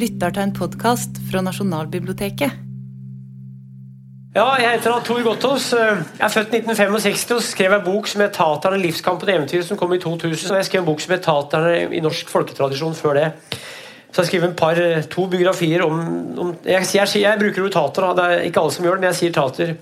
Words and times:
lytter 0.00 0.32
til 0.32 0.46
en 0.46 0.52
podkast 0.56 1.18
fra 1.28 1.42
Nasjonalbiblioteket. 1.44 2.66
Ja, 4.30 4.46
jeg 4.62 4.76
heter 4.76 5.00
Tor 5.04 5.24
Gottaas. 5.26 5.66
Jeg 5.74 6.22
er 6.22 6.30
født 6.32 6.54
i 6.54 6.60
1965 6.62 7.34
og 7.34 7.42
skrev 7.44 7.74
en 7.74 7.84
bok 7.84 8.06
som 8.08 8.22
het 8.22 8.32
'Taterne 8.32 8.78
livskamp 8.78 9.22
og 9.22 9.28
eventyr', 9.28 9.66
som 9.66 9.76
kom 9.76 9.92
i 9.92 9.98
2000. 9.98 10.50
Og 10.52 10.56
jeg 10.56 10.64
skrev 10.64 10.80
en 10.80 10.86
bok 10.86 11.00
som 11.00 11.12
het 11.12 11.22
'Taterne 11.22 11.94
i 11.96 12.00
norsk 12.00 12.30
folketradisjon' 12.30 12.94
før 12.94 13.14
det. 13.14 13.32
Så 14.12 14.22
jeg 14.22 14.26
skrev 14.26 14.44
en 14.44 14.54
par, 14.54 15.02
to 15.10 15.26
biografier 15.26 15.82
om, 15.82 15.98
om 16.38 16.56
jeg, 16.64 16.86
jeg, 16.94 17.22
jeg, 17.22 17.38
bruker 17.38 17.62
ordet 17.62 17.72
tater, 17.72 18.14
det 18.14 18.24
er 18.24 18.40
ikke 18.40 18.60
alle 18.60 18.72
som 18.72 18.84
gjør 18.84 18.94
det, 18.94 19.00
men 19.00 19.08
jeg 19.08 19.14
sier 19.14 19.32
tater 19.32 19.74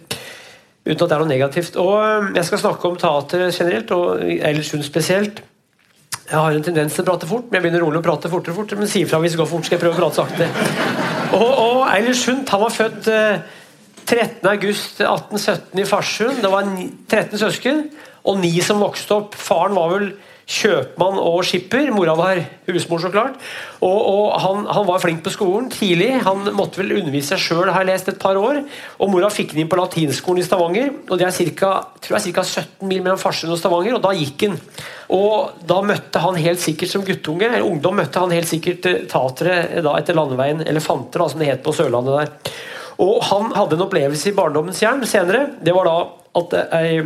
uten 0.86 1.02
at 1.04 1.08
det 1.08 1.12
er 1.12 1.18
noe 1.18 1.28
negativt. 1.28 1.76
Og 1.76 2.34
Jeg 2.34 2.44
skal 2.44 2.58
snakke 2.58 2.88
om 2.88 2.96
tater 2.96 3.50
generelt, 3.50 3.90
og 3.90 4.20
Eilersund 4.22 4.82
spesielt. 4.82 5.42
Jeg 6.28 6.36
har 6.36 6.52
en 6.52 6.64
tendens 6.64 6.92
til 6.92 7.04
å 7.04 7.08
prate 7.08 7.28
fort, 7.28 7.46
men 7.48 7.56
jeg 7.56 7.64
begynner 7.64 7.80
rolig 7.86 8.02
å 8.02 8.04
prate 8.04 8.28
fortere 8.28 8.52
og 8.52 8.58
fortere. 8.60 8.82
Men 8.82 8.90
si 8.92 9.00
ifra 9.00 9.20
hvis 9.22 9.32
det 9.32 9.40
går 9.40 9.48
fort, 9.48 9.64
skal 9.64 9.78
jeg 9.78 9.84
prøve 9.86 9.96
å 9.96 10.02
prate 10.02 10.20
sakte. 10.20 10.44
Og, 11.38 11.48
og 11.48 11.78
Eilert 11.88 12.20
Sundt 12.20 12.52
han 12.52 12.60
var 12.60 12.74
født 12.74 13.08
eh, 13.12 13.40
13.8.1817 14.08 15.80
i 15.80 15.86
Farsund. 15.88 16.42
Det 16.44 16.50
var 16.52 16.68
13 16.68 17.40
søsken 17.40 17.80
og 18.28 18.42
ni 18.42 18.52
som 18.64 18.82
vokste 18.84 19.16
opp. 19.16 19.36
Faren 19.40 19.76
var 19.76 19.94
vel 19.94 20.10
kjøpmann 20.48 21.18
og 21.20 21.42
skipper. 21.44 21.90
Mora 21.92 22.14
var 22.16 22.40
husmor, 22.68 23.02
så 23.02 23.10
klart. 23.12 23.36
Og, 23.84 23.98
og 23.98 24.36
han, 24.40 24.64
han, 24.72 24.86
var 24.88 25.02
flink 25.02 25.20
på 25.24 25.32
skolen 25.34 25.68
tidlig. 25.72 26.14
Han 26.24 26.46
måtte 26.56 26.80
vel 26.80 26.94
undervise 26.96 27.34
seg 27.34 27.42
sjøl, 27.44 27.68
har 27.68 27.84
jeg 27.84 27.90
lest, 27.90 28.08
et 28.08 28.20
par 28.22 28.38
år. 28.40 28.62
Og 28.98 29.12
mora 29.12 29.28
fikk 29.32 29.52
han 29.52 29.62
inn 29.62 29.70
på 29.70 29.78
latinskolen 29.80 30.40
i 30.40 30.46
Stavanger. 30.46 30.94
og 31.04 31.20
Det 31.20 31.28
er 31.28 31.52
ca. 31.52 31.74
17 32.08 32.88
mil 32.88 33.04
mellom 33.04 33.20
Farsund 33.20 33.52
og 33.52 33.60
Stavanger, 33.60 33.98
og 33.98 34.02
da 34.06 34.14
gikk 34.16 34.46
han. 34.48 34.56
Og 35.12 35.60
da 35.68 35.82
møtte 35.84 36.24
han 36.24 36.40
helt 36.40 36.64
sikkert 36.64 36.94
som 36.94 37.04
guttunge, 37.04 37.50
eller 37.50 37.68
ungdom 37.68 38.00
møtte 38.00 38.24
han 38.24 38.32
helt 38.32 38.48
sikkert 38.48 38.88
eh, 38.88 39.04
tatere 39.08 39.82
da 39.84 39.94
etter 40.00 40.16
landeveien, 40.16 40.64
elefanter, 40.68 41.20
da, 41.20 41.28
som 41.28 41.44
det 41.44 41.52
het 41.52 41.64
på 41.64 41.76
Sørlandet 41.76 42.18
der. 42.18 42.52
Og 43.04 43.20
han 43.28 43.52
hadde 43.54 43.76
en 43.76 43.84
opplevelse 43.84 44.32
i 44.32 44.36
barndommens 44.36 44.80
jern 44.82 45.04
senere. 45.06 45.52
Det 45.62 45.76
var 45.76 45.86
da 45.86 45.98
at 46.38 46.54
ei 46.80 47.02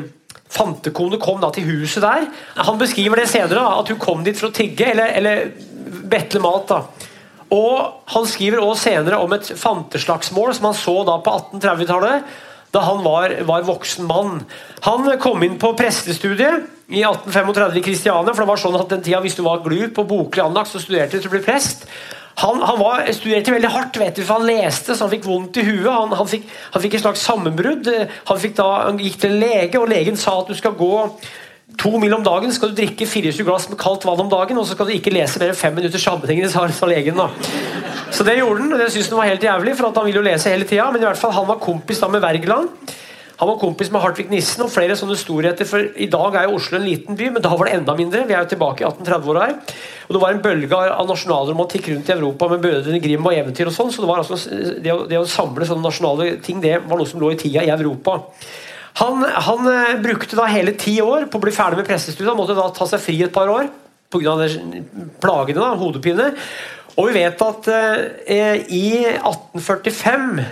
fantekone 0.53 1.20
kom 1.22 1.41
da 1.42 1.50
til 1.55 1.67
huset 1.69 2.05
der. 2.05 2.28
Han 2.61 2.81
beskriver 2.81 3.22
det 3.22 3.31
senere, 3.31 3.61
da, 3.61 3.81
at 3.81 3.92
hun 3.92 4.00
kom 4.03 4.25
dit 4.27 4.39
for 4.39 4.50
å 4.50 4.56
tigge 4.56 4.91
eller, 4.92 5.14
eller 5.19 5.50
betle 6.12 6.42
mat. 6.44 6.69
da. 6.69 7.09
Og 7.53 8.09
Han 8.14 8.28
skriver 8.28 8.62
også 8.62 8.89
senere 8.89 9.20
om 9.20 9.33
et 9.36 9.53
fanteslagsmål 9.59 10.55
som 10.56 10.70
han 10.70 10.78
så 10.78 10.97
da 11.09 11.19
på 11.25 11.34
1830-tallet, 11.53 12.33
da 12.72 12.81
han 12.86 13.03
var, 13.05 13.34
var, 13.44 13.67
voksen 13.69 14.06
mann. 14.09 14.39
Han 14.86 15.11
kom 15.20 15.42
inn 15.44 15.59
på 15.61 15.75
prestestudiet 15.77 16.70
i 16.89 17.03
1835 17.05 17.77
i 17.77 17.84
Kristiania. 17.84 18.33
for 18.33 18.44
det 18.44 18.48
var 18.48 18.62
sånn 18.62 18.78
at 18.81 18.89
den 18.89 19.05
tida 19.05 19.20
Hvis 19.20 19.37
du 19.37 19.42
var 19.44 19.61
glup 19.64 20.00
og 20.00 20.09
boklig 20.09 20.44
anlagt, 20.44 20.72
så 20.72 20.81
studerte 20.81 21.19
du 21.19 21.20
til 21.20 21.33
å 21.33 21.34
bli 21.37 21.44
prest. 21.44 21.84
Han, 22.41 22.62
han 22.64 22.78
var, 22.80 23.05
studerte 23.12 23.52
veldig 23.52 23.70
hardt, 23.75 23.98
vet 24.00 24.16
du, 24.16 24.22
for 24.25 24.41
han 24.41 24.48
leste 24.48 24.97
så 24.97 25.05
han 25.05 25.12
fikk 25.12 25.28
vondt 25.28 25.61
i 25.61 25.66
huet. 25.66 25.91
Han, 25.91 26.14
han, 26.16 26.28
fikk, 26.28 26.48
han 26.72 26.83
fikk, 26.84 26.97
et 26.97 27.05
slags 27.05 27.25
sammenbrudd. 27.28 27.91
Han, 28.30 28.42
da, 28.56 28.69
han 28.88 29.00
gikk 29.02 29.20
til 29.20 29.34
en 29.34 29.42
lege, 29.42 29.80
og 29.80 29.91
legen 29.92 30.19
sa 30.20 30.38
at 30.41 30.50
du 30.50 30.56
skal 30.58 30.77
gå 30.78 30.94
to 31.80 31.92
mil 32.00 32.12
om 32.12 32.25
dagen 32.25 32.53
skal 32.53 32.72
du 32.72 32.77
drikke 32.77 33.06
24 33.08 33.47
glass 33.47 33.69
med 33.70 33.78
kaldt 33.80 34.05
vann 34.05 34.20
om 34.25 34.33
dagen, 34.33 34.58
og 34.60 34.66
så 34.69 34.77
skal 34.77 34.88
du 34.88 34.94
ikke 34.97 35.12
lese 35.14 35.41
mer 35.41 35.53
enn 35.53 35.60
fem 35.60 35.77
minutter 35.77 36.00
sammenhengende, 36.00 36.50
sa, 36.53 36.66
sa 36.72 36.88
legen. 36.88 37.20
da. 37.20 37.30
Så 38.12 38.27
det 38.28 38.38
gjorde 38.41 38.64
han, 38.64 38.75
og 38.75 38.83
det 38.83 38.91
syntes 38.92 39.12
han 39.12 39.22
var 39.22 39.30
helt 39.30 39.47
jævlig, 39.47 39.77
for 39.78 39.88
han 39.88 40.08
ville 40.08 40.20
jo 40.20 40.27
lese 40.27 40.53
hele 40.53 40.69
tida. 40.69 40.91
Men 40.92 41.05
i 41.05 41.08
hvert 41.08 41.20
fall, 41.20 41.33
han 41.36 41.48
var 41.48 41.62
kompis 41.62 42.03
da 42.03 42.10
med 42.12 42.25
Wergeland. 42.25 42.92
Han 43.42 43.48
var 43.48 43.56
kompis 43.58 43.88
med 43.90 43.98
Hartvig 44.04 44.28
Nissen 44.30 44.62
og 44.62 44.68
flere 44.70 44.94
sånne 44.94 45.16
storheter. 45.18 45.66
For 45.66 45.82
i 45.98 46.06
dag 46.06 46.36
er 46.38 46.44
jo 46.46 46.60
Oslo 46.60 46.76
en 46.78 46.84
liten 46.86 47.16
by, 47.18 47.32
men 47.34 47.42
da 47.42 47.50
var 47.50 47.66
det 47.66 47.72
enda 47.74 47.96
mindre. 47.98 48.20
Vi 48.28 48.36
er 48.36 48.44
jo 48.44 48.50
tilbake 48.52 48.84
i 48.84 48.86
1830-åra 48.86 49.48
her. 49.48 49.56
Og 50.06 50.14
det 50.14 50.20
var 50.22 50.36
en 50.36 50.42
bølge 50.44 50.78
av 50.78 51.08
nasjonalromantikk 51.08 51.88
rundt 51.91 52.12
i 52.12 52.14
Europa 52.14 52.47
med 52.52 52.62
Brødrene 52.62 53.00
Grim 53.02 53.26
og 53.26 53.34
eventyr 53.34 53.66
og 53.66 53.75
sånn. 53.75 53.91
Så 53.91 54.04
det, 54.04 54.14
altså, 54.14 54.38
det, 54.84 54.94
å, 54.94 55.00
det 55.10 55.19
å 55.19 55.26
samle 55.26 55.66
sånne 55.66 55.82
nasjonale 55.88 56.28
ting, 56.47 56.62
det 56.62 56.76
var 56.84 57.02
noe 57.02 57.10
som 57.10 57.19
lå 57.19 57.32
i 57.34 57.41
tida 57.42 57.66
i 57.66 57.75
Europa. 57.75 58.20
Han, 59.02 59.26
han 59.26 59.66
uh, 59.66 59.98
brukte 60.04 60.38
da 60.38 60.47
hele 60.47 60.76
ti 60.78 61.00
år 61.02 61.26
på 61.26 61.41
å 61.41 61.42
bli 61.42 61.56
ferdig 61.56 61.82
med 61.82 61.91
prestestudiet. 61.91 62.31
Han 62.31 62.38
måtte 62.38 62.54
da 62.54 62.70
ta 62.70 62.86
seg 62.86 63.02
fri 63.02 63.19
et 63.26 63.34
par 63.34 63.50
år 63.50 63.66
pga. 64.14 64.38
plagene, 65.19 65.58
da, 65.58 65.75
hodepine. 65.82 66.31
Og 66.94 67.08
vi 67.08 67.19
vet 67.25 67.42
at 67.42 67.69
eh, 67.72 68.66
i 68.69 68.86
1845 69.16 70.42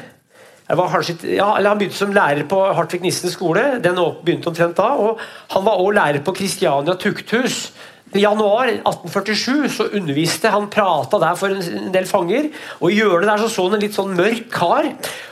Kanskje, 0.71 1.17
ja, 1.35 1.49
han 1.57 1.79
begynte 1.79 1.99
som 1.99 2.13
lærer 2.15 2.45
på 2.49 2.61
Hartvig 2.77 3.01
Nissen 3.03 3.33
skole. 3.33 3.81
Den 3.83 3.99
begynte 4.25 4.51
omtrent 4.53 4.77
da. 4.79 4.93
og 4.95 5.19
Han 5.51 5.65
var 5.67 5.81
også 5.81 5.97
lærer 5.99 6.23
på 6.23 6.35
Kristiania 6.37 6.95
tukthus. 6.95 7.73
I 8.11 8.25
januar 8.25 8.67
1847 8.67 9.69
så 9.71 9.85
underviste 9.95 10.51
han 10.51 10.67
prata 10.73 11.19
der 11.23 11.37
for 11.39 11.53
en 11.55 11.93
del 11.95 12.09
fanger. 12.11 12.49
og 12.81 12.91
I 12.91 12.97
hjørnet 12.99 13.29
der 13.29 13.43
så 13.43 13.49
så 13.49 13.67
han 13.69 13.77
en 13.79 13.85
litt 13.85 13.95
sånn 13.95 14.17
mørk 14.19 14.49
kar. 14.51 14.89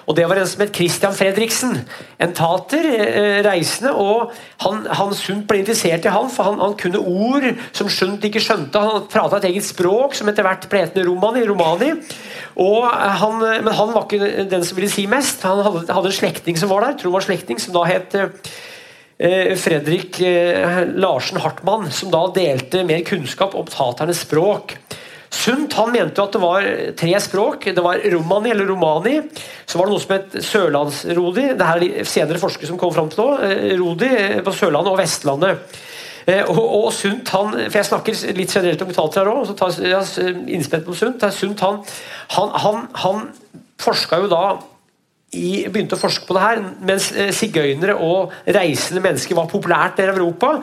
og 0.07 0.17
Det 0.17 0.29
var 0.29 0.39
en 0.39 0.47
som 0.47 0.63
het 0.63 0.75
Christian 0.77 1.15
Fredriksen. 1.15 1.75
En 2.19 2.33
tater, 2.33 2.87
eh, 2.87 3.43
reisende. 3.43 3.93
og 3.93 4.33
Han, 4.63 4.87
han 4.87 5.15
Sundt 5.15 5.47
ble 5.49 5.59
interessert 5.59 6.05
i 6.05 6.09
han, 6.09 6.31
for 6.31 6.45
han, 6.45 6.61
han 6.61 6.75
kunne 6.79 6.99
ord 6.99 7.49
som 7.73 7.89
Sundt 7.89 8.25
ikke 8.25 8.43
skjønte. 8.43 8.79
Han 8.79 9.09
prata 9.11 9.37
et 9.39 9.51
eget 9.51 9.67
språk 9.67 10.15
som 10.15 10.29
etter 10.29 10.47
hvert 10.47 10.69
ble 10.71 10.85
hetende 10.85 11.07
romani. 11.07 11.47
romani. 11.47 11.93
Han, 12.59 13.39
men 13.39 13.75
han 13.75 13.93
var 13.95 14.07
ikke 14.07 14.49
den 14.51 14.65
som 14.65 14.77
ville 14.77 14.91
si 14.91 15.07
mest. 15.07 15.43
Han 15.43 15.63
hadde, 15.67 15.93
hadde 15.93 16.13
en 16.13 16.21
slektning 16.21 16.57
som 16.59 16.71
var 16.71 16.87
der, 16.87 16.95
tror 16.99 17.11
han 17.11 17.19
var 17.19 17.27
slektning, 17.27 17.59
som 17.59 17.75
da 17.75 17.85
het 17.91 18.15
Eh, 18.19 18.29
Fredrik 19.19 20.21
eh, 20.23 20.85
Larsen 20.95 21.41
Hartmann, 21.43 21.91
som 21.91 22.11
da 22.13 22.29
delte 22.31 22.85
mer 22.87 23.03
kunnskap 23.07 23.57
om 23.59 23.67
taternes 23.67 24.23
språk. 24.23 24.77
Sundt 25.35 25.75
han 25.77 25.91
mente 25.93 26.23
at 26.23 26.37
det 26.37 26.41
var 26.41 26.69
tre 26.97 27.19
språk. 27.21 27.67
Det 27.75 27.83
var 27.85 27.99
romani 28.15 28.53
eller 28.55 28.71
romani. 28.71 29.19
Så 29.67 29.81
var 29.81 29.89
det 29.89 29.97
noe 29.97 30.05
som 30.05 30.15
het 30.15 30.39
sørlandsrodi. 30.47 31.49
Det 31.59 31.67
her 31.67 31.85
er 31.89 32.09
senere 32.09 32.41
forskere 32.41 32.71
som 32.71 32.79
kom 32.81 32.95
fram 32.95 33.11
til 33.13 33.25
nå. 33.25 33.29
Eh, 33.43 33.75
rodi 33.83 34.13
på 34.47 34.55
Sørlandet 34.55 34.95
og 34.95 35.03
Vestlandet. 35.03 35.77
Og, 36.29 36.59
og 36.61 36.91
Sundt 36.93 37.31
han, 37.33 37.55
for 37.57 37.79
Jeg 37.79 37.89
snakker 37.89 38.17
litt 38.37 38.51
generelt 38.53 38.83
om 38.85 38.91
tater 38.93 39.23
her 39.23 39.31
òg, 39.33 39.47
så 39.49 39.55
tar 39.57 39.79
jeg 39.81 40.35
innspill 40.53 40.83
på 40.85 40.93
Sundt. 40.93 41.25
Sundt 41.33 41.63
han, 41.65 41.79
han, 42.35 42.51
han, 42.53 42.83
han 43.01 43.23
forska 43.81 44.19
jo 44.21 44.29
da 44.29 44.43
i, 45.37 45.67
begynte 45.69 45.99
å 45.99 46.01
forske 46.01 46.25
på 46.29 46.37
det 46.37 46.45
her, 46.45 46.63
mens 46.89 47.11
eh, 47.13 47.33
sigøynere 47.37 47.99
og 48.01 48.33
reisende 48.47 49.03
mennesker 49.05 49.37
var 49.37 49.51
populært 49.51 49.99
der 50.01 50.13
i 50.13 50.17
Europa. 50.17 50.55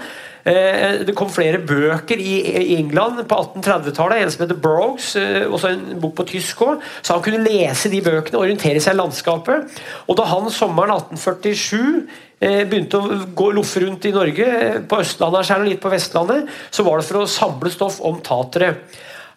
Eh, 0.45 1.05
det 1.07 1.15
kom 1.17 1.29
flere 1.33 1.57
bøker 1.57 2.19
i, 2.21 2.35
England 2.75 3.23
på 3.25 3.37
1830-tallet. 3.39 4.21
En 4.21 4.33
som 4.33 4.43
heter 4.43 4.59
Brogues, 4.61 5.15
eh, 5.17 5.45
også 5.49 5.71
en 5.73 5.95
bok 6.01 6.13
på 6.19 6.27
tysk 6.29 6.61
òg. 6.61 6.83
Så 7.01 7.15
han 7.15 7.23
kunne 7.25 7.41
lese 7.41 7.89
de 7.89 8.01
bøkene 8.05 8.37
og 8.37 8.45
orientere 8.45 8.81
seg 8.83 8.93
i 8.93 8.99
landskapet. 8.99 9.79
Og 10.05 10.19
da 10.19 10.27
han 10.29 10.51
sommeren 10.53 10.93
1847 10.93 12.05
eh, 12.41 12.61
begynte 12.69 13.01
å 13.01 13.21
gå 13.33 13.49
loffe 13.57 13.81
rundt 13.81 14.05
i 14.05 14.13
Norge, 14.13 14.51
på 14.85 15.01
Østlandet 15.01 15.49
og 15.55 15.65
litt 15.65 15.81
på 15.81 15.93
Vestlandet, 15.93 16.51
så 16.69 16.85
var 16.85 17.01
det 17.01 17.07
for 17.09 17.23
å 17.23 17.29
samle 17.29 17.73
stoff 17.73 17.97
om 18.05 18.21
tatere. 18.21 18.75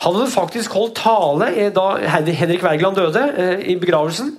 Han 0.04 0.14
hadde 0.14 0.30
faktisk 0.30 0.76
holdt 0.76 1.00
tale 1.00 1.70
da 1.74 1.86
Henrik 2.04 2.62
Wergeland 2.62 3.00
døde, 3.00 3.24
i 3.64 3.74
begravelsen. 3.80 4.36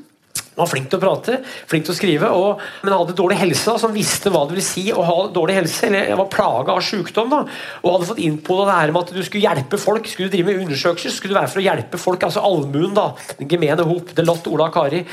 Var 0.59 0.70
flink 0.70 0.90
til 0.92 1.00
å 1.00 1.03
prate, 1.03 1.40
flink 1.70 1.88
til 1.88 1.96
å 1.96 1.97
skrive, 1.97 2.31
og, 2.36 2.64
men 2.84 2.96
hadde 2.96 3.16
dårlig 3.18 3.40
helse. 3.40 3.66
Da, 3.70 3.78
som 3.81 3.96
visste 3.96 4.31
hva 4.34 4.46
det 4.46 4.58
ville 4.58 4.66
si 4.66 4.88
å 4.92 5.06
ha 5.08 5.18
dårlig 5.34 5.59
helse, 5.62 5.90
eller 5.90 6.18
var 6.20 6.31
plaga 6.34 6.75
av 6.75 6.84
sykdom. 6.86 7.31
Da, 7.31 7.44
og 7.84 7.94
hadde 7.96 8.09
fått 8.12 8.24
innpå 8.25 8.62
det 8.66 8.80
her 8.80 8.96
med 8.96 9.03
at 9.03 9.14
du 9.16 9.22
skulle 9.24 9.46
hjelpe 9.46 9.80
folk. 9.81 10.09
Skulle 10.09 10.30
du 10.30 10.38
drive 10.38 10.52
med 10.52 10.66
undersøkelser, 10.66 11.16
skulle 11.16 11.36
du 11.36 11.40
være 11.40 11.53
for 11.53 11.64
å 11.64 11.68
hjelpe 11.68 12.02
folk. 12.02 12.25
Altså 12.28 12.44
allmuen, 12.46 12.92
da. 12.97 13.12
Den 13.40 13.52
gemene 13.52 13.88
hop. 13.88 14.12
Det 14.16 14.28
lott 14.28 14.50
Ola 14.52 14.70
Kari. 14.74 15.06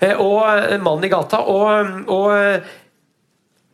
Eh, 0.00 0.16
og 0.16 0.40
eh, 0.48 0.80
mannen 0.80 1.06
i 1.08 1.12
gata. 1.12 1.44
og, 1.50 2.08
og 2.12 2.82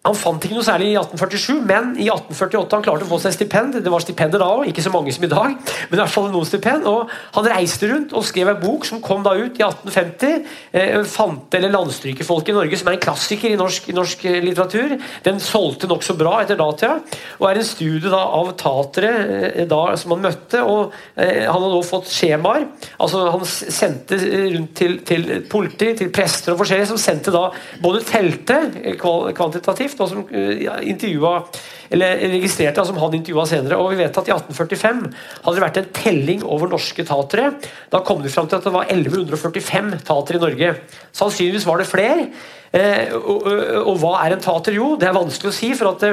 han 0.00 0.16
fant 0.16 0.41
ikke 0.41 0.56
noe 0.56 0.64
særlig 0.64 0.94
i 0.94 0.97
1847, 0.97 1.58
men 1.68 1.91
i 2.00 2.06
1848 2.08 2.72
han 2.72 2.84
klarte 2.86 3.04
å 3.04 3.08
få 3.10 3.18
seg 3.20 3.34
stipend. 3.34 3.74
Det 3.84 3.91
var 3.92 4.00
stipender 4.00 4.41
da 4.41 4.47
òg, 4.48 4.70
ikke 4.70 4.84
så 4.86 4.92
mange 4.94 5.12
som 5.12 5.26
i 5.26 5.28
dag. 5.28 5.52
men 5.91 5.98
i 5.98 6.00
hvert 6.00 6.14
fall 6.14 6.30
noen 6.32 6.48
stipend, 6.48 6.86
og 6.88 7.10
Han 7.36 7.44
reiste 7.44 7.88
rundt 7.91 8.14
og 8.16 8.24
skrev 8.24 8.48
en 8.48 8.62
bok 8.62 8.86
som 8.88 9.02
kom 9.04 9.22
da 9.22 9.34
ut 9.36 9.58
i 9.60 9.62
1850. 9.62 10.47
Eh, 10.72 11.04
fant, 11.04 11.52
eller 11.54 11.68
landstrykerfolket 11.68 12.48
i 12.48 12.56
Norge', 12.56 12.78
som 12.78 12.88
er 12.88 12.92
en 12.97 13.04
klassiker 13.04 13.50
i 13.50 13.58
norsk, 13.60 13.91
i 13.91 13.92
norsk 13.92 14.24
eh, 14.24 14.41
litteratur. 14.41 14.97
Den 15.22 15.38
solgte 15.38 15.86
nokså 15.86 16.16
bra 16.16 16.41
etter 16.41 16.56
datida, 16.56 17.03
og 17.38 17.50
er 17.50 17.60
en 17.60 17.68
studie 17.68 18.08
da 18.08 18.24
av 18.24 18.56
tatere 18.56 19.12
eh, 19.53 19.68
da, 19.68 19.96
som 19.96 20.16
han 20.16 20.24
møtte. 20.24 20.64
og 20.64 20.94
eh, 21.16 21.44
Han 21.44 21.60
hadde 21.60 21.76
også 21.76 21.98
fått 21.98 22.08
skjemaer. 22.08 22.66
altså 22.98 23.30
Han 23.36 23.44
sendte 23.44 24.16
rundt 24.16 24.74
til, 24.74 25.00
til 25.04 25.44
politi, 25.44 25.92
til 25.94 26.08
prester 26.08 26.54
og 26.54 26.64
forskjellige, 26.64 26.88
som 26.88 26.96
sendte 26.96 27.30
da 27.30 27.50
både 27.84 28.00
telte 28.08 28.62
eh, 28.80 28.96
kvantitativt 29.97 30.91
Swift, 30.91 31.03
som 31.03 31.71
eller 31.91 32.21
registrerte 32.31 32.84
som 32.87 32.98
han 33.03 33.15
intervjua 33.15 33.47
senere. 33.47 33.77
og 33.77 33.91
vi 33.91 33.97
vet 33.97 34.16
at 34.16 34.28
I 34.28 34.33
1845 34.33 35.01
hadde 35.42 35.57
det 35.57 35.65
vært 35.65 35.81
en 35.81 35.91
telling 35.92 36.45
over 36.45 36.71
norske 36.71 37.04
tatere. 37.04 37.54
Da 37.91 38.01
kom 38.07 38.22
de 38.22 38.31
fram 38.31 38.47
til 38.47 38.60
at 38.60 38.65
det 38.65 38.72
var 38.72 38.87
1145 38.87 39.98
tatere 40.07 40.39
i 40.39 40.41
Norge. 40.41 40.75
Sannsynligvis 41.13 41.66
var 41.66 41.78
det 41.78 41.91
flere. 41.91 42.28
Eh, 42.70 43.10
og, 43.18 43.42
og, 43.42 43.60
og, 43.80 43.96
hva 43.98 44.12
er 44.22 44.36
en 44.36 44.42
tater? 44.42 44.76
Jo, 44.78 44.92
det 44.98 45.08
er 45.08 45.16
vanskelig 45.16 45.50
å 45.50 45.56
si. 45.56 45.72
for 45.74 45.90
at 45.90 46.04
det, 46.04 46.10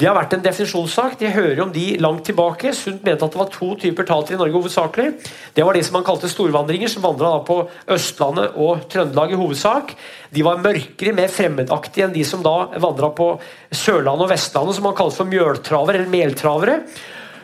det 0.00 0.06
har 0.08 0.16
vært 0.16 0.32
en 0.32 0.44
definisjonssak. 0.46 1.18
De 1.20 1.28
hører 1.28 1.60
om 1.66 1.72
de 1.74 1.84
langt 2.00 2.24
tilbake. 2.24 2.72
Sundt 2.76 3.04
mente 3.04 3.26
at 3.26 3.36
det 3.36 3.40
var 3.42 3.52
to 3.52 3.74
typer 3.82 4.08
tatere 4.08 4.38
i 4.38 4.40
Norge 4.40 4.56
hovedsakelig. 4.56 5.10
Det 5.56 5.66
var 5.66 5.76
de 5.76 5.84
som 5.84 5.98
man 5.98 6.06
kalte 6.06 6.30
storvandringer, 6.32 6.88
som 6.88 7.04
vandra 7.04 7.34
på 7.44 7.58
Østlandet 7.92 8.56
og 8.56 8.86
Trøndelag 8.92 9.36
i 9.36 9.40
hovedsak. 9.42 9.92
De 10.32 10.46
var 10.46 10.64
mørkere, 10.64 11.16
mer 11.16 11.32
fremmedaktige 11.32 12.08
enn 12.08 12.16
de 12.16 12.24
som 12.24 12.44
da 12.46 12.56
vandra 12.80 13.12
på 13.12 13.34
Sørlandet 13.68 14.24
og 14.24 14.32
Vestlandet, 14.32 14.78
som 14.78 14.88
man 14.88 14.96
kalte 14.96 15.20
for 15.20 15.28
mjøltravere 15.28 16.00
eller 16.00 16.14
meltravere. 16.16 16.80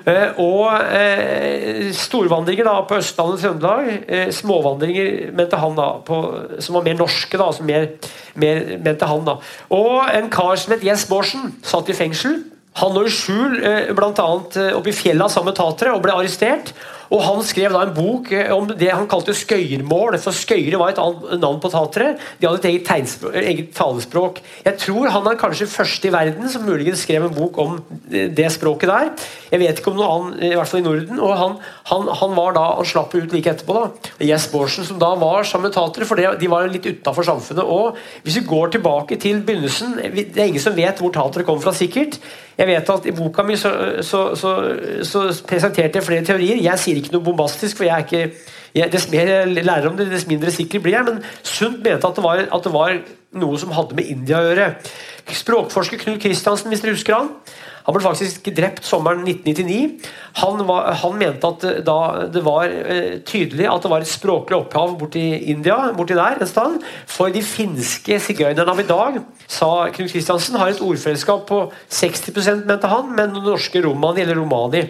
Eh, 0.07 0.37
og 0.39 0.71
eh, 0.95 1.89
storvandringer 1.97 2.69
da 2.69 2.77
på 2.87 3.01
Østlandet 3.01 3.41
og 3.41 3.43
Trøndelag. 3.43 3.89
Eh, 4.07 4.29
småvandringer 4.35 5.33
mente 5.35 5.59
han 5.59 5.75
da, 5.79 5.89
på, 6.07 6.21
som 6.63 6.79
var 6.79 6.85
mer 6.87 6.99
norske. 7.01 7.39
da, 7.41 7.49
som 7.53 7.67
mer, 7.67 7.89
mer 8.39 8.77
mente 8.85 9.09
han 9.11 9.27
da. 9.27 9.39
Og 9.75 10.05
en 10.15 10.31
kar 10.31 10.55
som 10.63 10.77
het 10.77 10.87
Jens 10.87 11.09
Bårdsen, 11.11 11.57
satt 11.67 11.91
i 11.91 11.97
fengsel. 11.99 12.45
Han 12.77 12.93
lå 12.93 13.07
i 13.09 13.11
skjul 13.11 13.57
bl.a. 13.97 14.27
oppe 14.77 14.93
i 14.93 14.95
fjellet 14.95 15.33
sammen 15.33 15.51
med 15.51 15.59
tatere 15.59 15.95
og 15.97 16.03
ble 16.05 16.13
arrestert. 16.13 16.75
Og 17.13 17.23
Han 17.23 17.43
skrev 17.47 17.75
da 17.75 17.85
en 17.87 17.95
bok 17.97 18.31
eh, 18.35 18.51
om 18.55 18.67
det 18.71 18.91
han 18.93 19.09
kalte 19.11 19.35
skøyermål. 19.37 20.19
For 20.23 20.35
skøyere 20.37 20.81
var 20.81 20.93
et 20.93 21.01
annet 21.03 21.41
navn 21.43 21.61
på 21.63 21.71
tatere. 21.73 22.15
De 22.41 22.49
hadde 22.49 22.63
et 22.63 22.69
eget, 22.73 23.17
eget, 23.43 23.71
talespråk. 23.77 24.41
Jeg 24.65 24.81
tror 24.83 25.11
han 25.15 25.31
er 25.31 25.39
kanskje 25.41 25.69
første 25.71 26.09
i 26.09 26.15
verden 26.15 26.49
som 26.51 26.67
muligens 26.67 27.05
skrev 27.07 27.29
en 27.29 27.37
bok 27.37 27.59
om 27.63 27.79
det 28.11 28.49
språket 28.55 28.91
der. 28.91 29.13
Jeg 29.53 29.63
vet 29.63 29.81
ikke 29.81 29.93
om 29.93 30.01
noe 30.01 30.11
annet, 30.15 30.47
i 30.49 30.55
hvert 30.59 30.71
fall 30.71 30.83
i 30.83 30.87
Norden. 30.87 31.21
og 31.23 31.37
Han, 31.41 31.59
han, 31.91 32.11
han 32.23 32.37
var 32.39 32.57
da, 32.57 32.65
han 32.81 32.89
slapp 32.89 33.15
ut 33.15 33.35
like 33.35 33.53
etterpå. 33.53 33.77
da. 33.77 34.15
Jess 34.27 34.49
Borsen, 34.53 34.87
som 34.89 35.01
da 35.03 35.13
var 35.21 35.47
sammen 35.47 35.71
med 35.71 35.77
tatere, 35.77 36.09
for 36.09 36.19
det, 36.19 36.33
de 36.41 36.51
var 36.51 36.69
litt 36.71 36.89
utafor 36.89 37.27
samfunnet. 37.27 37.65
og 37.65 37.99
Hvis 38.25 38.41
vi 38.41 38.49
går 38.49 38.77
tilbake 38.77 39.21
til 39.23 39.43
begynnelsen 39.47 39.97
Det 39.97 40.37
er 40.37 40.49
ingen 40.49 40.63
som 40.63 40.77
vet 40.77 41.01
hvor 41.01 41.15
tatere 41.15 41.47
kom 41.47 41.61
fra, 41.63 41.75
sikkert. 41.77 42.19
Jeg 42.57 42.69
vet 42.71 42.91
at 42.93 43.07
I 43.07 43.13
boka 43.13 43.45
mi 43.45 43.57
så, 43.61 43.71
så, 44.07 44.21
så, 44.39 44.53
så 45.05 45.25
presenterte 45.49 46.01
jeg 46.01 46.07
flere 46.07 46.25
teorier. 46.25 46.63
Jeg 46.65 46.81
sier 46.81 47.01
ikke 47.01 47.13
noe 47.13 47.27
bombastisk, 47.27 47.77
for 47.81 47.89
jeg 47.89 47.97
er 47.97 48.07
ikke 48.07 48.55
Dess 48.93 49.07
mer 49.09 49.25
jeg 49.25 49.65
lærer 49.65 49.87
om 49.89 49.95
det, 49.97 50.11
dess 50.11 50.27
mindre 50.29 50.51
sikker 50.53 50.83
blir 50.85 50.99
jeg. 50.99 51.07
Men 51.07 51.23
Sundt 51.41 51.79
mente 51.81 52.05
at 52.05 52.19
det, 52.19 52.25
var, 52.25 52.43
at 52.45 52.67
det 52.67 52.73
var 52.75 52.99
noe 53.41 53.61
som 53.61 53.73
hadde 53.73 53.97
med 53.97 54.11
India 54.13 54.43
å 54.43 54.51
gjøre. 54.51 54.67
Språkforsker 55.33 56.03
Knut 56.03 56.21
Kristiansen, 56.21 56.69
hvis 56.69 56.85
dere 56.85 56.93
husker 56.93 57.17
han, 57.17 57.31
han 57.87 57.95
ble 57.95 58.03
faktisk 58.03 58.49
drept 58.57 58.87
sommeren 58.87 59.23
1999. 59.23 60.09
Han, 60.41 60.63
var, 60.67 60.89
han 61.03 61.19
mente 61.21 61.51
at 61.53 61.67
da 61.87 61.99
det 62.35 62.43
var 62.47 62.67
eh, 62.67 63.21
tydelig 63.27 63.69
at 63.71 63.85
det 63.85 63.93
var 63.93 64.03
et 64.03 64.11
språklig 64.11 64.59
opphav 64.59 64.97
borti 64.99 65.23
India 65.53 65.93
borti 65.95 66.17
der 66.19 66.41
en 66.41 66.51
sted, 66.51 66.81
for 67.07 67.31
de 67.31 67.45
finske 67.47 68.19
sigøynerne 68.23 68.75
av 68.75 68.83
i 68.83 68.89
dag, 68.89 69.21
sa 69.47 69.71
Knut 69.95 70.11
Kristiansen, 70.11 70.59
har 70.59 70.75
et 70.75 70.83
ordfellesskap 70.83 71.47
på 71.47 71.63
60% 71.87 72.67
mente 72.67 72.91
han, 72.91 73.15
men 73.15 73.39
norske 73.47 73.83
romani 73.87 74.27
eller 74.27 74.41
romani. 74.43 74.83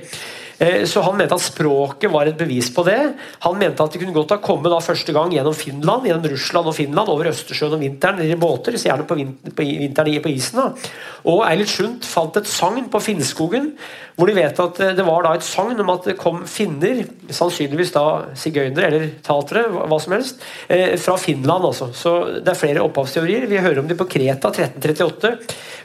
Eh, 0.58 0.84
så 0.84 1.00
Han 1.00 1.16
mente 1.16 1.36
at 1.36 1.44
språket 1.44 2.10
var 2.12 2.28
et 2.28 2.38
bevis 2.38 2.70
på 2.74 2.84
det. 2.86 2.98
Han 3.44 3.58
mente 3.58 3.84
at 3.84 3.92
de 3.92 4.00
kunne 4.00 4.16
godt 4.16 4.32
ha 4.32 4.38
kommet 4.42 4.72
da 4.72 4.80
første 4.80 5.12
gang 5.12 5.34
gjennom 5.34 5.56
Finland, 5.56 6.06
gjennom 6.08 6.30
Russland 6.32 6.70
og 6.70 6.76
Finland, 6.76 7.12
over 7.12 7.30
Østersjøen 7.32 7.76
om 7.76 7.82
vinteren 7.84 8.22
i 8.24 8.38
båter, 8.40 8.78
så 8.78 8.90
gjerne 8.90 9.06
på, 9.08 9.18
vinteren 9.18 10.22
på 10.24 10.32
isen. 10.32 10.60
da. 10.62 10.92
Og 11.28 11.42
Eilert 11.48 11.72
Sundt 11.72 12.08
fant 12.08 12.36
et 12.40 12.48
sagn 12.48 12.88
på 12.92 13.02
Finnskogen, 13.02 13.72
hvor 14.16 14.30
de 14.30 14.36
vet 14.38 14.62
at 14.64 14.80
eh, 14.80 14.94
det 14.96 15.06
var 15.06 15.26
da 15.26 15.34
et 15.36 15.46
sagn 15.46 15.80
om 15.82 15.92
at 15.92 16.08
det 16.08 16.16
kom 16.20 16.44
finner, 16.48 17.04
sannsynligvis 17.28 17.92
da 17.96 18.06
sigøynere 18.38 18.88
eller 18.88 19.10
tatere, 19.26 19.66
hva 19.76 20.00
som 20.00 20.16
helst, 20.16 20.40
eh, 20.68 20.96
fra 21.00 21.18
Finland. 21.20 21.68
altså. 21.68 21.92
Så 21.92 22.16
Det 22.40 22.48
er 22.48 22.58
flere 22.58 22.84
opphavsteorier. 22.86 23.46
Vi 23.46 23.60
hører 23.60 23.80
om 23.80 23.88
de 23.88 23.94
på 23.94 24.08
Kreta 24.08 24.48
1338. 24.48 25.36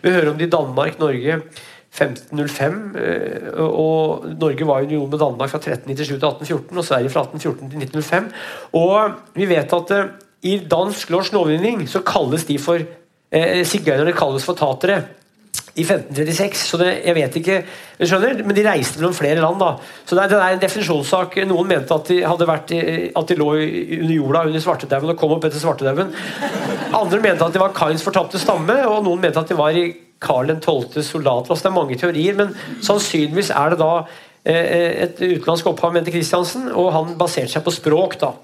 Vi 0.02 0.10
hører 0.10 0.32
om 0.32 0.38
de 0.38 0.48
i 0.48 0.56
Danmark, 0.56 1.00
Norge 1.00 1.42
1505. 1.92 2.96
Eh, 2.96 3.60
og 3.60 4.26
Norge 4.40 4.68
var 4.68 4.80
i 4.80 4.88
union 4.88 5.10
med 5.12 5.20
Danmark 5.20 5.52
fra 5.52 5.60
1397 5.60 6.08
til 6.08 6.16
1814 6.16 6.78
og 6.78 6.86
Sverige 6.88 7.10
fra 7.12 7.24
1814 7.28 7.70
til 7.70 7.82
1905. 7.84 8.30
Og 8.80 9.12
vi 9.36 9.48
vet 9.50 9.74
at 9.76 9.96
eh, 9.98 10.12
i 10.42 10.58
dansk 10.72 11.10
norsk 11.12 11.34
lovgivning 11.36 11.84
så 11.90 12.00
kalles 12.08 12.48
de 12.48 12.60
for 12.60 12.80
eh, 12.80 13.66
sigøynerne 13.68 14.16
kalles 14.16 14.48
for 14.48 14.56
tatere 14.56 15.02
i 15.76 15.84
1536. 15.84 16.56
så 16.68 16.78
det, 16.80 16.94
jeg 17.06 17.16
vet 17.16 17.36
ikke, 17.40 17.58
skjønner, 18.00 18.42
Men 18.44 18.56
de 18.56 18.64
reiste 18.70 19.00
mellom 19.00 19.14
flere 19.16 19.40
land. 19.40 19.60
da, 19.60 19.76
så 20.06 20.16
Det 20.16 20.30
det 20.30 20.38
er 20.38 20.56
en 20.56 20.64
definisjonssak. 20.64 21.36
Noen 21.48 21.68
mente 21.68 21.94
at 21.94 22.08
de, 22.08 22.22
hadde 22.24 22.48
vært, 22.48 22.72
at 23.16 23.28
de 23.28 23.36
lå 23.36 23.50
under 23.56 24.16
jorda 24.16 24.46
under 24.48 24.60
svartedauden 24.60 25.10
og 25.10 25.18
kom 25.18 25.32
opp 25.32 25.46
etter 25.46 25.60
svartedauden. 25.60 26.12
Andre 26.94 27.20
mente 27.20 27.46
at 27.46 27.54
de 27.54 27.60
var 27.60 27.76
Kains 27.76 28.04
fortapte 28.04 28.40
stamme, 28.40 28.80
og 28.88 29.04
noen 29.04 29.22
mente 29.22 29.40
at 29.40 29.48
de 29.48 29.56
var 29.56 29.72
i 29.72 30.11
Karl 30.22 30.54
12. 30.58 31.02
soldater. 31.04 31.52
Altså, 31.52 31.64
det 31.66 31.72
er 31.72 31.80
mange 31.80 31.98
teorier, 32.00 32.38
men 32.38 32.54
sannsynligvis 32.86 33.54
er 33.58 33.74
det 33.74 33.80
da 33.82 33.94
eh, 34.46 35.08
et 35.08 35.18
utenlandsk 35.22 35.72
opphav, 35.74 35.96
mente 35.96 36.14
Kristiansen, 36.14 36.70
og 36.72 36.92
han 36.96 37.18
baserte 37.20 37.56
seg 37.56 37.66
på 37.66 37.74
språk. 37.76 38.20
da. 38.22 38.36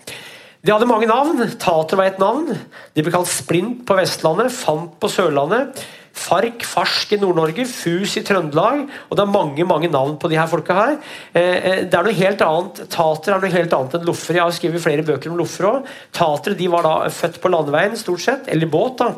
De 0.65 0.73
hadde 0.73 0.89
mange 0.89 1.07
navn. 1.09 1.45
Tater 1.61 1.99
var 1.99 2.09
et 2.09 2.19
navn. 2.19 2.49
De 2.97 3.05
ble 3.05 3.13
kalt 3.13 3.29
Splint 3.29 3.85
på 3.87 3.95
Vestlandet, 3.99 4.51
Fant 4.51 4.97
på 4.99 5.09
Sørlandet. 5.11 5.85
Fark, 6.17 6.63
Farsk 6.65 7.11
i 7.13 7.19
Nord-Norge, 7.21 7.63
Fus 7.69 8.15
i 8.17 8.23
Trøndelag. 8.25 8.87
Og 9.07 9.17
det 9.17 9.23
er 9.23 9.31
mange 9.31 9.67
mange 9.69 9.89
navn 9.93 10.15
på 10.19 10.31
de 10.31 10.39
her 10.39 10.49
folka 10.49 10.73
her. 10.73 10.95
Eh, 11.31 11.83
det 11.85 11.93
er 11.93 12.07
noe 12.07 12.17
helt 12.17 12.41
annet, 12.41 12.81
Tater 12.93 13.35
er 13.35 13.43
noe 13.43 13.53
helt 13.53 13.75
annet 13.77 13.99
enn 13.99 14.07
loffer. 14.09 14.39
Jeg 14.39 14.43
har 14.43 14.55
skrevet 14.55 14.83
flere 14.83 15.05
bøker 15.05 15.31
om 15.31 15.37
loffer 15.39 15.69
òg. 15.69 15.91
Tatere 16.17 16.57
de 16.57 16.71
var 16.73 16.87
da 16.87 16.95
født 17.13 17.37
på 17.43 17.53
landeveien, 17.53 17.95
stort 17.99 18.25
sett, 18.25 18.49
eller 18.51 18.73
båt. 18.73 18.97
da. 19.03 19.13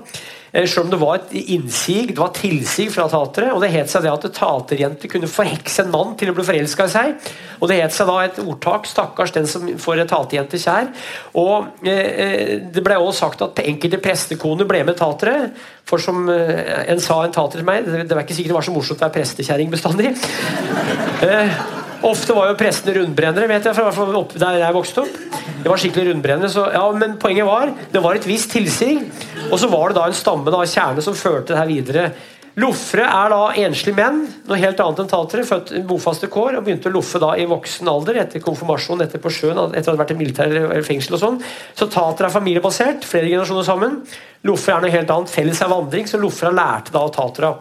Eh, 0.51 0.65
selv 0.65 0.87
om 0.87 0.91
det 0.93 0.99
var 1.01 1.19
et 1.19 1.33
innsig, 1.53 2.09
det 2.13 2.19
var 2.19 2.33
tilsig 2.35 2.89
fra 2.93 3.07
tatere. 3.11 3.53
Og 3.53 3.61
det 3.63 3.71
het 3.73 3.91
seg 3.91 4.05
det 4.05 4.13
at 4.13 4.27
taterjenter 4.35 5.11
kunne 5.11 5.29
forhekse 5.29 5.85
en 5.85 5.93
mann 5.93 6.15
til 6.19 6.31
å 6.31 6.37
bli 6.37 6.45
forelska 6.47 6.87
i 6.89 6.93
seg. 6.93 7.31
Og 7.59 7.69
det 7.69 7.81
het 7.81 7.95
seg 7.95 8.09
da 8.09 8.17
et 8.23 8.39
ordtak 8.43 8.87
'stakkars 8.87 9.33
den 9.35 9.47
som 9.47 9.67
får 9.77 10.01
en 10.01 10.11
taterjente 10.13 10.57
kjær'. 10.57 10.93
Og 11.33 11.67
eh, 11.83 12.07
eh 12.25 12.59
Det 12.69 12.83
ble 12.83 12.95
også 12.95 13.19
sagt 13.19 13.41
at 13.41 13.59
enkelte 13.59 13.97
prestekoner 13.97 14.65
ble 14.65 14.83
med 14.83 14.97
tatere. 14.97 15.51
For 15.85 15.97
som 15.97 16.29
eh, 16.29 16.91
en 16.91 16.99
sa 16.99 17.23
en 17.23 17.31
tater 17.31 17.59
til 17.59 17.65
meg, 17.65 17.85
det, 17.85 18.11
var 18.11 18.23
ikke 18.23 18.33
sikkert 18.33 18.53
det 18.53 18.59
var 18.59 18.67
så 18.67 18.71
morsomt 18.71 19.01
å 19.01 19.05
være 19.05 19.17
prestekjerring 19.17 19.71
bestandig. 19.71 20.13
eh, 21.25 21.88
Ofte 22.07 22.31
var 22.31 22.47
jo 22.47 22.55
prestene 22.59 22.95
rundbrennere, 22.95 23.47
vet 23.51 23.65
jeg, 23.67 23.75
fra 23.75 24.07
opp 24.19 24.33
der 24.39 24.61
jeg 24.61 24.75
vokste 24.75 25.03
opp. 25.03 25.15
Det 25.59 25.67
var 25.67 25.81
skikkelig 25.81 26.13
rundbrennere, 26.13 26.51
så, 26.53 26.69
ja, 26.71 26.85
Men 26.95 27.17
poenget 27.19 27.47
var 27.47 27.73
det 27.91 28.03
var 28.03 28.15
et 28.15 28.27
visst 28.27 28.53
tilsig. 28.55 29.01
Og 29.49 29.59
så 29.59 29.67
var 29.67 29.89
det 29.89 29.99
da 29.99 30.05
en 30.07 30.15
stamme 30.15 30.53
da, 30.53 30.63
kjerne 30.63 31.03
som 31.03 31.17
førte 31.17 31.51
det 31.51 31.59
her 31.59 31.67
videre. 31.67 32.05
Loffere 32.59 33.05
er 33.05 33.29
da 33.31 33.41
enslige 33.61 33.95
menn, 33.95 34.23
noe 34.47 34.57
helt 34.59 34.79
annet 34.83 35.03
enn 35.03 35.11
tatere, 35.11 35.45
født 35.47 35.75
i 35.77 35.83
bofaste 35.87 36.27
kår 36.31 36.57
og 36.57 36.65
begynte 36.65 36.89
å 36.89 36.95
loffe 36.95 37.21
da 37.21 37.33
i 37.39 37.45
voksen 37.47 37.91
alder 37.91 38.19
etter 38.23 38.43
konfirmasjon, 38.43 39.03
etter 39.05 39.21
på 39.21 39.31
sjøen, 39.31 39.59
etter 39.69 39.91
å 39.91 39.95
ha 39.95 40.01
vært 40.01 40.15
i 40.15 40.19
militær 40.19 40.49
eller 40.49 40.87
fengsel 40.87 41.19
og 41.19 41.23
sånn. 41.23 41.37
Så 41.77 41.87
tatere 41.91 42.27
er 42.27 42.35
familiebasert, 42.35 43.07
flere 43.07 43.29
generasjoner 43.29 43.67
sammen. 43.67 44.01
Loffere 44.47 44.79
er 44.79 44.87
noe 44.87 44.95
helt 44.97 45.15
annet, 45.15 45.31
felles 45.31 45.63
er 45.63 45.71
vandring, 45.71 46.09
så 46.09 46.19
loffere 46.19 46.55
lærte 46.55 46.95
da 46.95 47.05
tatere. 47.15 47.53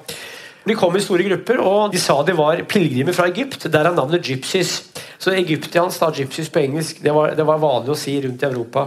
De 0.68 0.76
kom 0.76 0.96
i 0.96 1.02
store 1.02 1.24
grupper, 1.24 1.62
og 1.64 1.92
de 1.94 2.00
sa 2.02 2.18
de 2.26 2.34
var 2.36 2.60
pilegrimer 2.68 3.16
fra 3.16 3.28
Egypt. 3.30 3.68
Der 3.72 3.88
er 3.88 3.96
navnet 3.96 4.26
gypsies. 4.26 4.74
Så 5.18 5.32
egyptians, 5.34 5.96
da, 5.98 6.10
gypsies 6.14 6.50
på 6.52 6.60
engelsk, 6.60 7.00
det 7.02 7.14
var, 7.14 7.32
det 7.38 7.46
var, 7.48 7.62
vanlig 7.62 7.94
å 7.94 7.98
si 7.98 8.18
rundt 8.22 8.44
i 8.44 8.48
Europa. 8.50 8.86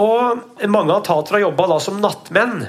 Og 0.00 0.66
Mange 0.70 0.96
av 0.96 1.04
taterne 1.06 1.44
jobba 1.44 1.68
da 1.70 1.78
som 1.82 2.02
nattmenn. 2.02 2.66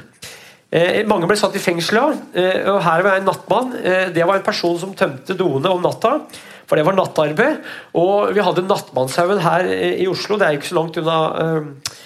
Eh, 0.72 1.02
mange 1.10 1.28
ble 1.28 1.36
satt 1.40 1.58
i 1.58 1.64
fengsel. 1.64 2.00
Eh, 2.32 2.62
og 2.72 2.80
Her 2.86 3.04
var 3.08 3.20
en 3.20 3.28
nattmann. 3.28 3.74
Eh, 3.82 4.08
det 4.16 4.24
var 4.28 4.40
en 4.40 4.46
person 4.46 4.78
som 4.80 4.96
tømte 4.96 5.36
doene 5.36 5.74
om 5.74 5.84
natta. 5.84 6.20
For 6.72 6.80
det 6.80 6.86
var 6.88 6.96
nattarbeid. 6.96 7.66
Og 8.00 8.32
vi 8.32 8.46
hadde 8.46 8.64
Nattmannshaugen 8.64 9.42
her 9.44 9.68
i 9.68 10.08
Oslo. 10.08 10.38
Det 10.40 10.48
er 10.48 10.56
ikke 10.56 10.70
så 10.70 10.78
langt 10.78 11.02
unna 11.02 11.18
eh, 11.42 11.98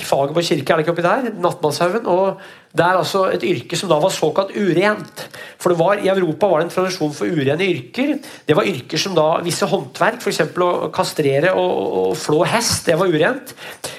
faget 0.00 0.32
på 0.32 0.40
kirke, 0.40 0.72
er 0.72 0.80
det 0.80 0.86
ikke 0.86 0.94
oppi 0.94 1.04
der? 1.04 1.26
Nattmannshaugen. 1.36 2.06
Og 2.08 2.40
det 2.72 2.80
er 2.80 2.96
altså 2.96 3.26
et 3.28 3.42
yrke 3.44 3.76
som 3.76 3.90
da 3.90 3.98
var 4.00 4.12
såkalt 4.14 4.54
urent. 4.56 5.26
For 5.60 5.76
var, 5.76 6.00
I 6.00 6.08
Europa 6.08 6.48
var 6.48 6.62
det 6.62 6.70
en 6.70 6.72
tradisjon 6.72 7.12
for 7.12 7.28
urene 7.28 7.66
yrker. 7.68 8.14
Det 8.48 8.56
var 8.56 8.68
yrker 8.68 8.98
som 8.98 9.12
da 9.14 9.26
visse 9.44 9.68
håndverk, 9.68 10.24
f.eks. 10.24 10.40
å 10.56 10.88
kastrere 10.94 11.52
og, 11.52 11.74
og, 12.00 12.16
flå 12.16 12.40
hest, 12.48 12.86
det 12.88 12.96
var 12.96 13.12
urent. 13.12 13.52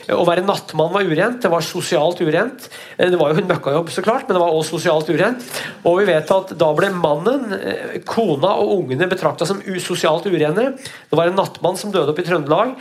Å 0.10 0.26
være 0.26 0.46
nattmann 0.48 0.92
var 0.96 1.06
urent. 1.06 1.44
Det 1.46 1.54
var 1.54 1.66
sosialt 1.66 2.26
urent. 2.26 2.68
Eh, 2.98 3.14
det 3.14 3.22
var 3.22 3.30
jo 3.30 3.44
en 3.44 3.52
møkkajobb, 3.54 3.94
så 3.94 4.06
klart, 4.06 4.26
men 4.26 4.40
det 4.40 4.44
var 4.44 4.58
også 4.58 4.80
sosialt 4.80 5.14
urent. 5.14 5.46
Og 5.86 6.02
vi 6.02 6.10
vet 6.10 6.34
at 6.34 6.58
da 6.58 6.74
ble 6.74 6.90
mannen, 6.98 7.54
eh, 7.54 8.00
kona 8.10 8.58
og 8.58 8.80
ungene 8.80 9.12
betrakta 9.14 9.46
som 9.46 9.62
sosialt 9.62 10.26
urene. 10.26 10.72
Det 10.74 11.22
var 11.22 11.30
en 11.30 11.38
nattmann 11.38 11.78
som 11.78 11.94
døde 11.94 12.10
oppe 12.10 12.26
i 12.26 12.32
Trøndelag. 12.32 12.74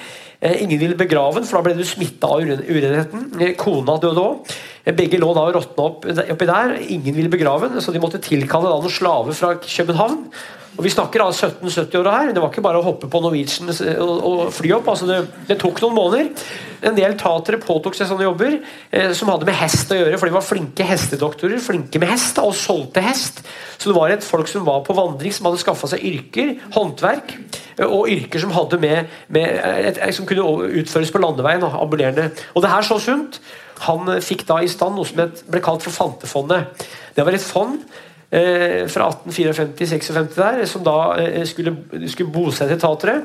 Eh, 0.42 0.62
ingen 0.64 0.80
ville 0.80 0.98
begrave 0.98 1.38
den, 1.38 1.46
for 1.46 1.60
da 1.60 1.68
ble 1.68 1.76
du 1.78 1.86
smitta 1.86 2.26
av 2.26 2.42
urenheten. 2.42 3.28
Kona 3.60 3.94
døde 4.02 4.24
òg. 4.24 4.56
Begge 4.98 5.20
lå 5.22 5.28
da 5.36 5.44
og 5.46 5.54
råtna 5.54 5.84
opp 5.86 6.08
oppi 6.10 6.48
der. 6.48 6.74
Ingen 6.90 7.14
ville 7.14 7.30
begrave 7.30 7.70
den, 7.70 7.82
så 7.84 7.94
de 7.94 8.02
måtte 8.02 8.18
tilkalle 8.22 8.72
noen 8.72 8.90
slaver 8.90 9.38
fra 9.38 9.54
København. 9.62 10.24
Og 10.72 10.86
Vi 10.86 10.92
snakker 10.92 11.20
av 11.20 11.34
1770-åra 11.34 12.12
her. 12.16 12.30
Det 12.32 12.40
var 12.40 12.52
ikke 12.52 12.64
bare 12.64 12.80
å 12.80 12.84
hoppe 12.86 13.08
på 13.10 13.20
Norwegian 13.20 13.68
og, 14.00 14.46
fly 14.56 14.70
opp. 14.78 14.88
altså 14.88 15.08
det, 15.08 15.18
det, 15.50 15.58
tok 15.60 15.82
noen 15.84 15.96
måneder. 15.98 16.30
En 16.88 16.96
del 16.96 17.16
tatere 17.20 17.60
påtok 17.60 17.96
seg 17.98 18.08
sånne 18.08 18.24
jobber 18.24 18.54
eh, 18.56 19.10
som 19.16 19.28
hadde 19.30 19.46
med 19.46 19.58
hest 19.58 19.92
å 19.92 19.98
gjøre. 19.98 20.16
For 20.16 20.30
de 20.30 20.36
var 20.38 20.46
flinke 20.46 20.86
hestedoktorer, 20.88 21.60
flinke 21.62 22.00
med 22.00 22.08
hest 22.14 22.40
og 22.40 22.54
solgte 22.56 23.04
hest. 23.04 23.42
Så 23.76 23.90
det 23.90 23.96
var 23.98 24.14
et 24.14 24.24
folk 24.24 24.48
som 24.48 24.64
var 24.64 24.80
på 24.86 24.96
vandring, 24.96 25.34
som 25.34 25.50
hadde 25.50 25.60
skaffa 25.60 25.90
seg 25.92 26.06
yrker, 26.08 26.54
håndverk. 26.72 27.34
Eh, 27.76 27.84
og 27.84 28.08
yrker 28.12 28.40
som, 28.40 28.54
hadde 28.56 28.80
med, 28.80 29.12
med 29.28 29.60
et, 29.92 30.00
som 30.16 30.28
kunne 30.28 30.72
utføres 30.80 31.12
på 31.12 31.20
landeveien. 31.20 31.68
ambulerende. 31.68 32.30
Og 32.56 32.64
det 32.64 32.72
her 32.72 32.88
så 32.88 32.96
sunt. 33.02 33.42
Han 33.82 34.08
fikk 34.22 34.46
da 34.48 34.60
i 34.62 34.70
stand 34.70 34.96
noe 34.96 35.08
som 35.08 35.20
ble 35.20 35.60
kalt 35.60 35.84
for 35.84 35.92
Fantefondet. 35.92 36.88
Det 37.12 37.26
var 37.26 37.36
et 37.36 37.44
fond 37.44 37.82
eh, 38.32 38.88
fra 38.88 39.10
1854-56 39.12 40.34
der, 40.38 40.64
som 40.70 40.84
da 40.86 40.96
eh, 41.20 41.44
skulle, 41.48 41.76
skulle 42.08 42.32
bosette 42.32 42.80
tatere. 42.80 43.20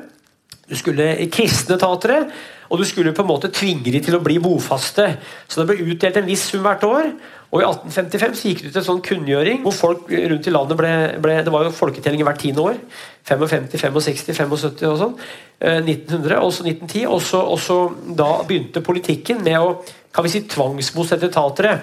Du 0.68 0.76
skulle 0.76 1.14
kristne 1.32 1.78
tatere, 1.80 2.26
og 2.68 2.82
du 2.82 2.84
skulle 2.84 3.14
på 3.16 3.24
en 3.24 3.30
måte 3.30 3.48
tvinge 3.56 3.88
dem 3.88 4.04
til 4.04 4.18
å 4.18 4.24
bli 4.24 4.36
bofaste. 4.44 5.06
Så 5.48 5.62
det 5.62 5.70
ble 5.70 5.94
utdelt 5.94 6.20
en 6.20 6.28
viss 6.28 6.44
sum 6.52 6.66
hvert 6.66 6.84
år. 6.84 7.08
Og 7.48 7.62
I 7.62 7.68
1855 7.70 8.34
så 8.36 8.50
gikk 8.50 8.64
det 8.66 8.72
ut 8.74 8.80
en 8.82 8.88
sånn 8.90 9.06
kunngjøring 9.06 9.62
hvor 9.64 9.76
folk 9.76 10.10
rundt 10.12 10.50
i 10.50 10.52
landet 10.52 10.80
ble, 10.82 10.90
ble 11.24 11.38
Det 11.48 11.54
var 11.54 11.64
jo 11.64 11.72
folketellinger 11.78 12.28
hvert 12.28 12.42
tiende 12.44 12.66
år. 12.66 12.82
55, 13.30 13.70
65, 13.72 14.28
75 14.36 14.90
og 14.92 15.00
sånn. 15.00 15.16
Eh, 15.62 15.80
1900, 15.80 16.42
også 16.44 16.68
1910. 16.68 17.08
Og 17.48 17.62
så 17.64 17.80
da 18.20 18.34
begynte 18.50 18.84
politikken 18.84 19.40
med 19.48 19.64
å 19.64 19.72
kan 20.18 20.26
vi 20.26 20.34
si, 20.34 20.44
tvangsbosette 20.50 21.30
tatere. 21.32 21.78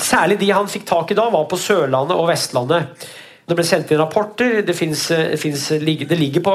Særlig 0.00 0.40
de 0.40 0.50
han 0.54 0.70
fikk 0.70 0.88
tak 0.88 1.12
i 1.12 1.18
da, 1.18 1.28
var 1.30 1.46
på 1.50 1.58
Sørlandet 1.60 2.16
og 2.18 2.28
Vestlandet. 2.30 3.06
Det 3.44 3.56
ble 3.58 3.64
sendt 3.68 3.90
inn 3.92 4.00
rapporter. 4.00 4.62
Det, 4.64 4.72
finnes, 4.76 5.02
finnes, 5.40 5.64
det 5.68 6.16
ligger, 6.16 6.40
på, 6.44 6.54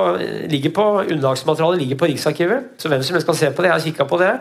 ligger 0.49 0.71
på 0.73 0.85
underlagsmaterialet 1.03 1.83
ligger 1.83 1.99
på 2.01 2.09
Riksarkivet. 2.09 2.71
Så 2.81 2.89
hvem 2.89 3.03
som 3.05 3.13
helst 3.15 3.29
kan 3.29 3.37
se 3.37 3.51
på 3.53 3.61
det. 3.61 3.69
Jeg 3.69 3.99
har 3.99 4.09
på 4.09 4.17
det. 4.17 4.31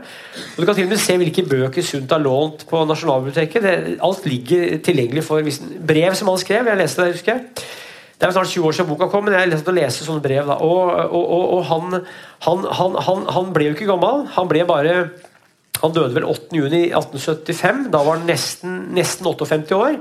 Og 0.55 0.63
Du 0.63 0.65
kan 0.65 0.79
til 0.79 0.89
og 0.89 0.95
med 0.95 1.03
se 1.03 1.19
hvilke 1.21 1.45
bøker 1.45 1.85
Sundt 1.85 2.15
har 2.15 2.25
lånt 2.25 2.65
på 2.71 2.81
Nasjonalbiblioteket. 2.89 3.67
Det, 3.67 3.99
alt 4.01 4.25
ligger 4.25 4.79
tilgjengelig 4.81 5.27
for 5.29 5.45
hvis, 5.45 5.61
brev 5.61 6.17
som 6.17 6.33
han 6.33 6.41
skrev. 6.41 6.73
Jeg 6.73 6.81
leste 6.81 7.05
det, 7.05 7.19
husker 7.19 7.35
jeg. 7.35 7.69
Det 8.19 8.27
er 8.27 8.33
snart 8.35 8.51
20 8.51 8.67
år 8.67 8.73
siden 8.75 8.89
boka 8.89 9.07
kom, 9.13 9.29
men 9.29 9.37
jeg 9.37 9.45
har 9.45 9.75
lest 9.77 10.01
sånne 10.03 10.25
brev. 10.25 10.49
da. 10.49 10.57
Og, 10.65 10.89
og, 11.05 11.25
og, 11.37 11.45
og 11.59 11.65
han, 11.69 12.01
han, 12.49 12.65
han, 12.81 13.29
han, 13.29 13.53
ble 13.55 13.69
jo 13.69 13.77
ikke 13.77 13.93
gammel. 13.93 14.25
Han 14.35 14.49
ble 14.51 14.65
bare 14.67 14.95
han 15.83 15.95
døde 15.95 16.15
vel 16.17 16.27
8.6.1875. 16.29 17.87
Da 17.93 18.03
var 18.03 18.19
han 18.19 18.27
nesten, 18.29 18.81
nesten 18.97 19.27
58 19.27 19.79
år. 19.79 20.01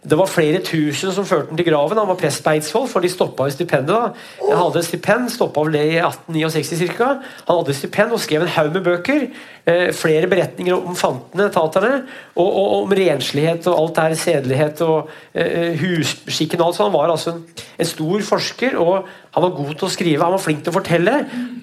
Det 0.00 0.16
var 0.16 0.30
flere 0.32 0.62
tusen 0.64 1.12
som 1.12 1.26
førte 1.28 1.50
han 1.52 1.58
til 1.60 1.66
graven. 1.66 1.98
Han 2.00 2.08
var 2.08 2.16
prest 2.16 2.40
på 2.44 2.54
Eidsvoll, 2.54 2.86
for 2.88 3.04
de 3.04 3.10
stoppa 3.12 3.44
jo 3.44 3.52
stipendet. 3.52 3.92
da. 3.92 4.46
Jeg 4.48 4.56
hadde 4.56 4.82
stipend, 4.86 5.28
stoppa 5.28 5.60
vel 5.66 5.76
det 5.76 5.82
i 5.90 5.98
1869 6.00 6.94
ca. 6.96 7.08
Han 7.48 7.58
hadde 7.58 7.74
stipend 7.76 8.14
og 8.16 8.22
skrev 8.24 8.46
en 8.46 8.54
haug 8.54 8.72
med 8.72 8.84
bøker. 8.86 9.26
Eh, 9.68 9.92
flere 9.92 10.26
beretninger 10.26 10.72
om 10.72 10.96
fantene, 10.96 11.50
taterne, 11.52 12.06
og, 12.34 12.46
og, 12.46 12.64
og, 12.64 12.82
om 12.86 12.94
renslighet 12.96 13.68
og 13.68 13.76
alt 13.82 13.96
der, 14.00 14.14
sedelighet 14.16 14.80
og 14.86 15.10
eh, 15.34 15.76
husskikken 15.82 16.62
og 16.62 16.70
alt. 16.70 16.80
Så 16.80 16.86
han 16.88 16.96
var 16.96 17.12
altså 17.12 17.34
en, 17.34 17.44
en, 17.76 17.90
stor 17.92 18.24
forsker, 18.24 18.78
og 18.80 19.04
han 19.30 19.44
var 19.44 19.54
god 19.54 19.72
til 19.78 19.86
å 19.86 19.92
skrive. 19.94 20.24
Han 20.24 20.34
var 20.34 20.42
flink 20.42 20.64
til 20.66 20.72
å 20.72 20.74
fortelle. 20.74 21.16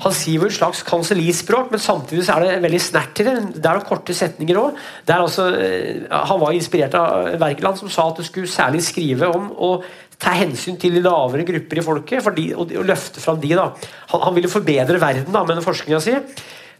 Han 0.03 0.15
sier 0.15 0.39
jo 0.39 0.47
et 0.47 0.55
slags 0.55 0.83
kansellispråk, 0.87 1.73
men 1.73 1.83
samtidig 1.83 2.23
så 2.23 2.37
er 2.37 2.45
det 2.45 2.63
veldig 2.63 2.81
snert 2.83 3.19
i 3.19 3.27
det. 3.27 3.35
Det 3.57 3.63
er 3.65 3.79
noen 3.79 3.87
korte 3.89 4.15
setninger 4.15 4.59
òg. 4.61 4.81
Altså, 5.17 5.49
eh, 5.59 6.05
han 6.07 6.39
var 6.39 6.55
inspirert 6.55 6.95
av 6.95 7.33
Wergeland, 7.41 7.79
som 7.81 7.91
sa 7.91 8.07
at 8.11 8.21
du 8.21 8.27
skulle 8.27 8.47
særlig 8.51 8.85
skrive 8.87 9.27
om 9.35 9.49
å 9.51 9.71
ta 10.17 10.33
hensyn 10.33 10.79
til 10.81 10.95
de 10.97 11.03
lavere 11.05 11.45
grupper 11.45 11.81
i 11.81 11.85
folket 11.85 12.29
de, 12.37 12.47
og, 12.55 12.71
og 12.71 12.87
løfte 12.87 13.21
fram 13.21 13.41
de. 13.41 13.51
da. 13.59 13.67
Han, 14.13 14.23
han 14.29 14.37
ville 14.37 14.51
forbedre 14.51 15.01
verden 15.01 15.35
da, 15.35 15.43
med 15.45 15.61
forskninga 15.65 15.99
si. 16.01 16.15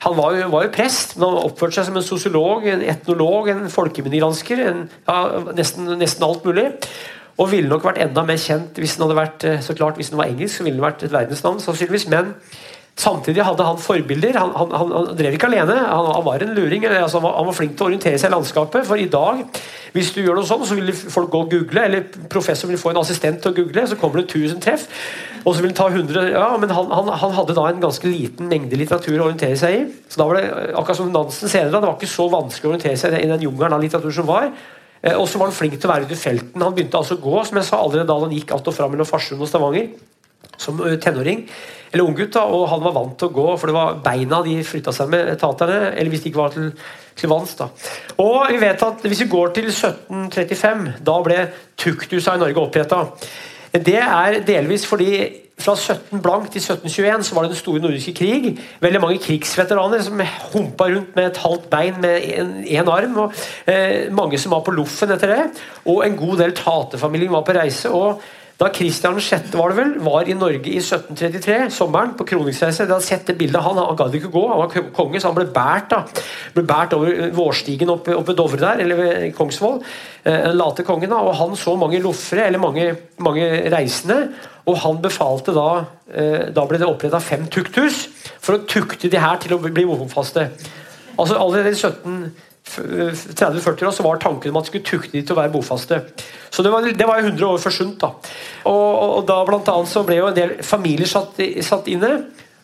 Han 0.05 0.13
var 0.17 0.35
jo, 0.37 0.47
var 0.53 0.67
jo, 0.67 0.73
prest, 0.73 1.15
men 1.17 1.31
han 1.31 1.49
oppførte 1.49 1.79
seg 1.79 1.87
som 1.87 1.95
en 1.97 2.05
sosiolog, 2.05 2.65
en 2.69 2.83
etnolog, 2.85 3.49
en 3.49 3.69
folkeminneransker. 3.73 4.61
Ja, 5.07 5.19
nesten, 5.57 5.89
nesten, 5.97 6.25
alt 6.27 6.45
mulig. 6.45 6.67
Og 7.37 7.51
ville 7.51 7.69
nok 7.69 7.85
vært 7.85 8.01
enda 8.01 8.23
mer 8.25 8.39
kjent 8.41 8.79
hvis 8.81 8.97
han 8.97 9.05
hadde 9.05 9.19
vært 9.19 9.45
eh, 9.45 9.59
så 9.61 9.75
klart, 9.77 9.99
hvis 9.99 10.09
den 10.13 10.21
var 10.21 10.31
engelsk. 10.31 10.57
så 10.57 10.65
ville 10.65 10.81
han 10.81 10.89
vært 10.89 11.05
et 11.05 11.13
verdensnavn, 11.13 11.61
sannsynligvis, 11.61 12.09
men 12.13 12.33
Samtidig 12.97 13.43
hadde 13.45 13.61
han 13.63 13.77
forbilder. 13.77 14.39
Han, 14.41 14.51
han, 14.57 14.71
han, 14.73 15.09
drev 15.17 15.35
ikke 15.37 15.45
alene. 15.51 15.75
Han, 15.85 16.23
var 16.25 16.41
en 16.41 16.55
luring. 16.57 16.85
Altså 16.89 17.19
var, 17.21 17.35
han, 17.37 17.45
var, 17.45 17.53
flink 17.53 17.75
til 17.77 17.85
å 17.85 17.89
orientere 17.91 18.17
seg 18.17 18.31
i 18.31 18.33
landskapet. 18.33 18.87
For 18.87 18.97
i 18.97 19.05
dag, 19.13 19.43
hvis 19.93 20.09
du 20.15 20.23
gjør 20.23 20.39
noe 20.39 20.49
sånn, 20.49 20.63
så 20.65 20.77
vil 20.79 20.89
folk 20.97 21.29
gå 21.29 21.41
og 21.45 21.51
google, 21.51 21.83
eller 21.83 22.25
professor 22.31 22.71
vil 22.71 22.79
få 22.81 22.95
en 22.95 23.01
assistent 23.03 23.37
til 23.43 23.53
å 23.53 23.57
google, 23.59 23.83
så 23.85 23.99
kommer 24.01 24.23
det 24.23 24.31
1000 24.31 24.63
treff. 24.65 24.87
Og 25.43 25.53
så 25.53 25.61
vil 25.61 25.69
han 25.69 25.77
ta 25.77 25.91
100 25.91 26.25
Ja, 26.33 26.47
men 26.57 26.73
han, 26.73 27.13
hadde 27.37 27.55
da 27.59 27.67
en 27.69 27.85
ganske 27.85 28.09
liten 28.09 28.49
mengde 28.49 28.81
litteratur 28.81 29.19
å 29.19 29.27
orientere 29.27 29.59
seg 29.61 29.77
i. 29.77 29.85
Så 30.09 30.23
da 30.23 30.25
var 30.31 30.41
det 30.41 30.49
akkurat 30.73 30.97
som 30.97 31.13
Nansen 31.13 31.53
senere, 31.53 31.77
det 31.77 31.85
var 31.85 31.99
ikke 31.99 32.09
så 32.17 32.25
vanskelig 32.33 32.71
å 32.71 32.73
orientere 32.73 32.97
seg 32.97 33.19
i 33.21 33.29
den 33.29 33.45
jungelen 33.45 33.77
av 33.77 33.85
litteratur 33.85 34.17
som 34.17 34.25
var. 34.31 34.49
Eh, 35.01 35.15
og 35.15 35.27
så 35.29 35.39
var 35.39 35.51
han 35.51 35.57
flink 35.57 35.77
til 35.77 35.89
å 35.89 35.93
være 35.93 36.07
ute 36.07 36.17
i 36.17 36.21
felten. 36.21 36.61
Han 36.61 36.75
begynte 36.75 36.99
altså 36.99 37.17
å 37.17 37.23
gå 37.23 37.41
som 37.47 37.59
jeg 37.59 37.69
sa 37.69 37.81
allerede 37.81 38.09
da 38.09 38.19
han 38.19 38.35
gikk 38.35 38.51
att 38.51 38.67
og 38.67 38.73
fram 38.73 38.91
mellom 38.91 39.09
Farsund 39.09 39.41
og 39.41 39.47
Stavanger 39.47 39.89
som 40.57 40.77
tenåring 41.01 41.47
eller 41.91 42.03
unggutt, 42.03 42.35
og 42.35 42.67
han 42.67 42.83
var 42.83 42.95
vant 42.95 43.15
til 43.19 43.29
å 43.29 43.35
gå, 43.35 43.45
for 43.57 43.69
det 43.69 43.75
var 43.77 43.99
beina 44.03 44.41
de 44.43 44.57
flytta 44.65 44.91
seg 44.95 45.11
med, 45.11 45.29
taterne. 45.39 45.93
Eller 45.93 46.11
hvis 46.11 46.25
de 46.25 46.31
ikke 46.31 46.41
var 46.41 46.55
til, 46.55 46.71
til 47.15 47.31
vanns. 47.31 47.55
da. 47.55 47.69
Og 48.23 48.51
vi 48.51 48.59
vet 48.61 48.83
at 48.83 49.05
Hvis 49.07 49.23
vi 49.23 49.29
går 49.31 49.53
til 49.55 49.69
1735, 49.71 50.87
da 51.07 51.17
ble 51.23 51.39
tuktusa 51.79 52.35
i 52.35 52.41
Norge 52.43 52.63
oppretta. 52.63 53.05
Det 53.71 53.99
er 54.01 54.41
delvis 54.47 54.85
fordi 54.87 55.46
fra 55.57 55.73
17 55.75 56.21
blank 56.21 56.51
til 56.53 56.61
1721 56.61 57.23
så 57.25 57.35
var 57.35 57.45
det 57.45 57.51
den 57.55 57.59
store 57.59 57.81
nordiske 57.81 58.13
krig. 58.13 58.51
Veldig 58.83 59.01
mange 59.01 59.21
krigsveteraner 59.23 60.03
som 60.05 60.21
humpa 60.53 60.89
rundt 60.91 61.15
med 61.17 61.31
et 61.31 61.39
halvt 61.41 61.69
bein 61.71 62.01
med 62.01 62.27
én 62.69 62.91
arm. 62.93 63.17
og 63.17 63.33
eh, 63.65 64.13
Mange 64.13 64.37
som 64.37 64.53
var 64.53 64.61
på 64.65 64.75
loffen 64.77 65.11
etter 65.15 65.33
det. 65.33 65.63
Og 65.85 66.05
en 66.05 66.17
god 66.17 66.43
del 66.43 66.53
taterfamilier 66.57 67.33
var 67.33 67.41
på 67.47 67.57
reise. 67.57 67.89
og 67.89 68.21
da 68.57 68.71
Kristian 68.73 69.19
6. 69.21 69.51
var 69.53 69.69
det 69.69 69.77
vel, 69.77 69.91
var 70.01 70.25
i 70.25 70.33
Norge 70.33 70.71
i 70.71 70.79
1733, 70.81 71.69
sommeren, 71.75 72.15
på 72.17 72.25
kroningsreise, 72.25 72.87
da 72.89 72.95
hadde 72.95 73.05
sett 73.05 73.27
det 73.29 73.35
bildet 73.37 73.61
Han 73.61 73.77
han 73.77 73.99
gadd 73.99 74.15
ikke 74.17 74.31
gå, 74.33 74.41
han 74.49 74.63
var 74.63 74.87
konge, 74.97 75.21
så 75.21 75.29
han 75.29 75.37
ble 75.37 75.45
båret 75.53 75.91
da, 75.91 75.99
ble 76.55 76.63
bært 76.65 76.95
over 76.97 77.29
vårstigen 77.37 77.93
oppe, 77.93 78.15
oppe 78.17 78.33
Dovre 78.37 78.57
der, 78.63 78.81
eller 78.81 78.97
ved 78.97 79.27
Kongsvoll. 79.37 79.77
Eh, 80.23 80.39
den 80.47 80.57
late 80.57 80.85
kongen 80.87 81.13
da, 81.13 81.21
og 81.21 81.37
Han 81.37 81.53
så 81.55 81.75
mange 81.77 82.01
loffere, 82.01 82.47
eller 82.47 82.63
mange, 82.63 82.89
mange 83.21 83.45
reisende, 83.73 84.33
og 84.65 84.81
han 84.81 84.97
befalte 85.05 85.53
da 85.55 85.69
eh, 86.09 86.49
Da 86.51 86.65
ble 86.67 86.81
det 86.81 86.89
oppretta 86.89 87.21
fem 87.23 87.45
tukthus 87.47 88.07
for 88.41 88.57
å 88.57 88.65
tukte 88.65 89.07
de 89.07 89.21
her 89.21 89.37
til 89.37 89.53
å 89.53 89.61
bli 89.61 89.85
bofaste. 89.85 90.49
Altså 91.17 91.37
Allerede 91.37 91.71
i 91.71 91.77
17 91.77 92.33
30-40 92.67 93.87
år 93.87 93.95
så 93.95 94.05
var 94.05 94.19
tanken 94.21 94.51
om 94.51 94.59
at 94.59 94.67
de 94.67 94.71
skulle 94.71 94.87
tukte 94.87 95.15
de 95.15 95.23
til 95.23 95.35
å 95.35 95.39
være 95.39 95.53
bofaste. 95.53 96.01
Så 96.51 96.65
det 96.65 96.71
var, 96.73 96.85
det 96.85 97.07
var 97.07 97.23
100 97.23 97.47
år 97.47 97.61
forsunt. 97.63 97.99
da. 98.01 98.13
Og, 98.69 98.93
og, 99.17 99.25
da 99.29 99.41
blant 99.47 99.69
annet 99.73 99.91
så 99.91 100.05
ble 100.07 100.19
jo 100.19 100.29
en 100.29 100.37
del 100.37 100.55
familier 100.65 101.09
satt, 101.09 101.39
satt 101.65 101.89
inne. 101.91 102.13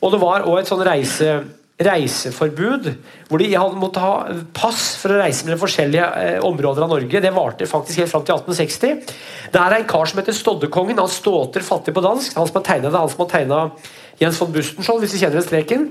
Og 0.03 0.13
det 0.13 0.21
var 0.21 0.47
òg 0.49 0.61
et 0.61 0.69
sånn 0.69 0.83
reise, 0.85 1.35
reiseforbud, 1.83 2.89
hvor 3.29 3.41
de 3.41 3.49
måtte 3.79 4.03
ha 4.03 4.13
pass 4.55 4.93
for 5.01 5.15
å 5.15 5.21
reise 5.23 5.47
mellom 5.47 5.61
forskjellige 5.63 6.09
eh, 6.21 6.37
områder 6.45 6.85
av 6.85 6.91
Norge. 6.93 7.21
Det 7.23 7.33
varte 7.33 7.69
faktisk 7.69 8.03
helt 8.03 8.11
fram 8.11 8.25
til 8.27 8.37
1860. 8.37 9.15
Det 9.53 9.61
er 9.61 9.77
en 9.77 9.87
kar 9.89 10.09
som 10.09 10.21
heter 10.21 10.37
Stoddekongen. 10.37 11.01
Han 11.01 11.11
ståter 11.11 11.65
fattig 11.65 11.95
på 11.95 12.03
dansk. 12.05 12.35
Han 12.37 12.49
som 12.49 12.59
har 12.59 12.67
tegnet 12.67 12.91
det, 12.91 12.99
han 12.99 13.11
som 13.11 13.25
har 13.25 13.31
tegna 13.33 13.63
Jens 14.21 14.37
von 14.41 14.53
Bustenskjold, 14.53 15.01
hvis 15.01 15.15
du 15.15 15.21
kjenner 15.21 15.39
den 15.39 15.47
streken. 15.47 15.87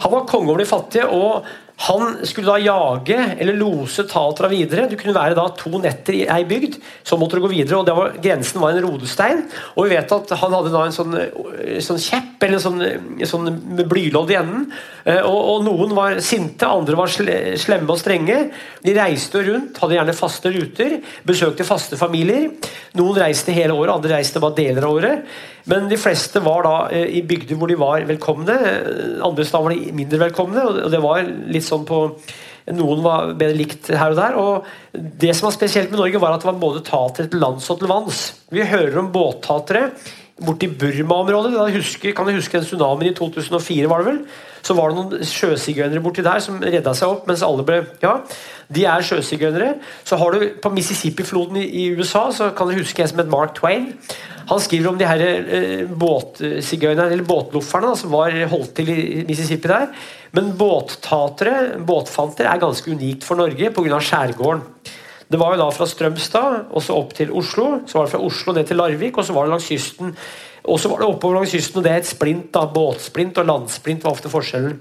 Han 0.00 0.14
var 0.14 0.28
konge 0.28 0.48
over 0.48 0.62
de 0.62 0.68
fattige, 0.68 1.04
og 1.12 1.44
han 1.80 2.18
skulle 2.28 2.50
da 2.50 2.58
jage 2.60 3.16
eller 3.40 3.56
lose 3.56 4.04
Tatra 4.08 4.50
videre. 4.52 4.84
Du 4.90 4.98
kunne 5.00 5.14
være 5.16 5.36
da 5.38 5.46
to 5.56 5.78
netter 5.80 6.18
i 6.18 6.26
ei 6.28 6.42
bygd, 6.44 6.76
så 7.06 7.16
måtte 7.16 7.38
du 7.38 7.44
gå 7.46 7.52
videre. 7.54 7.78
og 7.78 7.88
var, 7.96 8.18
Grensen 8.20 8.60
var 8.60 8.74
en 8.74 8.84
rodestein. 8.84 9.46
og 9.74 9.86
vi 9.86 9.94
vet 9.94 10.12
at 10.12 10.34
Han 10.42 10.52
hadde 10.52 10.72
da 10.74 10.82
en 10.84 10.92
sånn, 10.92 11.16
sånn 11.80 12.02
kjepp 12.04 12.44
eller 12.44 12.58
en 12.58 12.64
sånn, 12.66 12.82
sånn 13.24 13.48
med 13.78 13.88
blylodd 13.88 14.30
i 14.30 14.36
enden. 14.36 14.66
Eh, 15.04 15.22
og, 15.24 15.40
og, 15.40 15.64
Noen 15.64 15.94
var 15.96 16.20
sinte, 16.20 16.68
andre 16.68 16.98
var 17.00 17.08
slemme 17.08 17.88
og 17.88 18.00
strenge. 18.00 18.50
De 18.84 18.96
reiste 18.96 19.40
rundt, 19.46 19.80
hadde 19.80 19.96
gjerne 19.96 20.16
faste 20.16 20.52
ruter, 20.52 20.98
besøkte 21.24 21.64
faste 21.64 21.96
familier. 21.96 22.50
Noen 23.00 23.22
reiste 23.24 23.56
hele 23.56 23.72
året, 23.72 23.94
andre 23.94 24.18
reiste 24.18 24.42
bare 24.42 24.58
deler 24.60 24.84
av 24.84 25.00
året. 25.00 25.32
Men 25.70 25.88
de 25.90 25.98
fleste 26.00 26.42
var 26.44 26.66
da 26.66 26.76
eh, 26.94 27.18
i 27.20 27.24
bygder 27.26 27.58
hvor 27.58 27.70
de 27.70 27.78
var 27.80 28.06
velkomne. 28.08 28.56
Andre 29.24 29.46
steder 29.46 29.66
var 29.66 29.74
de 29.74 29.96
mindre 29.96 30.22
velkomne. 30.26 30.64
og 30.66 30.92
det 30.92 31.02
var 31.02 31.26
litt 31.26 31.66
sånn 31.66 31.86
på 31.88 32.04
noen 32.76 33.02
var 33.02 33.32
bedre 33.38 33.56
likt 33.58 33.90
her 33.94 34.12
og 34.12 34.18
der. 34.18 34.38
og 34.38 34.98
Det 35.22 35.32
som 35.36 35.48
var 35.48 35.56
spesielt 35.56 35.90
med 35.92 36.00
Norge, 36.02 36.22
var 36.22 36.36
at 36.36 36.44
det 36.44 36.50
var 36.50 36.62
både 36.62 36.84
tatere 36.86 37.30
til 37.30 37.42
lands 37.42 37.68
og 37.72 37.80
til 37.80 37.90
vanns. 37.90 38.22
Vi 38.52 38.66
hører 38.66 38.98
om 39.00 39.12
båttatere 39.14 39.90
borti 40.44 40.68
Burma-området. 40.80 42.14
Kan 42.16 42.28
du 42.28 42.32
huske 42.36 42.58
en 42.58 42.64
tsunami 42.64 43.10
i 43.10 43.14
2004? 43.16 43.88
var 43.90 44.02
det 44.02 44.08
vel? 44.10 44.22
Så 44.62 44.76
var 44.76 44.90
det 44.90 44.98
noen 44.98 45.24
sjøsigøynere 45.24 46.02
borti 46.04 46.24
der 46.24 46.40
som 46.44 46.58
redda 46.60 46.92
seg 46.96 47.12
opp 47.12 47.28
mens 47.28 47.44
alle 47.44 47.64
ble 47.64 47.80
Ja, 48.02 48.18
de 48.68 48.84
er 48.84 49.06
sjøsigøynere. 49.06 49.74
Så 50.04 50.18
har 50.20 50.36
du 50.36 50.50
på 50.60 50.72
Mississippi-floden 50.74 51.60
i, 51.62 51.66
i 51.84 51.86
USA, 51.96 52.26
så 52.32 52.50
kan 52.56 52.68
du 52.68 52.76
huske 52.78 53.02
en 53.02 53.12
som 53.12 53.22
het 53.22 53.32
Mark 53.32 53.56
Twain. 53.56 53.92
Han 54.50 54.60
skriver 54.60 54.90
om 54.90 54.98
de 54.98 55.06
her 55.06 55.20
eh, 55.22 55.84
båtsigøynerne, 55.86 57.12
eller 57.12 57.26
båtlofferne, 57.26 57.92
som 57.96 58.10
var 58.12 58.34
holdt 58.50 58.72
til 58.80 58.90
i 58.90 59.24
Mississippi 59.28 59.70
der. 59.70 59.92
Men 60.36 60.52
båttatere, 60.58 61.78
båtfanter, 61.86 62.48
er 62.50 62.62
ganske 62.62 62.90
unikt 62.90 63.26
for 63.26 63.38
Norge 63.38 63.70
pga. 63.74 64.00
skjærgården. 64.00 64.64
Det 65.30 65.38
var 65.38 65.54
jo 65.54 65.62
da 65.62 65.70
fra 65.70 65.86
Strømstad 65.86 66.72
og 66.74 66.82
så 66.82 66.96
opp 66.98 67.14
til 67.14 67.30
Oslo. 67.30 67.84
Så 67.86 67.98
var 67.98 68.06
det 68.06 68.14
fra 68.16 68.22
Oslo 68.26 68.54
ned 68.56 68.66
til 68.66 68.80
Larvik, 68.80 69.18
og 69.18 69.26
så 69.26 69.36
var 69.36 69.46
det 69.46 69.54
langs 69.54 69.68
kysten. 69.70 70.14
Og 70.66 70.80
så 70.82 70.90
var 70.90 71.00
det 71.00 71.08
oppover 71.08 71.38
langs 71.38 71.54
kysten, 71.54 71.78
og 71.78 71.86
det 71.86 71.92
er 71.92 72.02
et 72.02 72.10
splint. 72.10 72.52
da, 72.54 72.66
Båtsplint 72.66 73.38
og 73.38 73.46
landsplint 73.46 74.04
var 74.04 74.16
ofte 74.16 74.32
forskjellen. 74.32 74.80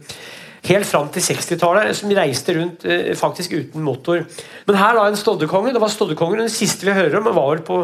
Helt 0.66 0.86
fram 0.90 1.08
til 1.14 1.24
60-tallet, 1.24 1.96
som 1.96 2.12
reiste 2.12 2.56
rundt 2.58 2.84
eh, 2.84 3.14
faktisk 3.16 3.54
uten 3.54 3.84
motor. 3.86 4.26
Men 4.68 4.76
her 4.76 4.98
da 4.98 5.06
en 5.08 5.20
stoddekonge. 5.20 5.74
Det 5.74 5.82
var 5.82 5.94
stoddekongen. 5.94 6.42
Den 6.44 6.52
siste 6.52 6.90
vi 6.90 6.98
hører 6.98 7.22
om, 7.22 7.30
var 7.30 7.54
vel 7.54 7.64
på 7.64 7.84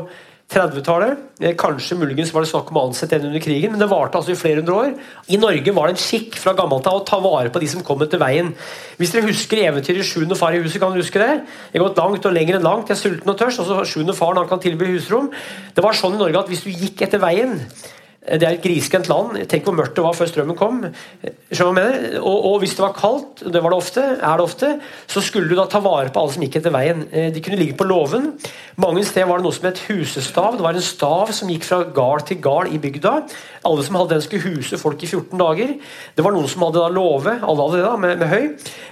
30-tallet. 0.51 1.17
Eh, 1.41 1.55
Kanskje 1.57 1.97
muligens 1.97 2.31
var 2.33 2.43
det 2.45 2.51
snakk 2.51 2.69
om 2.69 2.77
å 2.77 2.83
ansette 2.87 3.17
en 3.17 3.27
under 3.31 3.41
krigen, 3.41 3.71
men 3.73 3.81
det 3.81 3.89
varte 3.89 4.19
altså 4.19 4.35
i 4.35 4.37
flere 4.37 4.61
hundre 4.61 4.75
år. 4.77 4.91
I 5.33 5.39
Norge 5.41 5.73
var 5.73 5.89
det 5.89 5.95
en 5.95 6.03
skikk 6.03 6.37
fra 6.37 6.53
gammelt 6.57 6.85
av 6.89 6.99
å 6.99 7.05
ta 7.07 7.19
vare 7.23 7.49
på 7.49 7.61
de 7.63 7.69
som 7.71 7.83
kom 7.85 8.03
etter 8.05 8.21
veien. 8.21 8.53
Hvis 8.99 9.15
dere 9.15 9.25
husker 9.25 9.63
eventyret 9.65 10.05
'Sjuende 10.05 10.37
far 10.37 10.53
i 10.53 10.61
huset', 10.61 10.79
kan 10.79 10.93
dere 10.93 11.01
huske 11.01 11.19
det? 11.19 11.41
Jeg 11.73 11.81
har 11.81 11.87
gått 11.89 11.97
langt 11.97 12.25
og 12.25 12.33
lenger 12.33 12.55
enn 12.55 12.69
langt, 12.69 12.89
jeg 12.89 12.97
er 12.97 13.01
sulten 13.01 13.29
og 13.29 13.37
tørst, 13.37 13.59
og 13.59 13.85
så 13.85 14.13
faren 14.13 14.37
han 14.37 14.47
kan 14.47 14.59
tilby 14.59 14.85
husrom. 14.85 15.31
Det 15.75 15.83
var 15.83 15.93
sånn 15.93 16.13
i 16.13 16.21
Norge 16.21 16.39
at 16.39 16.47
hvis 16.47 16.63
du 16.63 16.69
gikk 16.69 17.01
etter 17.01 17.19
veien 17.19 17.59
det 18.25 18.44
er 18.44 18.55
et 18.55 18.63
grisgrendt 18.63 19.10
land. 19.12 19.36
Tenk 19.50 19.67
hvor 19.67 19.75
mørkt 19.77 19.96
det 19.98 20.03
var 20.05 20.15
før 20.17 20.29
strømmen 20.29 20.58
kom. 20.58 20.79
Og, 20.86 22.38
og, 22.46 22.55
hvis 22.62 22.74
det 22.77 22.82
var 22.84 22.96
kaldt, 22.98 23.44
det 23.53 23.62
var 23.62 23.74
det 23.74 23.77
ofte, 23.77 24.03
er 24.17 24.39
det 24.39 24.46
ofte, 24.46 24.72
så 25.12 25.22
skulle 25.22 25.50
du 25.50 25.55
da 25.60 25.67
ta 25.70 25.82
vare 25.86 26.10
på 26.10 26.22
alle 26.24 26.34
som 26.34 26.46
gikk 26.46 26.58
etter 26.60 26.74
veien. 26.74 27.05
Eh, 27.12 27.29
De 27.36 27.44
kunne 27.46 27.60
ligge 27.60 27.77
på 27.77 27.88
låven. 27.88 28.32
Mange 28.82 29.05
steder 29.05 29.29
var 29.29 29.39
det 29.39 29.48
noe 29.48 29.55
som 29.55 29.67
het 29.70 29.84
husestav. 29.88 30.58
Det 30.58 30.65
var 30.65 30.77
en 30.77 30.88
stav 30.88 31.32
som 31.38 31.51
gikk 31.53 31.67
fra 31.67 31.84
gard 31.96 32.25
til 32.29 32.41
gard 32.44 32.74
i 32.74 32.82
bygda. 32.82 33.15
Alle 33.65 33.86
som 33.86 34.00
hadde 34.00 34.15
den, 34.17 34.25
skulle 34.25 34.55
huse 34.55 34.79
folk 34.82 35.03
i 35.05 35.10
14 35.12 35.39
dager. 35.39 35.75
Det 36.17 36.25
var 36.25 36.36
noen 36.36 36.50
som 36.50 36.65
hadde 36.65 36.82
da 36.82 36.89
låve, 36.91 37.38
alle 37.41 37.67
hadde 37.67 37.79
det 37.79 37.86
da, 37.86 37.96
med, 37.98 38.17
med 38.24 38.34
høy. 38.34 38.46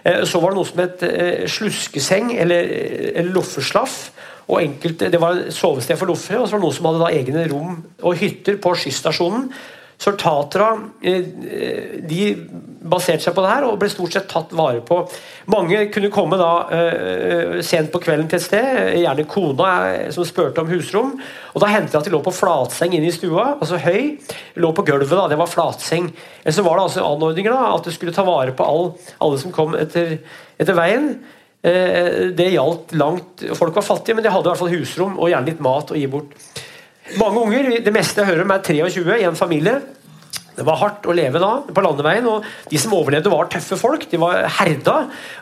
Eh, 0.06 0.24
Så 0.30 0.42
var 0.44 0.54
det 0.54 0.62
noe 0.62 0.70
som 0.70 0.84
het 0.86 1.04
eh, 1.10 1.48
sluskeseng, 1.50 2.36
eller, 2.38 2.70
eller 3.16 3.34
loffeslaff. 3.34 4.12
Og 4.48 4.60
enkelte, 4.62 5.10
Det 5.10 5.22
var 5.22 5.46
sovested 5.50 5.98
for 5.98 6.12
loffere, 6.12 6.42
og 6.42 6.48
så 6.48 6.56
var 6.56 6.60
det 6.60 6.66
noen 6.68 6.76
som 6.76 6.90
hadde 6.90 7.04
da 7.06 7.14
egne 7.14 7.48
rom 7.52 7.78
og 8.02 8.20
hytter 8.20 8.60
på 8.60 8.76
skysstasjonen. 8.76 9.48
Så 10.04 10.12
tatera 10.20 10.74
eh, 11.06 11.24
de 12.04 12.24
baserte 12.84 13.24
seg 13.24 13.36
på 13.36 13.44
det 13.46 13.52
her 13.54 13.66
og 13.68 13.78
ble 13.80 13.88
stort 13.92 14.16
sett 14.16 14.26
tatt 14.32 14.52
vare 14.58 14.82
på. 14.84 14.98
Mange 15.54 15.86
kunne 15.94 16.12
komme 16.12 16.40
da 16.40 16.50
eh, 16.76 17.54
sent 17.64 17.92
på 17.94 18.02
kvelden 18.04 18.28
til 18.28 18.42
et 18.42 18.44
sted, 18.44 18.80
gjerne 19.00 19.28
kona 19.30 19.70
eh, 19.94 20.10
som 20.12 20.28
spurte 20.28 20.64
om 20.64 20.72
husrom. 20.72 21.14
og 21.54 21.64
Da 21.64 21.72
hendte 21.72 21.94
det 21.94 22.02
at 22.02 22.10
de 22.10 22.16
lå 22.16 22.20
på 22.26 22.36
flatseng 22.36 22.98
inne 22.98 23.08
i 23.08 23.16
stua, 23.16 23.54
altså 23.54 23.80
høy. 23.86 24.18
Lå 24.60 24.74
på 24.76 24.86
gulvet, 24.90 25.14
da, 25.14 25.30
det 25.32 25.40
var 25.40 25.52
flatseng. 25.52 26.12
Eller 26.44 26.58
så 26.58 26.66
var 26.68 26.80
det 26.80 26.90
altså 26.90 27.08
anordninger 27.08 27.56
da, 27.56 27.72
at 27.78 27.88
du 27.88 27.96
skulle 27.96 28.16
ta 28.16 28.28
vare 28.28 28.56
på 28.58 28.68
all, 28.68 28.92
alle 29.24 29.40
som 29.40 29.56
kom 29.56 29.78
etter, 29.80 30.18
etter 30.60 30.78
veien. 30.78 31.14
Eh, 31.64 32.30
Det 32.36 32.50
gjaldt 32.52 32.92
langt 33.00 33.44
Folk 33.56 33.76
var 33.76 33.86
fattige, 33.88 34.18
men 34.18 34.26
de 34.26 34.32
hadde 34.34 34.50
i 34.50 34.52
hvert 34.52 34.60
fall 34.60 34.74
husrom 34.76 35.18
og 35.18 35.30
gjerne 35.32 35.48
litt 35.48 35.64
mat 35.64 35.94
å 35.94 35.98
gi 35.98 36.08
bort. 36.12 36.36
Mange 37.20 37.40
unger, 37.40 37.70
det 37.84 37.94
meste 37.94 38.22
jeg 38.22 38.32
hører 38.32 38.46
om 38.46 38.52
er 38.56 38.64
23 38.64 39.20
i 39.22 39.28
en 39.28 39.40
familie. 39.40 39.82
Det 40.54 40.66
var 40.68 40.78
hardt 40.78 41.08
å 41.10 41.16
leve 41.16 41.40
da 41.42 41.64
på 41.66 41.82
landeveien, 41.82 42.28
og 42.30 42.46
de 42.70 42.78
som 42.78 42.94
overlevde, 42.94 43.32
var 43.34 43.48
tøffe 43.50 43.78
folk. 43.80 44.06
De 44.12 44.20
var 44.22 44.44
herda, 44.60 44.96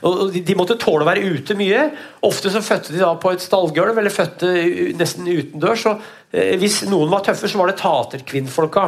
og 0.07 0.31
de, 0.31 0.43
de 0.47 0.55
måtte 0.55 0.77
tåle 0.79 1.03
å 1.03 1.09
være 1.09 1.25
ute 1.35 1.57
mye. 1.59 1.89
Ofte 2.23 2.51
så 2.53 2.61
fødte 2.63 2.95
de 2.95 3.01
da 3.01 3.11
på 3.19 3.33
et 3.33 3.43
stallgulv, 3.43 3.97
eller 3.99 4.13
fødte 4.13 4.53
nesten 4.97 5.27
utendørs. 5.27 5.85
og 5.91 6.05
eh, 6.31 6.55
Hvis 6.61 6.83
noen 6.89 7.11
var 7.11 7.25
tøffe, 7.27 7.49
så 7.51 7.59
var 7.59 7.71
det 7.71 7.79
taterkvinnfolka. 7.81 8.87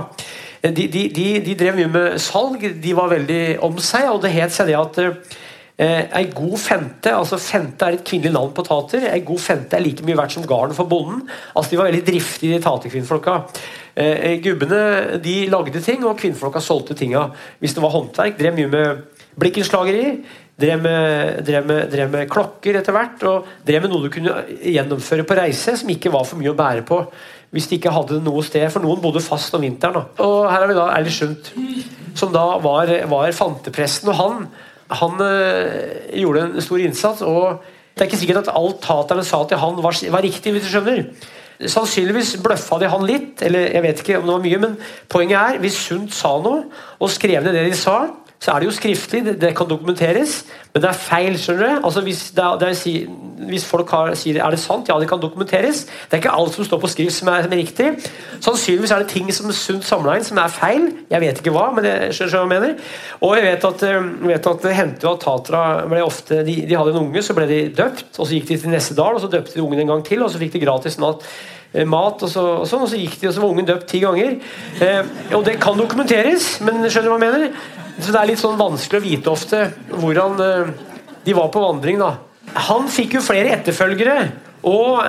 Eh, 0.61 0.71
De, 0.71 0.87
de, 0.87 1.07
de, 1.43 1.57
drev 1.59 1.81
mye 1.81 1.91
med 1.91 2.21
salg, 2.23 2.63
de 2.81 2.95
var 2.95 3.11
veldig 3.11 3.43
om 3.67 3.75
seg, 3.83 4.07
og 4.13 4.23
det 4.23 4.31
het 4.37 4.55
seg 4.55 4.71
det 4.71 4.79
at 4.79 5.01
eh, 5.77 5.83
Eh, 5.83 6.03
ei 6.19 6.27
god 6.29 6.53
fente 6.61 7.09
altså 7.09 7.39
Fente 7.41 7.87
er 7.87 7.95
et 7.97 8.03
kvinnelig 8.05 8.33
navn 8.35 8.51
på 8.53 8.65
tater. 8.65 9.07
Ei 9.09 9.23
god 9.25 9.41
fente 9.41 9.77
er 9.77 9.81
like 9.81 10.05
mye 10.05 10.17
verdt 10.19 10.35
som 10.35 10.45
garn 10.45 10.73
for 10.77 10.85
bonden. 10.85 11.23
Altså 11.55 11.71
De 11.71 11.79
var 11.79 11.89
veldig 11.89 12.05
driftige, 12.05 12.57
de 12.57 12.63
taterkvinnfolka. 12.63 13.39
Eh, 13.95 14.37
gubbene 14.43 15.19
de 15.23 15.35
lagde 15.49 15.81
ting, 15.81 16.05
og 16.05 16.17
kvinnfolka 16.19 16.62
solgte 16.62 16.93
tinga. 16.97 17.31
Hvis 17.59 17.73
det 17.73 17.81
var 17.81 17.93
håndverk, 17.93 18.38
drev 18.38 18.55
mye 18.57 18.69
med 18.69 19.03
blikkenslageri. 19.39 20.07
Drev 20.62 20.81
med, 20.83 21.45
drev, 21.47 21.65
med, 21.65 21.88
drev 21.89 22.12
med 22.13 22.29
klokker 22.29 22.77
etter 22.77 22.93
hvert, 22.93 23.23
og 23.25 23.47
drev 23.65 23.81
med 23.81 23.89
noe 23.89 24.03
du 24.03 24.12
kunne 24.13 24.36
gjennomføre 24.62 25.25
på 25.25 25.38
reise 25.39 25.73
som 25.79 25.89
ikke 25.89 26.12
var 26.13 26.27
for 26.29 26.38
mye 26.38 26.51
å 26.51 26.57
bære 26.59 26.83
på. 26.86 26.99
Hvis 27.49 27.71
de 27.71 27.79
ikke 27.79 27.93
hadde 27.93 28.19
noe 28.21 28.43
sted, 28.45 28.67
for 28.69 28.86
noen 28.86 29.01
bodde 29.01 29.21
fast 29.25 29.53
om 29.57 29.65
vinteren. 29.65 29.97
Da. 29.97 30.21
Og 30.21 30.51
her 30.51 30.62
har 30.62 30.69
vi 30.69 30.77
da 30.77 30.86
Eilert 30.93 31.17
Sundt, 31.17 31.49
som 32.13 32.29
da 32.33 32.45
var, 32.62 32.93
var 33.09 33.33
fantepresten. 33.33 34.13
og 34.13 34.21
han 34.21 34.45
han 34.91 35.22
øh, 35.22 35.69
gjorde 36.19 36.41
en 36.48 36.62
stor 36.62 36.82
innsats, 36.84 37.22
og 37.22 37.63
det 37.93 38.02
er 38.02 38.10
ikke 38.10 38.17
sikkert 38.17 38.48
at 38.48 38.54
alt 38.58 38.82
taterne 38.82 39.24
sa 39.26 39.43
til 39.48 39.62
han 39.62 39.80
var, 39.84 39.98
var 40.12 40.26
riktig. 40.26 40.52
hvis 40.52 40.65
du 40.65 40.72
skjønner. 40.72 41.06
Sannsynligvis 41.69 42.36
bløffa 42.43 42.80
de 42.82 42.89
han 42.89 43.06
litt, 43.08 43.43
eller 43.46 43.69
jeg 43.72 43.84
vet 43.86 44.00
ikke 44.02 44.17
om 44.19 44.26
det 44.26 44.34
var 44.34 44.43
mye, 44.43 44.62
men 44.63 44.74
poenget 45.10 45.38
er, 45.38 45.60
hvis 45.63 45.78
Sundt 45.86 46.15
sa 46.15 46.34
noe, 46.41 46.65
og 47.00 47.12
skrev 47.13 47.43
ned 47.46 47.54
det 47.54 47.67
de 47.69 47.78
sa, 47.78 48.08
så 48.43 48.51
er 48.51 48.60
det 48.60 48.67
jo 48.67 48.75
skriftlig, 48.75 49.21
det, 49.23 49.34
det 49.39 49.53
kan 49.56 49.69
dokumenteres, 49.69 50.41
men 50.73 50.82
det 50.84 50.89
er 50.89 50.97
feil. 50.99 51.38
skjønner 51.39 51.63
du? 51.63 51.86
Altså 51.88 52.01
Hvis, 52.03 52.23
det 52.36 52.43
er, 52.43 52.58
det 52.60 52.69
er, 52.73 53.06
hvis 53.47 53.65
folk 53.65 53.91
har, 53.95 54.15
sier 54.19 54.41
er 54.43 54.51
det 54.51 54.60
sant, 54.60 54.89
ja, 54.91 54.97
det 54.99 55.08
kan 55.08 55.21
dokumenteres. 55.21 55.86
Det 55.86 56.17
er 56.17 56.19
ikke 56.19 56.34
alt 56.36 56.58
som 56.58 56.67
står 56.67 56.82
på 56.84 56.89
skrift 56.91 57.15
som 57.15 57.32
er, 57.32 57.45
som 57.45 57.56
er 57.56 57.62
riktig. 57.62 57.88
Sannsynligvis 58.43 58.91
er 58.91 59.06
det 59.06 59.13
ting 59.13 59.32
som 59.32 59.51
sunt 59.56 59.88
samla 59.88 60.17
inn 60.19 60.27
som 60.27 60.41
er 60.43 60.51
feil. 60.51 60.89
Jeg 61.13 61.23
vet 61.23 61.39
ikke 61.39 61.53
hva, 61.56 61.69
men 61.75 61.88
det 61.88 61.95
skjønner 62.17 62.34
hva 62.36 62.41
jeg 62.43 62.51
mener. 62.51 62.75
Og 63.23 63.36
jeg 63.38 63.45
vet 63.47 63.67
at, 63.69 63.86
eh, 63.88 64.12
vet 64.34 64.49
at 64.51 64.67
det 64.67 64.75
hendte 64.75 65.08
jo 65.08 65.13
at 65.13 65.23
Tatra 65.23 65.63
ble 65.93 66.03
ofte 66.03 66.41
de, 66.43 66.58
de 66.67 66.79
hadde 66.79 66.91
en 66.91 67.03
unge, 67.06 67.23
så 67.23 67.36
ble 67.38 67.47
de 67.47 67.62
døpt, 67.77 68.10
og 68.17 68.27
så 68.27 68.34
gikk 68.36 68.49
de 68.49 68.58
til 68.65 68.73
neste 68.75 68.97
dal, 68.97 69.15
og 69.15 69.23
så 69.23 69.29
døpte 69.32 69.56
de 69.56 69.63
ungen 69.63 69.86
en 69.86 69.93
gang 69.93 70.03
til, 70.08 70.19
og 70.25 70.34
så 70.34 70.41
fikk 70.41 70.58
de 70.58 70.65
gratis 70.65 70.99
natt 70.99 71.23
eh, 71.71 71.88
mat, 71.88 72.19
og 72.19 72.34
så, 72.34 72.43
og 72.60 72.67
sånn, 72.67 72.84
og 72.84 72.91
så 72.91 72.99
gikk 72.99 73.21
de, 73.21 73.29
og 73.32 73.38
så 73.38 73.45
var 73.45 73.56
ungen 73.56 73.71
døpt 73.71 73.88
ti 73.93 74.03
ganger. 74.03 74.36
Eh, 74.84 75.15
og 75.32 75.47
det 75.47 75.62
kan 75.63 75.79
dokumenteres, 75.79 76.58
men 76.60 76.84
skjønner 76.89 77.08
du 77.08 77.15
hva 77.15 77.21
jeg 77.21 77.25
mener? 77.29 77.82
Så 77.99 78.10
det 78.10 78.19
er 78.19 78.29
litt 78.32 78.41
sånn 78.41 78.60
vanskelig 78.60 78.99
å 78.99 79.06
vite 79.06 79.34
ofte 79.34 79.65
hvordan 79.91 80.39
eh, 80.41 80.71
de 81.23 81.36
var 81.38 81.51
på 81.53 81.62
vandring, 81.63 82.01
da. 82.01 82.15
Han 82.69 82.89
fikk 82.91 83.17
jo 83.17 83.23
flere 83.25 83.53
etterfølgere, 83.56 84.17
og 84.69 85.03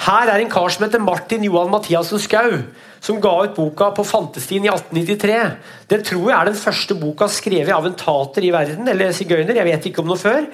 her 0.00 0.30
er 0.32 0.40
en 0.40 0.52
kar 0.52 0.72
som 0.72 0.86
heter 0.86 1.02
Martin 1.04 1.44
Johan 1.44 1.70
Mathiassen 1.72 2.20
Skau, 2.20 2.62
som 3.04 3.20
ga 3.20 3.32
ut 3.44 3.56
boka 3.56 3.90
på 3.96 4.04
Fantestien 4.08 4.64
i 4.64 4.70
1893. 4.72 5.40
Det 5.88 6.00
tror 6.08 6.24
jeg 6.26 6.36
er 6.36 6.50
den 6.50 6.60
første 6.60 6.96
boka 6.98 7.28
skrevet 7.32 7.72
av 7.76 7.88
en 7.88 7.98
tater 7.98 8.46
i 8.48 8.52
verden, 8.54 8.88
eller 8.88 9.12
sigøyner, 9.16 9.56
jeg 9.56 9.68
vet 9.68 9.90
ikke 9.90 10.04
om 10.04 10.10
noe 10.10 10.20
før. 10.20 10.46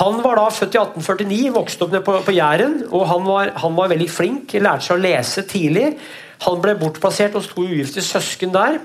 Han 0.00 0.20
var 0.22 0.38
da 0.38 0.46
født 0.52 0.76
i 0.76 0.80
1849, 0.82 1.50
vokste 1.54 1.86
opp 1.86 1.98
på, 2.06 2.16
på 2.26 2.36
Jæren, 2.36 2.80
og 2.90 3.06
han 3.10 3.26
var, 3.26 3.52
han 3.62 3.76
var 3.78 3.90
veldig 3.94 4.08
flink, 4.12 4.56
lærte 4.58 4.86
seg 4.88 4.98
å 4.98 5.02
lese 5.02 5.46
tidlig. 5.48 5.92
Han 6.46 6.60
ble 6.62 6.74
bortplassert 6.78 7.36
hos 7.38 7.48
to 7.52 7.64
ugifte 7.64 8.04
søsken 8.04 8.52
der. 8.54 8.80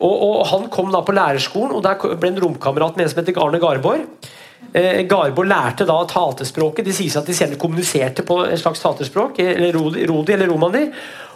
Og, 0.00 0.14
og 0.26 0.36
Han 0.50 0.68
kom 0.72 0.92
da 0.92 1.02
på 1.04 1.14
lærerskolen, 1.16 1.74
og 1.76 1.84
der 1.84 1.98
ble 2.00 2.32
en 2.32 2.42
romkamerat 2.44 2.96
med 2.96 3.06
en 3.06 3.12
som 3.12 3.20
heter 3.20 3.40
Arne 3.42 3.60
Garborg. 3.62 4.06
Eh, 4.72 5.02
Garborg 5.08 5.48
lærte 5.50 5.86
da 5.88 5.96
tatespråket. 6.08 6.86
De 6.86 6.94
sier 6.94 7.10
seg 7.12 7.24
at 7.24 7.30
de 7.30 7.36
senere 7.36 7.60
kommuniserte 7.60 8.24
på 8.26 8.42
et 8.46 8.60
slags 8.60 8.82
tatespråk, 8.84 9.40
eller 9.42 9.74
rodi, 9.76 10.06
rodi 10.08 10.36
eller 10.36 10.50
romani. 10.52 10.86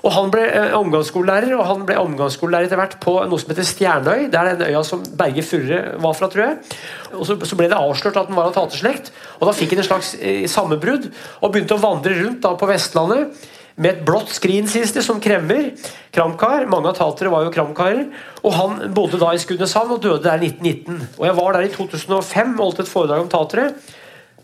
Og 0.04 0.12
Han 0.12 0.30
ble 0.32 0.44
eh, 0.46 0.74
omgangsskolelærer, 0.76 1.54
og 1.56 1.64
han 1.66 1.86
ble 1.88 1.96
omgangsskolelærer 1.96 2.68
etter 2.68 2.80
hvert 2.80 2.98
på 3.00 3.16
noe 3.24 3.40
som 3.40 3.52
heter 3.52 3.68
Stjernøy. 3.68 4.26
Det 4.32 4.40
er 4.40 4.50
den 4.52 4.68
øya 4.68 4.84
som 4.84 5.02
Berge 5.16 5.44
Furre 5.46 5.80
var 6.04 6.16
fra, 6.18 6.28
tror 6.32 6.44
jeg. 6.44 6.78
Og 7.16 7.24
så, 7.28 7.38
så 7.40 7.58
ble 7.58 7.70
det 7.72 7.80
avslørt 7.80 8.20
at 8.20 8.28
han 8.28 8.36
var 8.36 8.50
av 8.50 8.56
taterslekt, 8.58 9.10
og 9.40 9.48
da 9.48 9.56
fikk 9.56 9.74
han 9.74 9.82
et 9.82 9.88
slags 9.88 10.14
eh, 10.20 10.44
sammenbrudd 10.50 11.08
og 11.40 11.50
begynte 11.50 11.78
å 11.78 11.84
vandre 11.84 12.16
rundt 12.20 12.44
da 12.44 12.52
på 12.60 12.68
Vestlandet 12.68 13.50
med 13.74 13.90
et 13.90 14.02
blått 14.06 14.30
skrin, 14.34 14.68
siste 14.70 15.02
som 15.02 15.20
kremmer. 15.22 15.72
Kramkar. 16.14 16.68
Mange 16.70 16.92
av 16.92 16.98
tatere 16.98 17.32
var 17.32 17.46
jo 17.46 17.52
kramkarer. 17.54 18.04
Og 18.44 18.54
han 18.54 18.94
bodde 18.94 19.18
da 19.18 19.32
i 19.34 19.40
Skudeneshavn 19.42 19.96
og 19.96 20.02
døde 20.04 20.22
der 20.26 20.42
i 20.42 20.52
1919. 20.52 21.00
Og 21.18 21.26
jeg 21.26 21.36
var 21.40 21.56
der 21.56 21.66
i 21.66 21.72
2005 21.74 22.54
og 22.54 22.62
holdt 22.62 22.84
et 22.84 22.90
foredrag 22.90 23.24
om 23.24 23.32
tatere. 23.32 23.72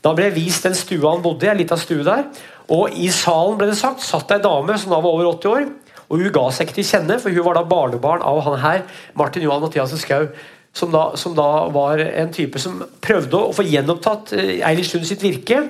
Da 0.01 0.14
ble 0.16 0.31
jeg 0.31 0.38
vist 0.38 0.66
den 0.66 0.75
stua 0.75 1.12
han 1.14 1.23
bodde 1.23 1.47
i, 1.47 1.53
en 1.53 1.61
liten 1.61 1.79
stue 1.79 2.07
der. 2.07 2.27
Og 2.73 2.97
i 2.97 3.11
salen 3.14 3.59
ble 3.61 3.69
det 3.71 3.79
sagt, 3.79 4.03
satt 4.03 4.33
ei 4.35 4.40
dame 4.43 4.79
som 4.81 4.95
da 4.95 4.99
var 5.03 5.14
over 5.14 5.31
80 5.37 5.53
år. 5.53 5.69
Og 6.11 6.19
hun 6.19 6.33
ga 6.35 6.47
seg 6.51 6.66
ikke 6.66 6.81
til 6.81 6.88
kjenne, 6.88 7.21
for 7.23 7.35
hun 7.35 7.47
var 7.47 7.59
da 7.59 7.69
barnebarn 7.71 8.25
av 8.27 8.40
han 8.49 8.59
her, 8.64 8.81
Martin 9.19 9.45
Johan 9.47 9.62
Mathiassen 9.62 10.01
Skau. 10.01 10.27
Som 10.75 10.93
da, 10.95 11.16
som 11.19 11.35
da 11.35 11.66
var 11.75 11.99
en 11.99 12.29
type 12.31 12.61
som 12.62 12.77
prøvde 13.03 13.35
å 13.35 13.55
få 13.55 13.64
gjenopptatt 13.66 14.31
eh, 14.38 14.61
Eilert 14.62 14.87
Sund 14.87 15.07
sitt 15.09 15.23
virke. 15.23 15.64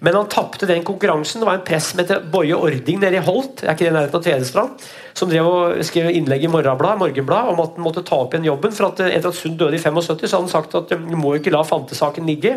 Men 0.00 0.16
han 0.16 0.28
tapte 0.32 0.66
den 0.68 0.84
konkurransen. 0.84 1.42
Det 1.42 1.48
var 1.48 1.58
en 1.58 1.66
press 1.66 1.90
som 1.92 2.00
heter 2.00 2.22
Boje 2.32 2.56
Ording 2.56 3.02
nede 3.02 3.18
i 3.18 3.24
Holt, 3.24 3.60
er 3.62 3.74
ikke 3.74 3.86
det 3.86 3.92
nærheten 3.96 4.16
av 4.16 4.24
Tvedestrand, 4.24 4.86
som 5.16 5.28
drev 5.28 5.48
og 5.48 5.82
skrev 5.84 6.08
innlegg 6.14 6.46
i 6.46 6.50
Morgenbladet 6.52 7.02
Morgenblad 7.02 7.52
om 7.52 7.60
at 7.60 7.76
han 7.76 7.84
måtte 7.84 8.04
ta 8.08 8.22
opp 8.24 8.34
igjen 8.34 8.48
jobben. 8.48 8.72
for 8.72 8.88
at 8.88 9.02
Etter 9.10 9.28
at 9.28 9.36
Sund 9.36 9.58
døde 9.60 9.76
i 9.76 9.82
75, 9.82 10.02
så 10.08 10.16
hadde 10.16 10.42
han 10.46 10.52
sagt 10.54 10.74
at 10.78 10.94
du 10.96 11.16
må 11.20 11.34
ikke 11.36 11.52
la 11.52 11.60
fantesaken 11.62 12.26
ligge. 12.26 12.56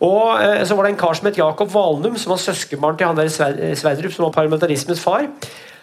Og 0.00 0.38
eh, 0.38 0.64
Så 0.64 0.76
var 0.76 0.86
det 0.86 0.94
en 0.94 1.00
kar 1.00 1.14
som 1.18 1.26
het 1.26 1.38
Jakob 1.38 1.72
Valnum, 1.74 2.16
som 2.16 2.30
var 2.30 2.42
søskenbarn 2.42 2.96
til 2.96 3.10
han 3.10 3.18
der 3.18 3.74
Sverdrup, 3.74 4.12
som 4.14 4.28
var 4.28 4.36
parlamentarismens 4.38 5.02
far. 5.02 5.26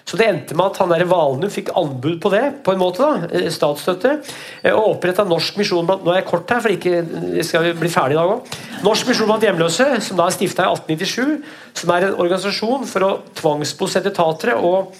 Så 0.05 0.17
det 0.19 0.27
endte 0.29 0.53
med 0.53 0.67
at 0.69 0.77
han 0.77 0.91
der 0.93 1.03
Valnum 1.09 1.49
fikk 1.49 1.71
anbud 1.73 2.19
på 2.21 2.29
det, 2.29 2.43
på 2.65 2.75
en 2.75 2.81
måte 2.81 3.01
da, 3.01 3.25
eh, 3.25 3.47
statsstøtte, 3.49 4.19
eh, 4.61 4.73
og 4.73 4.91
oppretta 4.95 5.25
Norsk 5.25 5.57
misjon 5.57 5.87
blant 5.87 6.05
Nå 6.05 6.13
er 6.13 6.19
jeg 6.21 6.27
kort 6.29 6.51
her, 6.53 6.61
for 6.61 6.69
ikke 6.69 7.41
skal 7.43 7.65
vi 7.65 7.73
bli 7.79 7.89
ferdig 7.89 8.13
i 8.13 8.19
dag 8.19 8.33
òg. 8.35 8.53
Norsk 8.85 9.09
misjon 9.09 9.31
blant 9.31 9.41
hjemløse, 9.41 9.87
som 10.05 10.17
da 10.17 10.27
er 10.27 10.35
stifta 10.35 10.67
i 10.67 10.69
1897, 10.69 11.41
som 11.73 11.89
er 11.95 12.05
en 12.05 12.19
organisasjon 12.21 12.85
for 12.85 13.07
å 13.07 13.11
tvangsbosette 13.33 14.13
tatere. 14.13 14.53
og 14.61 14.93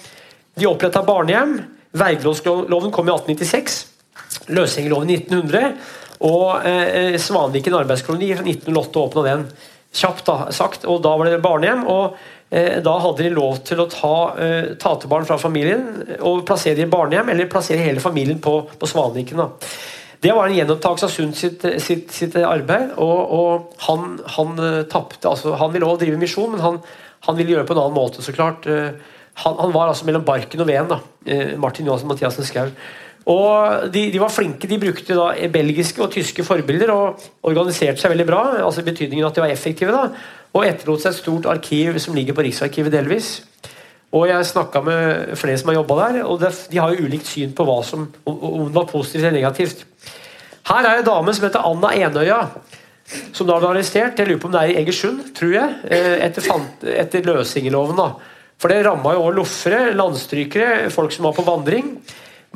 De 0.58 0.66
oppretta 0.66 1.04
barnehjem. 1.06 1.64
Vergelovsloven 1.94 2.90
kom 2.90 3.06
i 3.06 3.12
1896. 3.12 3.86
Løsgjengerloven 4.48 5.10
i 5.10 5.20
1900. 5.22 5.76
Og 6.26 6.66
eh, 6.66 7.16
Svanviken 7.20 7.78
arbeidskoloni 7.78 8.34
fra 8.34 8.42
1908 8.42 8.98
åpna 9.06 9.22
den. 9.22 9.46
Kjapt 9.96 10.26
da, 10.26 10.50
sagt. 10.50 10.84
Og 10.84 11.00
da 11.04 11.14
var 11.16 11.30
det 11.30 11.42
barnehjem. 11.44 11.86
og 11.86 12.16
Eh, 12.16 12.35
da 12.46 12.92
hadde 13.02 13.24
de 13.26 13.32
lov 13.34 13.58
til 13.66 13.80
å 13.82 13.88
ta 13.90 14.14
uh, 14.38 14.68
tatebarn 14.78 15.26
fra 15.26 15.34
familien 15.40 15.82
og 16.20 16.44
plassere 16.46 16.78
dem 16.78 16.86
i 16.86 16.92
barnehjem, 16.92 17.32
eller 17.32 17.48
plassere 17.50 17.82
hele 17.82 18.02
familien 18.02 18.38
på, 18.42 18.60
på 18.78 18.88
Svanviken. 18.90 19.42
Det 20.22 20.32
var 20.32 20.46
en 20.46 20.54
gjenopptakelse 20.54 21.08
av 21.08 21.12
Sund 21.12 21.34
sitt, 21.36 21.66
sitt, 21.82 22.14
sitt, 22.14 22.36
arbeid. 22.38 22.94
og, 23.02 23.32
og 23.38 23.82
Han, 23.88 24.20
han 24.36 24.54
tappte, 24.54 24.84
tapte. 24.92 25.32
Altså, 25.32 25.56
han 25.58 25.74
ville 25.74 25.86
også 25.86 26.04
drive 26.04 26.20
misjon, 26.22 26.54
men 26.54 26.62
han, 26.62 26.78
han, 27.26 27.36
ville 27.36 27.52
gjøre 27.52 27.66
det 27.66 27.70
på 27.72 27.76
en 27.76 27.82
annen 27.82 27.98
måte. 27.98 28.22
så 28.22 28.32
klart. 28.32 28.64
Han, 29.42 29.58
han, 29.58 29.74
var 29.74 29.90
altså 29.90 30.06
mellom 30.06 30.24
barken 30.24 30.62
og 30.62 30.70
veden. 30.70 31.02
Martin 31.60 31.90
Johansen 31.90 32.08
Mathiassen 32.08 32.46
Skau. 32.48 32.70
Og 33.26 33.90
de, 33.90 34.06
de, 34.12 34.22
var 34.22 34.30
flinke. 34.30 34.68
De 34.70 34.78
brukte 34.78 35.18
da 35.18 35.32
belgiske 35.52 36.02
og 36.02 36.12
tyske 36.14 36.46
forbilder 36.46 36.92
og 36.94 37.22
organiserte 37.46 37.98
seg 38.00 38.14
veldig 38.14 38.26
bra. 38.28 38.42
altså 38.62 38.86
betydningen 38.86 39.26
at 39.26 39.34
de 39.34 39.42
var 39.42 39.52
effektive. 39.52 39.92
da 39.92 40.10
og 40.56 40.64
etterlot 40.64 41.02
seg 41.02 41.12
et 41.12 41.20
stort 41.20 41.48
arkiv 41.52 41.98
som 42.00 42.16
ligger 42.16 42.36
på 42.36 42.46
Riksarkivet 42.46 42.94
delvis. 42.94 43.34
Og 44.16 44.28
jeg 44.30 44.48
snakka 44.48 44.80
med 44.86 45.34
flere 45.36 45.58
som 45.60 45.72
har 45.72 45.80
jobba 45.80 45.98
der, 46.00 46.22
og 46.24 46.40
de 46.40 46.78
har 46.80 46.94
jo 46.94 47.04
ulikt 47.04 47.28
syn 47.28 47.52
på 47.56 47.66
hva 47.68 47.80
som, 47.84 48.06
om 48.24 48.64
det 48.68 48.76
var 48.76 48.88
positivt 48.88 49.24
eller 49.24 49.36
negativt. 49.36 49.84
Her 50.66 50.86
er 50.86 51.00
en 51.00 51.06
dame 51.06 51.34
som 51.34 51.44
heter 51.46 51.66
Anna 51.68 51.92
Enøya, 51.94 52.38
som 53.36 53.46
da 53.46 53.58
ble 53.60 53.74
arrestert. 53.74 54.18
Jeg 54.18 54.30
lurer 54.30 54.40
på 54.42 54.48
om 54.48 54.54
det 54.54 54.62
er 54.62 54.72
i 54.72 54.78
Egersund, 54.80 55.20
tror 55.36 55.52
jeg, 55.54 55.76
eh, 55.90 56.16
etter, 56.26 56.48
etter 56.96 57.28
løsingeloven. 57.28 58.00
da. 58.00 58.08
For 58.62 58.72
det 58.72 58.86
ramma 58.86 59.12
jo 59.14 59.26
også 59.26 59.36
loffere, 59.36 59.82
landstrykere, 59.94 60.88
folk 60.94 61.12
som 61.12 61.28
var 61.28 61.36
på 61.36 61.44
vandring. 61.46 61.92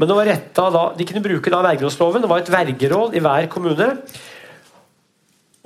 Men 0.00 0.08
det 0.08 0.16
var 0.16 0.30
retta 0.30 0.70
da, 0.72 0.84
de 0.96 1.06
kunne 1.06 1.22
bruke 1.22 1.52
da 1.52 1.60
vergerådsloven. 1.66 2.24
Det 2.24 2.30
var 2.30 2.40
et 2.40 2.52
vergeråd 2.54 3.14
i 3.14 3.22
hver 3.22 3.50
kommune. 3.52 3.90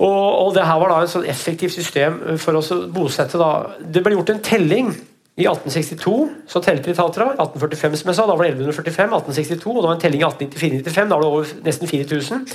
Og, 0.03 0.47
og 0.47 0.55
det 0.55 0.65
her 0.67 0.79
var 0.81 0.91
da 0.91 1.01
et 1.05 1.11
sånn 1.11 1.27
effektivt 1.31 1.75
system 1.77 2.17
for 2.41 2.59
oss 2.59 2.73
å 2.75 2.81
bosette. 2.91 3.39
Da. 3.39 3.77
Det 3.79 4.03
ble 4.03 4.17
gjort 4.17 4.33
en 4.33 4.41
telling 4.43 4.89
i 5.35 5.45
1862. 5.47 6.15
Så 6.51 6.61
telte 6.63 6.89
de 6.89 6.95
Tatra. 6.97 7.29
1845 7.35 7.99
som 8.01 8.11
jeg 8.11 8.17
sa, 8.17 8.25
da 8.27 8.35
var 8.35 8.47
det 8.47 8.55
1145. 8.55 9.15
1862, 9.19 9.71
og 9.71 9.81
det 9.81 9.89
var 9.89 9.95
en 9.95 10.03
telling 10.03 10.23
i 10.23 10.27
1894-95. 10.27 11.11
Da 11.11 11.15
var 11.15 11.23
det 11.23 11.31
over 11.31 11.53
nesten 11.67 11.91
4000. 11.91 12.45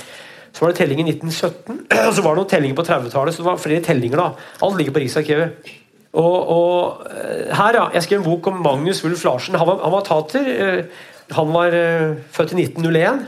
Så 0.51 0.65
var 0.65 0.73
det 0.73 0.81
telling 0.81 0.99
i 0.99 1.07
1917, 1.07 1.85
og 2.07 2.13
så 2.13 2.23
var 2.25 2.33
det 2.33 2.41
noen 2.41 2.51
tellinger 2.51 2.77
på 2.77 2.87
30-tallet. 2.89 3.35
Så 3.35 3.43
det 3.43 3.49
var 3.49 3.61
flere 3.61 3.85
tellinger. 3.85 4.21
da. 4.21 4.49
Alt 4.67 4.77
ligger 4.77 4.97
på 4.97 5.05
Riksarkivet. 5.05 5.71
Og, 6.11 6.37
og, 6.51 7.05
eh, 7.07 7.53
her, 7.55 7.77
ja, 7.77 7.85
Jeg 7.93 8.03
skrev 8.03 8.19
en 8.19 8.27
bok 8.27 8.47
om 8.51 8.59
Magnus 8.59 8.99
Wulf 9.05 9.23
Larsen. 9.23 9.55
Han 9.55 9.67
var, 9.67 9.79
han 9.85 9.93
var 9.93 10.03
tater. 10.05 10.49
Eh, 10.51 10.83
han 11.31 11.53
var 11.53 11.71
uh, 11.71 12.17
født 12.35 12.51
i 12.51 12.65
1901. 12.65 13.21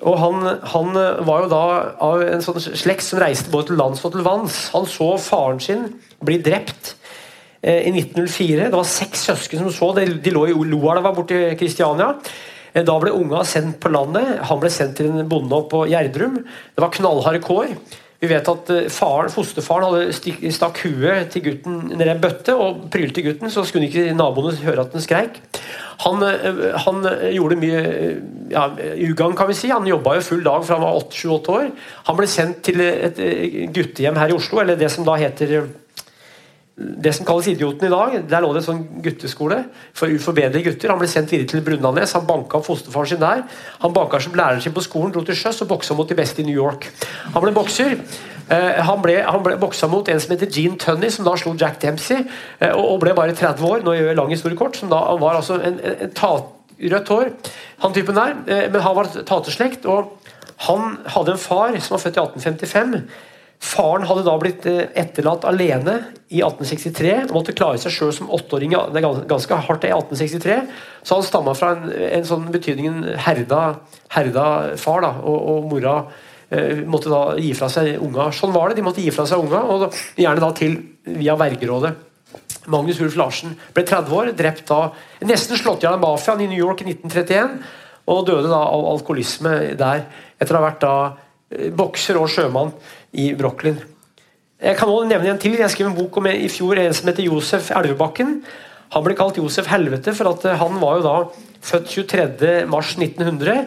Og 0.00 0.16
han, 0.16 0.46
han, 0.72 0.94
var 1.28 1.44
jo 1.44 1.50
da 1.52 1.64
av 2.06 2.22
en 2.24 2.44
sånn 2.44 2.60
slekt 2.62 3.04
som 3.04 3.20
reiste 3.20 3.52
både 3.52 3.70
til 3.70 3.80
lands 3.80 4.04
og 4.06 4.14
til 4.14 4.24
vanns. 4.24 4.62
Han 4.74 4.88
så 4.88 5.10
faren 5.20 5.60
sin 5.60 5.82
bli 6.24 6.38
drept 6.40 6.94
eh, 7.60 7.84
i 7.88 7.92
1904. 7.92 8.70
Det 8.70 8.78
var 8.78 8.88
seks 8.88 9.26
søsken 9.28 9.66
som 9.66 9.74
så. 9.76 9.90
De, 9.98 10.06
de 10.24 10.32
lå 10.32 10.46
i 10.48 10.56
Loelva 10.56 11.12
borti 11.16 11.42
Kristiania. 11.60 12.14
Eh, 12.72 12.84
da 12.86 12.96
ble 13.02 13.12
unga 13.16 13.44
sendt 13.48 13.80
på 13.82 13.92
landet. 13.92 14.38
Han 14.48 14.62
ble 14.62 14.72
sendt 14.72 14.96
til 15.00 15.10
en 15.10 15.28
bonde 15.28 15.64
på 15.70 15.84
Gjerdrum. 15.90 16.40
Det 16.46 16.84
var 16.84 16.94
knallharde 16.96 17.42
kår. 17.44 17.74
Vi 18.20 18.28
vet 18.28 18.48
at 18.52 18.70
eh, 18.74 18.88
faren, 18.92 19.32
Fosterfaren 19.32 19.86
hadde 19.88 20.50
stakk 20.52 20.82
huet 20.84 21.30
til 21.32 21.44
gutten 21.46 21.78
ned 21.94 22.04
i 22.04 22.12
en 22.12 22.20
bøtte 22.20 22.52
og 22.52 22.82
prylte 22.92 23.24
gutten, 23.24 23.52
så 23.52 23.64
skulle 23.64 23.88
ikke 23.88 24.10
naboene 24.16 24.52
høre 24.60 24.84
at 24.84 24.92
den 24.92 25.04
skreik. 25.04 25.40
Han, 26.04 26.20
eh, 26.26 26.60
han 26.84 27.00
gjorde 27.32 27.60
mye 27.60 27.80
ja, 28.52 28.66
ugagn, 29.08 29.36
kan 29.38 29.48
vi 29.48 29.56
si. 29.56 29.72
Han 29.72 29.88
jobba 29.88 30.18
jo 30.18 30.26
full 30.26 30.44
dag 30.44 30.66
fra 30.68 30.76
han 30.76 30.84
var 30.84 31.06
7-8 31.08 31.54
år. 31.56 31.70
Han 32.10 32.18
ble 32.20 32.28
sendt 32.28 32.60
til 32.68 32.84
et 32.84 33.20
eh, 33.24 33.62
guttehjem 33.72 34.20
her 34.20 34.34
i 34.34 34.36
Oslo, 34.36 34.60
eller 34.60 34.76
det 34.80 34.92
som 34.92 35.08
da 35.08 35.16
heter 35.20 35.70
det 36.80 37.12
som 37.12 37.26
kalles 37.28 37.48
Idioten 37.50 37.86
i 37.86 37.92
dag, 37.92 38.14
der 38.30 38.40
lå 38.40 38.54
det 38.54 38.62
en 38.62 38.66
sånn 38.70 38.84
gutteskole 39.04 39.58
for 39.96 40.08
uforbedrede 40.08 40.62
gutter. 40.64 40.88
Han 40.88 41.00
ble 41.02 41.08
sendt 41.12 41.32
videre 41.34 41.50
til 41.50 41.64
Brundanes. 41.64 42.14
Han 42.16 42.24
banka 42.28 42.56
opp 42.56 42.66
fosterfaren 42.70 43.10
sin 43.10 43.20
der. 43.20 43.42
Han 43.82 43.92
banka 43.96 44.20
som 44.24 44.36
læreren 44.38 44.64
sin 44.64 44.72
på 44.72 44.84
skolen, 44.86 45.12
dro 45.12 45.20
til 45.26 45.36
sjøs 45.36 45.60
og 45.60 45.68
boksa 45.74 45.96
mot 45.98 46.08
de 46.08 46.16
beste 46.16 46.40
i 46.40 46.46
New 46.48 46.56
York. 46.56 46.88
Han 47.34 47.44
ble 47.44 47.52
bokser. 47.56 47.98
Eh, 48.50 48.80
han 48.86 49.04
ble, 49.04 49.18
han 49.26 49.44
ble 49.44 49.58
boksa 49.60 49.90
mot 49.92 50.08
en 50.08 50.22
som 50.24 50.32
heter 50.32 50.48
Gene 50.48 50.80
Tunney, 50.80 51.12
som 51.12 51.28
da 51.28 51.36
slo 51.36 51.52
Jack 51.60 51.82
Dempsey, 51.84 52.24
eh, 52.58 52.72
og, 52.72 52.96
ble 53.04 53.12
bare 53.18 53.36
30 53.36 53.66
år. 53.68 53.84
Nå 53.84 53.98
gjør 53.98 54.08
jeg 54.10 54.20
lang 54.22 54.32
historie 54.32 54.58
kort. 54.58 54.80
Som 54.80 54.92
da 54.92 55.02
var 55.20 55.36
altså 55.36 55.60
en, 55.60 55.76
en, 55.84 55.96
en 56.06 56.14
ta, 56.16 56.32
rødt 56.80 57.12
hår, 57.12 57.34
han 57.84 57.96
typen 57.96 58.16
der. 58.16 58.38
Eh, 58.48 58.68
men 58.72 58.80
han 58.86 58.96
var 58.96 59.12
taterslekt, 59.20 59.84
og 59.84 60.16
han 60.70 60.96
hadde 61.12 61.36
en 61.36 61.44
far 61.44 61.76
som 61.76 61.98
var 61.98 62.08
født 62.08 62.16
i 62.16 62.24
1855 62.24 63.28
Faren 63.60 64.06
hadde 64.08 64.24
da 64.24 64.34
blitt 64.40 64.64
eh, 64.68 64.86
etterlatt 64.96 65.44
alene 65.44 65.98
i 66.32 66.40
1863 66.40 67.12
og 67.26 67.34
måtte 67.36 67.54
klare 67.56 67.80
seg 67.82 67.92
sjøl 67.92 68.12
som 68.16 68.30
åtteåring. 68.32 68.72
Det 68.72 69.02
er 69.02 69.22
ganske 69.28 69.60
hardt 69.66 69.84
i 69.84 69.92
1863. 69.92 70.56
Så 71.04 71.18
han 71.18 71.26
stamma 71.26 71.54
fra 71.58 71.74
en, 71.76 71.90
en 71.92 72.26
sånn 72.26 72.48
betydningen 72.54 73.02
herda, 73.26 73.62
herda 74.16 74.46
far, 74.80 75.04
da, 75.04 75.12
og, 75.20 75.38
og 75.52 75.68
mora 75.74 75.96
eh, 76.48 76.80
måtte 76.88 77.12
da 77.12 77.22
gi 77.36 77.52
fra 77.58 77.68
seg 77.72 77.98
unga. 78.00 78.30
Sånn 78.32 78.54
var 78.56 78.70
det, 78.70 78.80
de 78.80 78.86
måtte 78.86 79.04
gi 79.04 79.12
fra 79.12 79.28
seg 79.28 79.44
unga, 79.44 79.60
og 79.68 79.90
gjerne 80.16 80.44
da 80.46 80.54
til 80.56 80.78
via 81.20 81.36
vergerådet. 81.40 81.92
Magnus 82.70 83.00
Ulf 83.02 83.16
Larsen 83.18 83.56
ble 83.74 83.84
30 83.84 84.16
år, 84.16 84.32
drept 84.36 84.70
av 84.72 84.96
nesten 85.26 85.58
slått 85.58 85.84
i 85.84 85.88
hjel 85.88 85.96
av 85.96 86.04
mafiaen 86.04 86.42
i 86.44 86.48
New 86.48 86.60
York 86.60 86.80
i 86.84 86.92
1931, 86.92 87.58
og 88.10 88.24
døde 88.28 88.48
da 88.48 88.60
av 88.72 88.86
alkoholisme 88.94 89.74
der, 89.78 90.06
etter 90.40 90.56
å 90.56 90.60
ha 90.60 90.70
vært 90.70 90.80
da 90.84 90.94
eh, 91.52 91.68
bokser 91.76 92.16
og 92.20 92.30
sjømann 92.32 92.72
i 93.12 93.30
Brooklyn. 93.38 93.78
Jeg 94.60 94.76
kan 94.76 94.90
også 94.92 95.08
nevne 95.08 95.32
en 95.32 95.40
til. 95.40 95.56
Jeg 95.58 95.72
skrev 95.72 95.88
en 95.88 95.96
bok 95.96 96.18
om 96.20 96.26
i 96.28 96.48
fjor 96.52 96.78
en 96.78 96.94
som 96.94 97.08
heter 97.08 97.24
Josef 97.24 97.70
Elvebakken. 97.72 98.40
Han 98.92 99.04
ble 99.06 99.14
kalt 99.16 99.38
Josef 99.38 99.70
Helvete, 99.70 100.12
for 100.16 100.32
at 100.34 100.44
eh, 100.50 100.58
han 100.58 100.80
var 100.82 100.98
jo 100.98 101.06
da 101.06 101.16
født 101.64 101.92
23.3.1900. 101.94 103.64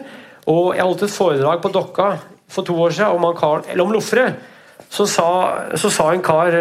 Og 0.52 0.74
jeg 0.76 0.84
holdt 0.84 1.04
et 1.06 1.14
foredrag 1.14 1.62
på 1.64 1.72
Dokka 1.72 2.10
for 2.52 2.66
to 2.66 2.76
år 2.78 2.92
siden 2.94 3.16
om, 3.16 3.26
kar, 3.36 3.64
om 3.80 3.94
Lofre. 3.94 4.28
Så 4.92 5.08
sa, 5.10 5.28
så 5.80 5.90
sa 5.90 6.10
en 6.12 6.22
kar 6.22 6.52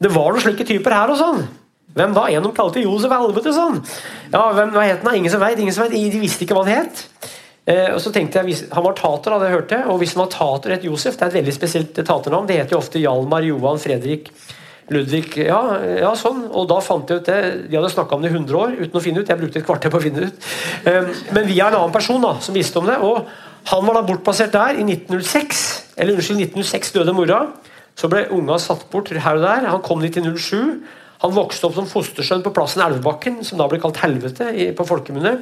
Det 0.00 0.08
var 0.10 0.32
noen 0.32 0.42
slike 0.42 0.64
typer 0.64 0.94
her 0.96 1.12
og 1.12 1.18
sånn. 1.20 1.42
Hvem 1.94 2.14
da? 2.16 2.24
En 2.30 2.44
de 2.46 2.52
kalte 2.56 2.82
Josef 2.82 3.12
Helvete, 3.12 3.52
sånn. 3.52 3.82
Ja, 4.32 4.46
hvem, 4.56 4.72
hva 4.74 4.86
het 4.86 5.04
han? 5.04 5.18
Ingen 5.18 5.32
som 5.32 5.42
veit. 5.42 5.58
De 5.60 6.22
visste 6.22 6.46
ikke 6.46 6.56
hva 6.56 6.64
han 6.64 6.86
het. 6.86 7.04
Eh, 7.70 7.90
og 7.94 8.00
så 8.02 8.10
tenkte 8.14 8.42
jeg, 8.42 8.64
Han 8.74 8.86
var 8.86 8.96
tater, 8.98 9.34
hadde 9.36 9.48
jeg 9.48 9.58
hørt 9.58 9.74
det. 9.74 9.82
Og 9.92 10.00
hvis 10.02 10.14
han 10.16 10.24
var 10.24 10.32
tater, 10.34 10.74
het 10.74 10.86
Josef. 10.86 11.18
Det 11.18 11.26
er 11.26 11.32
et 11.32 11.40
veldig 11.40 11.54
spesielt 11.56 12.00
taternavn. 12.00 12.48
Det 12.48 12.58
heter 12.58 12.76
jo 12.76 12.80
ofte 12.82 13.02
Hjalmar, 13.02 13.46
Johan, 13.46 13.82
Fredrik, 13.82 14.32
Ludvig 14.90 15.36
ja, 15.46 15.60
ja, 16.00 16.10
sånn. 16.18 16.48
Og 16.50 16.66
da 16.70 16.80
fant 16.82 17.10
jeg 17.10 17.22
ut 17.22 17.28
det. 17.30 17.40
De 17.70 17.78
hadde 17.78 17.92
snakka 17.92 18.16
om 18.16 18.24
det 18.24 18.32
i 18.32 18.34
100 18.34 18.58
år 18.58 18.74
uten 18.80 18.98
å 18.98 19.04
finne 19.04 19.22
ut. 19.22 19.30
Jeg 19.30 19.38
brukte 19.38 19.62
et 19.62 19.68
kvarter 19.68 19.92
på 19.92 20.00
å 20.00 20.02
finne 20.02 20.24
det 20.24 20.32
ut. 20.32 20.48
Eh, 20.90 21.12
men 21.36 21.46
via 21.46 21.68
en 21.70 21.78
annen 21.78 21.94
person 21.94 22.22
da, 22.22 22.34
som 22.42 22.56
visste 22.56 22.82
om 22.82 22.90
det. 22.90 22.98
Og 23.06 23.22
han 23.70 23.86
var 23.86 24.00
da 24.00 24.06
bortplassert 24.08 24.56
der 24.56 24.80
i 24.80 24.86
1906. 24.88 25.66
Eller 26.00 26.18
unnskyld, 26.18 26.42
1906 26.50 26.96
døde 26.96 27.14
mora. 27.14 27.44
Så 27.98 28.10
ble 28.10 28.24
unga 28.34 28.56
satt 28.58 28.88
bort 28.90 29.12
her 29.12 29.38
og 29.38 29.44
der. 29.46 29.68
Han 29.70 29.84
kom 29.84 30.02
dit 30.02 30.18
i 30.18 30.24
07. 30.24 30.80
Han 31.20 31.34
vokste 31.36 31.68
opp 31.68 31.76
som 31.76 31.88
fostersønn 31.88 32.42
på 32.42 32.52
plassen 32.56 32.80
Elvebakken, 32.80 33.42
som 33.44 33.60
da 33.60 33.66
ble 33.68 33.78
kalt 33.82 34.00
Helvete 34.00 34.48
på 34.76 34.86
folkemunne. 34.88 35.34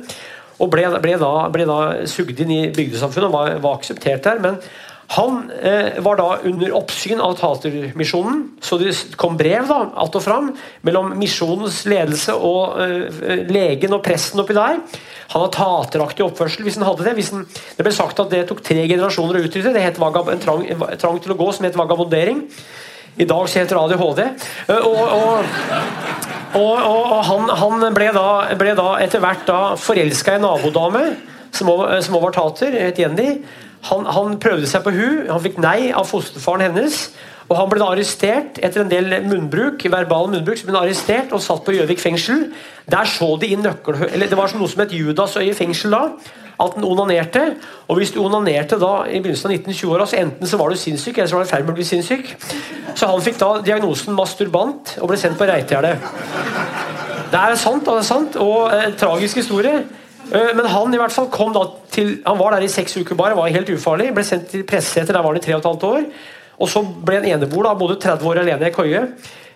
Og 0.58 0.70
ble, 0.72 0.84
ble, 1.02 1.16
da, 1.20 1.32
ble 1.54 1.66
da, 1.68 1.80
sugd 2.10 2.40
inn 2.42 2.54
i 2.54 2.62
bygdesamfunnet 2.74 3.30
og 3.30 3.34
var, 3.34 3.58
var 3.62 3.78
akseptert 3.78 4.26
der. 4.26 4.40
Men 4.42 4.58
han 5.08 5.50
eh, 5.62 6.02
var 6.04 6.18
da 6.20 6.26
under 6.44 6.74
oppsyn 6.76 7.20
av 7.24 7.38
Tatermisjonen, 7.38 8.42
så 8.60 8.76
det 8.76 8.92
kom 9.16 9.38
brev 9.40 9.70
da, 9.70 9.78
att 9.96 10.16
og 10.18 10.22
fram 10.22 10.50
mellom 10.84 11.14
misjonens 11.16 11.86
ledelse 11.88 12.34
og 12.34 12.76
eh, 12.84 13.46
legen 13.48 13.96
og 13.96 14.02
presten 14.04 14.42
oppi 14.42 14.56
der. 14.58 14.82
Han 15.32 15.46
har 15.46 15.54
tateraktig 15.54 16.26
oppførsel 16.26 16.66
hvis 16.66 16.76
han 16.76 16.84
hadde 16.84 17.06
det. 17.06 17.24
Han, 17.30 17.46
det 17.78 17.86
ble 17.86 17.94
sagt 17.96 18.20
at 18.20 18.34
det 18.34 18.42
tok 18.50 18.60
tre 18.64 18.84
generasjoner 18.84 19.40
å 19.40 19.46
utrydde. 19.48 19.72
Det 19.72 19.86
het 19.86 20.00
vagab, 20.00 20.28
en 20.28 20.44
trang, 20.44 20.66
trang, 21.00 21.16
til 21.24 21.32
å 21.32 21.40
gå 21.40 21.48
som 21.56 21.64
het 21.64 21.80
vagabondering. 21.80 22.44
I 23.18 23.26
dag 23.26 23.48
heter 23.50 23.74
det 23.74 23.84
ADHD. 23.84 24.20
Eh, 24.68 24.86
og, 24.86 25.00
og, 26.54 26.58
og, 26.58 26.74
og 26.86 27.24
han, 27.26 27.48
han, 27.62 27.88
ble 27.94 28.12
da, 28.14 28.28
ble 28.60 28.76
da 28.78 28.92
etter 29.02 29.22
hvert 29.24 29.50
forelska 29.82 30.38
i 30.38 30.42
nabodame 30.42 31.08
som 31.54 31.70
òg 31.72 32.22
var 32.22 32.36
tater, 32.36 32.76
het 32.78 33.00
Jenny. 33.00 33.40
Han, 33.88 34.06
han, 34.10 34.36
prøvde 34.42 34.68
seg 34.68 34.84
på 34.84 34.92
hun, 34.94 35.26
han 35.30 35.42
fikk 35.42 35.58
nei 35.62 35.90
av 35.94 36.08
fosterfaren 36.10 36.68
hennes. 36.68 37.08
Og 37.48 37.54
Han 37.56 37.70
ble 37.70 37.80
da 37.80 37.92
arrestert 37.94 38.58
etter 38.60 38.82
en 38.82 38.90
del 38.90 39.14
munnbruk, 39.24 39.86
verbal 39.88 40.28
munnbruk, 40.32 40.58
så 40.60 40.68
ble 40.68 40.76
han 40.76 40.82
arrestert 40.84 41.32
og 41.32 41.40
satt 41.40 41.64
på 41.64 41.72
Gjøvik 41.78 42.02
fengsel. 42.02 42.50
Der 42.90 43.08
så 43.08 43.30
de 43.40 43.54
i 43.54 43.56
nøkkel... 43.56 44.02
Eller 44.10 44.28
det 44.28 44.36
var 44.36 44.52
noe 44.56 44.68
som 44.68 44.84
het 44.84 44.92
Judasøye 44.92 45.56
fengsel 45.56 45.96
da 45.96 46.02
at 46.58 46.74
den 46.74 46.84
onanerte. 46.84 47.44
Og 47.88 48.00
hvis 48.00 48.12
du 48.12 48.20
onanerte 48.24 48.78
da 48.80 48.92
i 49.06 49.20
begynnelsen 49.22 49.50
av 49.50 49.56
1920-åra, 49.56 50.06
så 50.10 50.18
enten 50.18 50.50
så 50.50 50.58
var 50.60 50.72
du 50.72 50.76
sinnssyk, 50.76 51.18
eller 51.18 51.30
så 51.30 51.38
var 51.38 51.44
du 51.44 51.48
i 51.48 51.52
ferd 51.52 51.66
med 51.66 51.74
å 51.74 51.78
bli 51.78 51.86
sinnssyk. 51.86 52.32
Så 52.98 53.10
han 53.10 53.22
fikk 53.24 53.38
da 53.40 53.50
diagnosen 53.64 54.16
masturbant 54.18 54.96
og 54.98 55.12
ble 55.12 55.20
sendt 55.20 55.38
på 55.38 55.46
Reitgjerdet. 55.48 55.94
Det 57.28 57.40
er 57.40 57.60
sant, 57.60 57.84
det 57.86 57.94
er 57.94 58.08
sant, 58.08 58.38
og 58.42 58.74
eh, 58.74 58.90
tragisk 58.98 59.38
historie. 59.38 59.84
Eh, 60.32 60.50
men 60.56 60.66
han 60.72 60.94
i 60.94 61.00
hvert 61.00 61.14
fall 61.14 61.28
kom 61.32 61.54
da 61.54 61.68
til 61.92 62.18
Han 62.26 62.36
var 62.40 62.52
der 62.54 62.66
i 62.66 62.70
seks 62.70 62.98
uker 62.98 63.16
bare, 63.16 63.36
var 63.36 63.52
helt 63.52 63.70
ufarlig. 63.72 64.10
Ble 64.16 64.24
sendt 64.26 64.50
til 64.52 64.66
presseseter, 64.66 65.14
der 65.14 65.22
var 65.22 65.32
han 65.32 65.40
i 65.40 65.44
tre 65.44 65.54
og 65.54 65.62
et 65.62 65.70
halvt 65.70 65.86
år. 65.88 66.10
Og 66.58 66.70
så 66.70 66.82
ble 66.82 67.20
han 67.20 67.28
eneboer, 67.36 67.68
da, 67.68 67.76
bodde 67.78 67.98
30 68.02 68.30
år 68.30 68.42
alene 68.42 68.70
i 68.70 68.74
koie. 68.74 69.04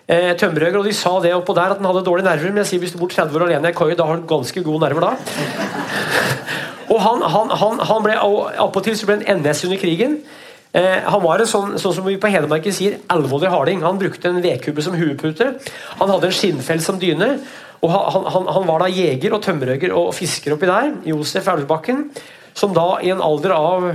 Eh, 0.03 0.31
tømmerhøger, 0.39 0.79
og 0.81 0.87
De 0.87 0.93
sa 0.95 1.13
det 1.23 1.33
oppå 1.35 1.55
der 1.55 1.75
at 1.75 1.79
han 1.79 1.87
hadde 1.87 2.03
dårlige 2.05 2.27
nerver, 2.27 2.51
men 2.51 2.63
jeg 2.63 2.73
sier 2.73 2.83
hvis 2.83 2.95
du 2.95 2.99
bor 2.99 3.11
30 3.11 3.39
år 3.39 3.47
alene 3.47 3.71
i 3.71 3.75
koie, 3.75 3.95
da 3.95 4.07
har 4.07 4.19
du 4.19 4.27
ganske 4.27 4.63
gode 4.63 4.83
nerver 4.83 5.05
da. 5.05 5.13
Og 6.93 6.99
han, 6.99 7.23
han, 7.23 7.51
han, 7.57 7.79
han 7.87 8.03
ble 8.03 8.15
Appåtil 8.61 8.97
så 8.99 9.07
ble 9.07 9.21
han 9.21 9.39
NS 9.41 9.63
under 9.69 9.79
krigen. 9.81 10.17
Eh, 10.73 10.99
han 11.05 11.21
var 11.23 11.41
en 11.41 11.49
sånn, 11.49 11.75
sånn 11.81 11.93
som 11.95 12.05
vi 12.07 12.17
på 12.21 12.29
Hedmarken 12.33 12.75
sier, 12.75 12.97
alvorlig 13.13 13.51
harding. 13.53 13.83
Han 13.85 13.99
brukte 14.01 14.29
en 14.29 14.41
vedkubbe 14.43 14.83
som 14.83 14.97
huepute. 14.97 15.53
Han 15.99 16.11
hadde 16.11 16.29
en 16.29 16.35
skinnfell 16.35 16.81
som 16.83 16.99
dyne. 17.01 17.35
og 17.83 17.91
han, 17.93 18.27
han, 18.35 18.47
han 18.55 18.67
var 18.67 18.83
da 18.83 18.89
jeger 18.91 19.35
og 19.35 19.43
tømmerhugger 19.45 19.93
og 19.95 20.13
fisker 20.17 20.55
oppi 20.55 20.69
der. 20.69 20.91
Josef 21.07 21.47
Elvebakken. 21.47 22.07
Som 22.57 22.73
da 22.73 22.97
i 23.01 23.13
en 23.13 23.21
alder 23.23 23.55
av 23.55 23.87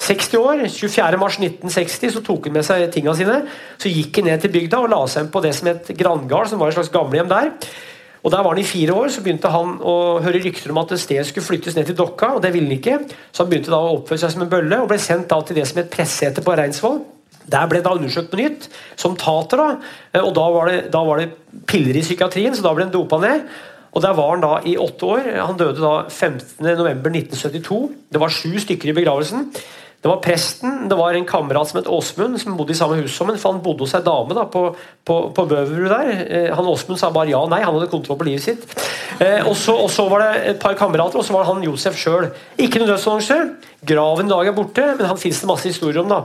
60 0.00 0.40
år, 0.40 0.64
24.3.1960, 0.64 2.14
så 2.14 2.22
tok 2.24 2.48
han 2.48 2.56
med 2.56 2.64
seg 2.64 2.86
tingene 2.94 3.16
sine. 3.18 3.36
Så 3.80 3.92
gikk 3.92 4.20
han 4.20 4.30
ned 4.30 4.42
til 4.42 4.52
bygda 4.54 4.80
og 4.80 4.92
la 4.94 5.00
seg 5.10 5.28
på 5.32 5.42
det 5.44 5.52
som 5.56 5.68
het 5.68 5.90
Grangard, 5.98 6.48
som 6.48 6.60
var 6.62 6.72
et 6.72 6.78
slags 6.78 6.92
gamlehjem 6.94 7.28
der. 7.30 7.52
Og 8.20 8.30
Der 8.30 8.42
var 8.42 8.52
han 8.52 8.60
i 8.60 8.68
fire 8.68 8.92
år, 8.92 9.08
så 9.08 9.22
begynte 9.24 9.48
han 9.48 9.78
å 9.80 10.20
høre 10.20 10.42
rykter 10.44 10.72
om 10.72 10.80
at 10.82 10.92
stedet 11.00 11.24
skulle 11.28 11.46
flyttes 11.46 11.76
ned 11.76 11.88
til 11.88 11.96
Dokka, 11.96 12.34
og 12.36 12.42
det 12.42 12.52
ville 12.52 12.68
han 12.68 12.76
ikke. 12.76 12.98
Så 13.32 13.44
han 13.44 13.52
begynte 13.52 13.72
da 13.72 13.80
å 13.80 13.94
oppføre 13.96 14.20
seg 14.20 14.34
som 14.34 14.44
en 14.44 14.52
bølle 14.52 14.82
og 14.82 14.90
ble 14.90 14.98
sendt 15.00 15.30
da 15.30 15.40
til 15.40 15.56
det 15.56 15.64
som 15.68 15.80
het 15.80 15.92
pressete 15.92 16.44
på 16.44 16.56
Reinsvoll. 16.56 17.00
Der 17.50 17.66
ble 17.68 17.80
da 17.84 17.94
undersøkt 17.96 18.30
på 18.32 18.40
nytt, 18.40 18.68
som 18.96 19.16
tater. 19.16 19.56
da, 19.56 19.76
eh, 20.14 20.20
og 20.20 20.34
Da 20.34 20.50
var 20.50 20.66
det, 20.68 20.90
da 20.92 21.04
var 21.04 21.18
det 21.18 21.32
piller 21.66 21.96
i 21.96 22.04
psykiatrien, 22.04 22.54
så 22.54 22.62
da 22.62 22.74
ble 22.74 22.84
han 22.84 22.92
dopa 22.92 23.20
ned. 23.20 23.48
Og 23.92 24.02
Der 24.02 24.12
var 24.12 24.30
han 24.30 24.40
da 24.40 24.60
i 24.64 24.76
åtte 24.76 25.02
år. 25.02 25.46
Han 25.46 25.56
døde 25.56 25.80
da 25.80 26.04
15.11.1972. 26.08 27.90
Det 28.12 28.20
var 28.20 28.28
sju 28.28 28.58
stykker 28.58 28.88
i 28.90 28.92
begravelsen. 28.92 29.50
Det 30.00 30.08
var 30.08 30.22
presten, 30.24 30.86
det 30.88 30.96
var 30.96 31.12
en 31.12 31.26
kamerat 31.28 31.68
som 31.68 31.76
het 31.76 31.88
Åsmund, 31.92 32.38
som 32.40 32.54
bodde 32.56 32.72
i 32.72 32.78
samme 32.78 32.96
hus 33.02 33.12
som 33.12 33.28
ham. 33.28 33.36
For 33.36 33.52
han 33.52 33.60
bodde 33.60 33.84
hos 33.84 33.92
ei 33.98 34.00
dame 34.04 34.36
da, 34.36 34.46
på, 34.48 34.62
på, 35.04 35.16
på 35.36 35.44
Bøverud 35.50 35.92
der. 35.92 36.22
Eh, 36.24 36.46
han 36.56 36.70
Åsmund 36.72 36.96
sa 37.00 37.10
bare 37.12 37.34
ja 37.34 37.42
og 37.42 37.50
nei, 37.52 37.60
han 37.60 37.76
hadde 37.76 37.90
kontroll 37.92 38.16
på 38.16 38.28
livet 38.30 38.46
sitt. 38.46 38.64
Eh, 39.20 39.44
og, 39.44 39.52
så, 39.60 39.74
og, 39.76 39.90
så, 39.92 40.06
var 40.08 40.24
det 40.24 40.54
et 40.54 40.62
par 40.62 40.78
kamerater, 40.78 41.20
og 41.20 41.26
så 41.26 41.36
var 41.36 41.44
det 41.44 41.52
han 41.52 41.68
Josef 41.68 42.00
sjøl. 42.00 42.30
Ikke 42.56 42.80
noen 42.80 42.94
dødsannonse. 42.94 43.38
Graven 43.92 44.30
i 44.30 44.32
dag 44.32 44.48
er 44.48 44.56
borte, 44.56 44.88
men 44.96 45.10
han 45.10 45.20
fins 45.20 45.42
det 45.42 45.52
masse 45.52 45.68
historier 45.68 46.00
om. 46.00 46.08
da. 46.16 46.22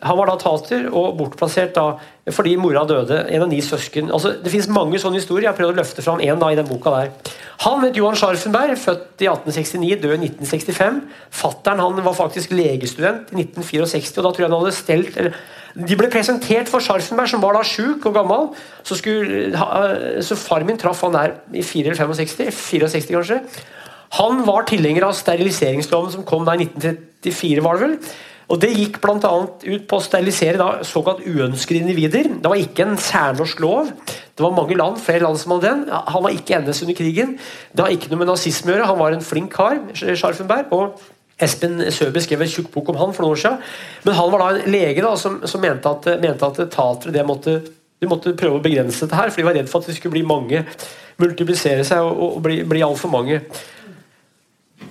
Han 0.00 0.16
var 0.16 0.30
da 0.30 0.34
tater 0.40 0.86
og 0.88 1.18
bortplassert 1.18 1.74
da, 1.76 1.98
fordi 2.32 2.54
mora 2.56 2.86
døde. 2.88 3.18
En 3.28 3.44
av 3.44 3.50
ni 3.50 3.60
søsken. 3.62 4.08
Altså, 4.16 4.32
det 4.40 4.52
fins 4.52 4.68
mange 4.72 4.98
sånne 5.00 5.20
historier. 5.20 5.44
Jeg 5.44 5.52
har 5.52 5.58
prøvd 5.58 5.74
å 5.74 5.80
løfte 5.82 6.04
fram 6.04 6.22
én 6.24 6.40
i 6.48 6.56
den 6.56 6.68
boka 6.68 6.92
der. 6.94 7.10
Han 7.66 7.84
het 7.84 7.98
Johan 8.00 8.16
Scharfenberg, 8.18 8.78
født 8.80 9.22
i 9.22 9.28
1869, 9.28 10.00
død 10.02 10.16
i 10.16 10.30
1965. 10.30 11.02
Fattern 11.36 12.00
var 12.00 12.16
faktisk 12.16 12.56
legestudent 12.56 13.30
i 13.34 13.44
1964, 13.44 14.16
og 14.18 14.26
da 14.26 14.32
tror 14.32 14.46
jeg 14.46 14.50
han 14.50 14.58
hadde 14.58 14.74
stelt 14.78 15.20
eller, 15.20 15.38
De 15.74 15.96
ble 15.98 16.06
presentert 16.06 16.68
for 16.70 16.78
Scharfenberg, 16.78 17.28
som 17.28 17.42
var 17.42 17.56
da 17.58 17.64
sjuk 17.66 18.04
og 18.06 18.14
gammel. 18.14 18.52
Så, 18.86 18.96
skulle, 18.98 19.50
så 20.22 20.36
far 20.38 20.64
min 20.64 20.78
traff 20.80 21.02
han 21.02 21.16
der 21.16 21.38
i 21.52 21.64
64 21.66 22.52
64 22.54 23.10
kanskje. 23.10 23.40
Han 24.20 24.44
var 24.46 24.68
tilhenger 24.70 25.08
av 25.08 25.16
steriliseringsloven 25.18 26.12
som 26.14 26.26
kom 26.26 26.46
da 26.46 26.54
i 26.54 26.62
1934, 26.68 27.64
var 27.64 27.78
det 27.78 27.88
vel. 27.88 27.98
Og 28.52 28.60
Det 28.60 28.70
gikk 28.74 28.98
bl.a. 29.00 29.32
ut 29.64 29.86
på 29.88 29.98
å 29.98 30.04
sterilisere 30.04 30.60
da, 30.60 30.68
såkalt 30.84 31.24
uønskede 31.24 31.80
individer. 31.80 32.28
Det 32.42 32.50
var 32.50 32.60
ikke 32.60 32.84
en 32.84 32.98
særnorsk 33.00 33.62
lov. 33.64 33.90
Det 34.04 34.44
var 34.44 34.52
mange 34.56 34.76
land, 34.76 34.98
flere 35.00 35.24
land 35.24 35.38
som 35.40 35.54
hadde 35.54 35.70
den. 35.70 35.84
Han 35.88 36.24
var 36.26 36.34
ikke 36.34 36.60
NS 36.60 36.82
under 36.84 36.98
krigen. 36.98 37.36
Det 37.72 37.84
har 37.84 37.94
ikke 37.94 38.10
noe 38.12 38.20
med 38.20 38.28
nazisme 38.32 38.72
å 38.72 38.74
gjøre. 38.74 38.88
Han 38.90 39.00
var 39.00 39.16
en 39.16 39.24
flink 39.24 39.54
kar. 39.54 39.78
Scharfenberg, 39.94 40.74
og 40.76 41.00
Espen 41.40 41.80
Søby 41.90 42.20
skrev 42.22 42.44
en 42.44 42.50
tjukk 42.50 42.68
bok 42.74 42.90
om 42.92 42.98
han 43.00 43.14
for 43.14 43.24
noen 43.24 43.34
år 43.34 43.40
siden. 43.42 43.62
Men 44.04 44.18
han 44.18 44.34
var 44.34 44.42
da 44.42 44.50
en 44.52 44.74
lege 44.74 45.04
da, 45.06 45.14
som, 45.20 45.40
som 45.48 45.64
mente 45.64 45.90
at, 45.90 46.10
mente 46.22 46.50
at 46.50 46.60
tatere 46.74 47.14
det 47.14 47.24
måtte, 47.26 47.56
de 48.00 48.10
måtte 48.10 48.34
prøve 48.38 48.60
å 48.60 48.64
begrense 48.64 49.06
dette 49.06 49.18
her, 49.18 49.32
for 49.32 49.40
de 49.40 49.48
var 49.48 49.56
redd 49.56 49.70
for 49.70 49.80
at 49.80 49.88
det 49.88 49.96
skulle 49.96 50.18
bli 50.18 50.26
mange. 50.28 50.60
Multiplisere 51.22 51.86
seg 51.86 52.04
og, 52.04 52.20
og 52.26 52.44
bli, 52.44 52.60
bli 52.68 52.84
altfor 52.84 53.10
mange. 53.14 53.40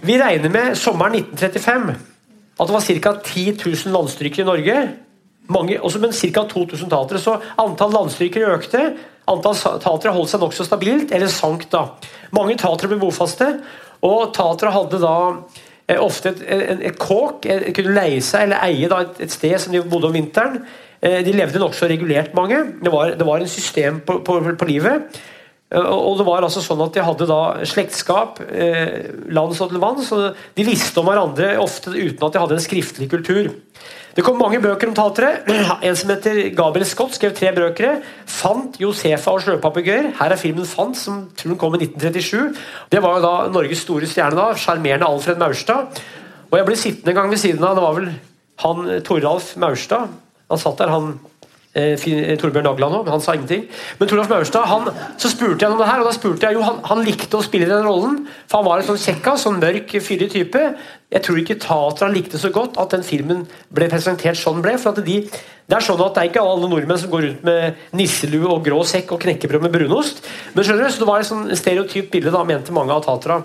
Vi 0.04 0.18
regner 0.20 0.52
med 0.52 0.74
sommeren 0.80 1.22
1935 1.22 2.13
at 2.60 2.70
det 2.70 2.76
var 2.76 2.86
ca. 2.86 3.16
10 3.24 3.58
000 3.66 3.94
landstrykere 3.96 4.46
i 4.46 4.50
Norge. 4.50 4.78
Mange, 5.52 5.80
også, 5.82 6.00
men 6.00 6.14
ca. 6.14 6.46
2000 6.50 6.90
tatere. 6.90 7.20
Så 7.20 7.40
antall 7.60 7.94
landstrykere 7.96 8.54
økte. 8.58 8.84
Antall 9.28 9.58
tatere 9.82 10.14
holdt 10.14 10.34
seg 10.34 10.44
nokså 10.44 10.68
stabilt, 10.68 11.12
eller 11.16 11.32
sank 11.32 11.66
da. 11.72 11.88
Mange 12.36 12.58
tatere 12.60 12.92
ble 12.92 13.02
bofaste, 13.02 13.50
og 14.04 14.34
tatere 14.36 14.74
hadde 14.76 15.00
da 15.02 15.18
eh, 15.88 16.00
ofte 16.00 16.34
et, 16.34 16.42
et, 16.44 16.88
et 16.92 16.98
kåk, 17.00 17.48
et, 17.48 17.70
kunne 17.76 17.96
leie 17.96 18.22
seg 18.24 18.50
eller 18.50 18.66
eie 18.68 18.90
da, 18.92 19.04
et, 19.06 19.22
et, 19.26 19.32
sted 19.32 19.56
som 19.64 19.76
de 19.76 19.84
bodde 19.88 20.12
om 20.12 20.16
vinteren. 20.16 20.60
Eh, 21.00 21.22
de 21.26 21.36
levde 21.36 21.62
nokså 21.64 21.88
regulert, 21.92 22.36
mange. 22.36 22.60
Det 22.84 22.92
var, 22.92 23.16
det 23.20 23.28
var 23.28 23.44
en 23.44 23.52
system 23.52 24.02
på, 24.06 24.20
på, 24.28 24.40
på 24.60 24.70
livet. 24.70 25.22
Eh, 25.74 25.82
og 25.82 26.20
det 26.20 26.28
var 26.28 26.46
altså 26.46 26.62
sånn 26.64 26.82
at 26.86 26.94
De 26.96 27.04
hadde 27.06 27.28
da 27.30 27.42
slektskap 27.68 28.40
eh, 28.46 29.10
lands 29.34 29.62
og 29.64 29.74
til 29.74 29.82
vann, 29.82 30.02
så 30.06 30.32
de 30.34 30.68
visste 30.68 31.02
om 31.02 31.10
hverandre 31.10 31.56
ofte 31.62 31.94
uten 31.94 32.22
at 32.22 32.36
de 32.36 32.44
hadde 32.44 32.58
en 32.60 32.66
skriftlig 32.66 33.10
kultur. 33.12 33.52
Det 34.14 34.22
kom 34.22 34.38
mange 34.38 34.60
bøker 34.62 34.92
om 34.92 34.98
tatere. 34.98 35.40
En 35.88 35.98
som 35.98 36.12
heter 36.14 36.52
Gabriel 36.54 36.86
Scott, 36.86 37.16
skrev 37.18 37.34
tre 37.38 37.50
bøker. 37.56 38.04
'Fant 38.30 38.78
Josefa 38.82 39.34
og 39.34 39.42
sjøpapegøyer'. 39.42 40.12
Her 40.20 40.36
er 40.36 40.40
filmen 40.40 40.70
'Fant', 40.70 41.00
som 41.00 41.24
tror 41.34 41.56
den 41.56 41.62
kom 41.62 41.74
i 41.74 41.82
1937. 41.82 42.54
Det 42.94 43.02
var 43.02 43.18
jo 43.18 43.26
da 43.26 43.34
Norges 43.54 43.82
store 43.82 44.10
stjerne, 44.10 44.38
da, 44.38 44.54
sjarmerende 44.54 45.10
Alfred 45.10 45.42
Maurstad. 45.42 46.04
Og 46.52 46.60
jeg 46.60 46.70
ble 46.70 46.78
sittende 46.78 47.16
en 47.16 47.22
gang 47.24 47.34
ved 47.34 47.42
siden 47.42 47.66
av 47.66 47.76
Det 47.76 47.86
var 47.88 47.98
vel 47.98 48.12
han 48.62 49.02
Toralf 49.02 49.56
Maurstad. 49.58 50.14
Han 50.52 50.62
satt 50.62 50.78
der, 50.78 50.94
han 50.94 51.16
Eh, 51.74 51.98
eh, 51.98 52.36
Torbjørn 52.38 52.68
Dagland 52.68 52.94
òg, 53.00 53.08
men 53.08 53.16
han 53.16 53.22
sa 53.24 53.34
ingenting. 53.34 53.64
Men 53.98 54.10
Toralf 54.10 54.28
Maurstad, 54.30 54.68
han, 54.70 54.92
så 55.18 55.30
spurte 55.32 55.66
jeg 55.66 55.74
om 55.74 55.80
det 55.80 55.88
her, 55.90 56.04
og 56.04 56.06
da 56.06 56.12
spurte 56.14 56.46
jeg 56.46 56.54
jo, 56.54 56.62
han, 56.62 56.76
han 56.86 57.00
likte 57.02 57.40
å 57.40 57.46
spille 57.46 57.66
den 57.66 57.82
rollen. 57.88 58.20
For 58.46 58.60
han 58.60 58.68
var 58.68 58.82
en 58.82 58.86
sånn 58.92 59.00
kjekkas, 59.02 59.42
sånn 59.48 59.58
mørk, 59.58 59.96
fyrig 60.06 60.28
type. 60.36 60.62
Jeg 61.14 61.26
tror 61.26 61.40
ikke 61.42 61.58
teatret 61.64 62.14
likte 62.14 62.42
så 62.42 62.52
godt 62.54 62.78
at 62.82 62.94
den 62.94 63.06
filmen 63.06 63.42
ble 63.74 63.88
presentert 63.90 64.38
sånn 64.38 64.62
ble. 64.62 64.76
for 64.78 65.02
de, 65.02 65.16
Det 65.26 65.78
er 65.80 65.86
sånn 65.88 66.04
at 66.06 66.14
det 66.14 66.22
er 66.22 66.30
ikke 66.30 66.44
alle 66.46 66.70
nordmenn 66.70 67.02
som 67.02 67.10
går 67.10 67.26
rundt 67.26 67.48
med 67.50 67.82
nisselue 67.98 68.52
og 68.54 68.62
grå 68.68 68.84
sekk 68.86 69.16
og 69.18 69.24
knekkebrød 69.26 69.66
med 69.66 69.74
brunost. 69.74 70.22
Men 70.54 70.68
skjønner 70.68 70.86
du, 70.86 70.94
så 70.94 71.02
det 71.02 71.10
var 71.10 71.26
et 71.26 71.32
sånn 71.32 71.48
stereotypt 71.58 72.14
bilde, 72.14 72.36
da, 72.38 72.44
mente 72.46 72.76
mange 72.76 72.94
av 72.94 73.02
Tatra. 73.08 73.40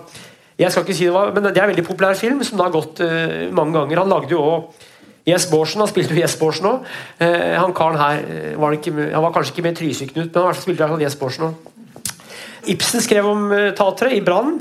Jeg 0.59 0.69
skal 0.69 0.85
ikke 0.85 0.99
si 0.99 1.09
det 1.09 1.17
var, 1.17 1.33
men 1.33 1.49
det 1.49 1.57
er 1.57 1.65
en 1.65 1.73
veldig 1.73 1.87
populær 1.87 2.13
film 2.19 2.45
som 2.45 2.59
da 2.59 2.67
har 2.67 2.77
gått 2.77 2.99
uh, 3.01 3.47
mange 3.55 3.73
ganger. 3.79 4.03
Han 4.03 4.11
lagde 4.11 4.35
jo 4.35 4.43
også 4.43 4.88
Jes 5.29 5.47
Borsen, 5.51 5.83
han 5.83 5.91
spilte 5.91 6.15
jo 6.15 6.21
Jes 6.23 6.37
Borsen 6.39 6.69
òg. 6.69 6.93
Eh, 7.21 7.55
han 7.55 7.75
karen 7.77 7.99
her 8.01 8.21
eh, 8.25 8.53
var, 8.59 8.75
ikke, 8.77 8.93
han 9.13 9.25
var 9.25 9.33
kanskje 9.35 9.55
ikke 9.55 9.67
med 9.69 9.79
Trysil-Knut, 9.79 10.31
men 10.33 10.47
han 10.49 10.57
spilte 10.57 10.85
iallfall 10.85 11.05
Jes 11.05 11.19
Borsen 11.19 11.49
òg. 11.49 11.67
Ibsen 12.69 13.01
skrev 13.01 13.27
om 13.29 13.51
tateret 13.77 14.17
i 14.17 14.23
Brann. 14.25 14.57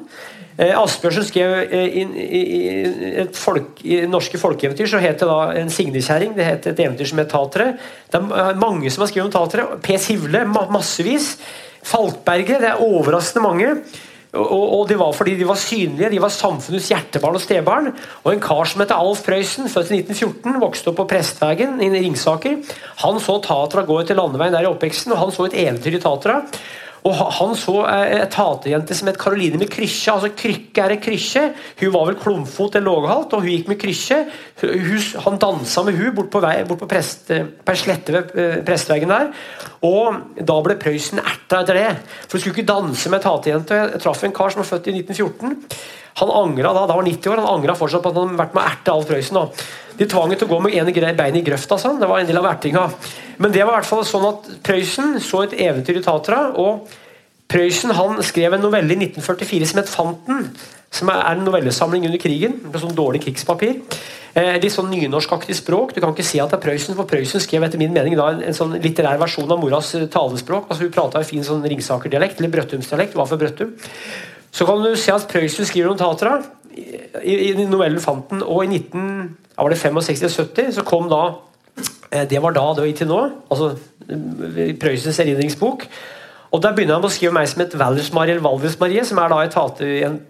Eh, 0.59 0.75
Asbjørnsen 0.75 1.23
skrev 1.29 1.53
eh, 1.71 2.01
i, 2.01 2.03
i, 2.03 2.41
i, 2.43 3.11
et 3.23 3.37
folk, 3.39 3.79
i 3.87 4.01
norske 4.11 4.41
folkeeventyr 4.43 4.89
så 4.91 4.99
het 4.99 5.21
det 5.23 5.29
da 5.31 5.53
en 5.61 5.71
signekjerring. 5.71 6.33
Det 6.35 6.47
het 6.49 6.67
et 6.67 6.83
eventyr 6.83 7.07
som 7.07 7.21
het 7.23 7.31
Tateret. 7.31 7.79
Det 8.11 8.19
er 8.19 8.59
mange 8.59 8.91
som 8.91 9.05
har 9.05 9.13
skrevet 9.13 9.29
om 9.29 9.37
Tateret. 9.37 9.79
P. 9.85 9.95
Sivle, 10.03 10.43
massevis. 10.49 11.37
Falkberget, 11.87 12.59
det 12.65 12.73
er 12.73 12.83
overraskende 12.83 13.45
mange. 13.45 13.69
Og, 14.37 14.65
og, 14.77 14.83
det 14.91 14.99
var 15.01 15.15
fordi 15.17 15.39
de 15.39 15.47
var 15.49 15.57
synlige. 15.61 16.11
De 16.13 16.21
var 16.21 16.33
samfunnets 16.33 16.91
hjertebarn 16.93 17.39
og 17.39 17.43
stebarn. 17.43 17.93
Og 18.25 18.33
en 18.35 18.43
kar 18.45 18.69
som 18.69 18.83
heter 18.83 18.99
Alf 19.01 19.23
Prøysen, 19.25 19.71
født 19.73 19.95
i 19.95 20.03
1914, 20.03 20.59
vokste 20.61 20.93
opp 20.93 20.99
på 21.01 21.09
Prestvegen 21.15 21.79
i 21.85 21.89
Ringsaker. 21.95 22.59
Han 23.05 23.23
så 23.25 23.39
Tatra 23.45 23.87
gå 23.89 23.97
etter 24.03 24.19
landeveien 24.19 24.53
der 24.57 24.69
i 24.69 24.71
oppveksten, 24.73 25.15
og 25.17 25.23
han 25.23 25.33
så 25.33 25.49
et 25.49 25.57
eventyr 25.65 25.97
i 25.97 26.03
Tatra. 26.05 26.43
Og 27.07 27.15
Han 27.39 27.55
så 27.59 27.75
ei 27.87 28.25
taterjente 28.33 28.97
som 28.97 29.09
het 29.11 29.19
Karoline 29.21 29.59
med 29.61 29.71
krysje. 29.71 30.13
altså 30.13 30.31
Krykke 30.35 30.83
er 30.83 30.95
et 30.97 31.03
krysje. 31.03 31.45
Hun 31.81 31.93
var 31.95 32.09
vel 32.09 32.19
klumfot 32.19 32.75
eller 32.75 32.91
låghalt, 32.91 33.33
og 33.33 33.45
hun 33.45 33.51
gikk 33.51 33.69
med 33.69 33.81
krysje. 33.81 34.19
Han 35.25 35.39
dansa 35.39 35.85
med 35.87 35.99
hun 35.99 36.15
bort 36.15 36.31
på, 36.31 36.43
vei, 36.43 36.65
bort 36.65 36.83
på, 36.83 36.91
prest, 36.91 37.31
på 37.65 37.77
slette 37.79 38.13
ved 38.13 38.35
eh, 38.35 38.59
presteveggen 38.67 39.15
der. 39.15 39.31
Og 39.87 40.43
da 40.43 40.59
ble 40.65 40.79
Prøysen 40.79 41.23
erta 41.23 41.63
etter 41.63 41.79
det. 41.79 41.89
For 42.27 42.39
hun 42.39 42.43
skulle 42.43 42.57
ikke 42.57 42.73
danse 42.73 43.11
med 43.11 43.23
taterjente. 43.23 43.79
Jeg 43.79 44.03
traff 44.03 44.25
en 44.25 44.35
kar 44.35 44.55
som 44.55 44.65
var 44.65 44.73
født 44.73 44.91
i 44.91 44.99
1914. 44.99 45.59
Han 46.19 46.33
angra 46.35 46.73
da, 46.75 46.87
da 46.91 46.97
var 46.99 47.07
90 47.07 47.31
år, 47.31 47.43
han 47.43 47.53
angra 47.59 47.77
fortsatt 47.79 48.03
på 48.03 48.11
at 48.11 48.17
han 48.19 48.33
hadde 48.33 48.43
vært 48.43 48.57
med 48.57 48.65
å 48.65 48.71
erte 48.73 48.95
Alf 48.95 49.07
Prøysen. 49.07 49.39
De 49.99 50.07
tvang 50.07 50.33
til 50.35 50.47
å 50.47 50.51
gå 50.53 50.61
med 50.63 50.77
ene 50.79 51.15
bein 51.19 51.37
i 51.37 51.43
grøfta. 51.43 51.79
Sånn. 51.81 51.99
Det 51.99 52.09
var 52.09 52.23
en 52.23 52.29
del 52.29 52.39
av 52.39 52.47
ertinga. 52.53 52.87
Men 53.39 53.53
det 53.55 53.65
var 53.65 53.75
i 53.75 53.81
hvert 53.81 53.91
fall 53.91 54.05
sånn 54.07 54.27
at 54.29 54.49
Prøysen 54.67 55.19
så 55.23 55.45
et 55.45 55.59
eventyr 55.59 55.99
i 55.99 56.05
Tatra. 56.05 56.53
og 56.55 56.89
Prøysen 57.49 57.95
han 57.97 58.21
skrev 58.23 58.55
en 58.55 58.63
novelle 58.63 58.93
i 58.93 59.01
1944 59.01 59.67
som 59.67 59.81
het 59.81 59.89
'Fanten'. 59.89 60.51
Som 60.91 61.09
er 61.09 61.21
en 61.33 61.45
novellesamling 61.45 62.07
under 62.07 62.19
krigen. 62.19 62.61
med 62.63 62.81
sånn 62.81 62.95
dårlig 62.95 63.25
krigspapir. 63.25 63.83
Eh, 64.35 64.61
litt 64.61 64.73
sånn 64.73 64.91
nynorskaktig 64.91 65.57
språk. 65.57 65.95
Du 65.95 66.01
kan 66.01 66.13
ikke 66.15 66.25
si 66.25 66.39
at 66.39 66.51
det 66.51 66.59
er 66.59 66.63
Prøysen, 66.63 66.95
for 66.95 67.05
Prøysen 67.05 67.41
skrev 67.41 67.65
etter 67.65 67.79
min 67.79 67.93
mening 67.93 68.15
da 68.17 68.29
en, 68.29 68.43
en 68.43 68.55
sånn 68.55 68.77
litterær 68.81 69.19
versjon 69.19 69.51
av 69.51 69.59
moras 69.59 69.95
eh, 69.95 70.07
talespråk. 70.07 70.69
altså 70.69 70.85
Hun 70.85 70.93
prata 70.93 71.25
fin 71.25 71.43
sånn 71.43 71.65
Ringsaker-dialekt, 71.65 72.39
eller 72.39 72.53
Brøttumsdialekt. 72.53 73.15
Hva 73.15 73.27
for 73.27 73.37
Brøttum. 73.37 73.75
Så 74.53 74.67
kan 74.69 74.83
du 74.85 74.95
se 74.97 75.13
at 75.13 75.27
Prøysen 75.29 75.67
skriver 75.67 75.91
om 75.91 75.99
Tatra 75.99 76.43
i, 76.77 77.51
i 77.51 77.67
novellen 77.67 77.99
'Fanten'. 77.99 78.45
Og 78.45 78.65
i 78.65 78.69
19, 78.69 79.37
ja, 79.59 79.65
var 79.67 79.75
det 79.75 79.81
65-70 79.83 80.77
så 80.79 80.87
kom 80.87 81.09
da 81.11 81.23
eh, 82.13 82.29
Det 82.31 82.39
var 82.43 82.55
da 82.55 82.63
det 82.77 82.85
var 82.85 82.97
til 83.01 83.11
nå. 83.11 83.21
altså 83.51 83.73
Prøysens 84.81 85.19
erindringsbok. 85.19 85.85
Og 86.55 86.63
Der 86.63 86.73
begynner 86.73 86.97
han 86.97 87.05
å 87.05 87.13
skrive 87.13 87.35
meg 87.35 87.49
som 87.51 87.65
et 87.65 87.75
Valdresmarie 87.77 88.37
eller 88.37 88.45
Valdresmarie, 88.47 89.03
som 89.05 89.19
er 89.21 89.33
da 89.33 89.41
et 89.45 89.53
tate, 89.53 89.89
en 90.07 90.21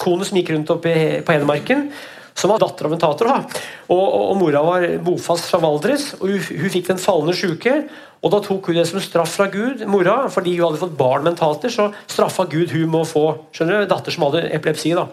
kone 0.00 0.26
som 0.26 0.38
gikk 0.40 0.54
rundt 0.54 0.72
oppe 0.74 0.94
på 1.22 1.36
Hedmarken. 1.36 1.90
Som 2.38 2.52
var 2.52 2.62
datter 2.62 2.86
av 2.86 2.94
en 2.94 3.00
tater. 3.02 3.28
Og, 3.28 3.94
og, 3.94 4.24
og, 4.30 4.34
Mora 4.38 4.62
var 4.62 4.84
bofast 5.02 5.48
fra 5.50 5.58
Valdres, 5.62 6.12
og 6.20 6.28
hun, 6.30 6.42
hun 6.62 6.70
fikk 6.70 6.90
den 6.90 7.00
fallende 7.02 7.34
sjuke. 7.34 7.80
Og 8.22 8.32
Da 8.34 8.40
tok 8.42 8.70
hun 8.70 8.78
det 8.78 8.86
som 8.88 9.02
straff 9.02 9.36
fra 9.38 9.46
Gud, 9.50 9.84
mora, 9.86 10.24
fordi 10.30 10.56
hun 10.56 10.68
hadde 10.68 10.80
fått 10.80 10.96
barn 10.98 11.22
med 11.26 11.34
en 11.34 11.38
tater. 11.38 11.70
Så 11.70 11.90
straffa 12.10 12.48
Gud 12.50 12.74
hun 12.74 12.90
med 12.90 13.04
å 13.04 13.08
få 13.10 13.24
skjønner 13.54 13.84
du, 13.84 13.90
datter 13.90 14.14
som 14.14 14.26
hadde 14.26 14.48
epilepsi. 14.54 14.94
da. 14.98 15.06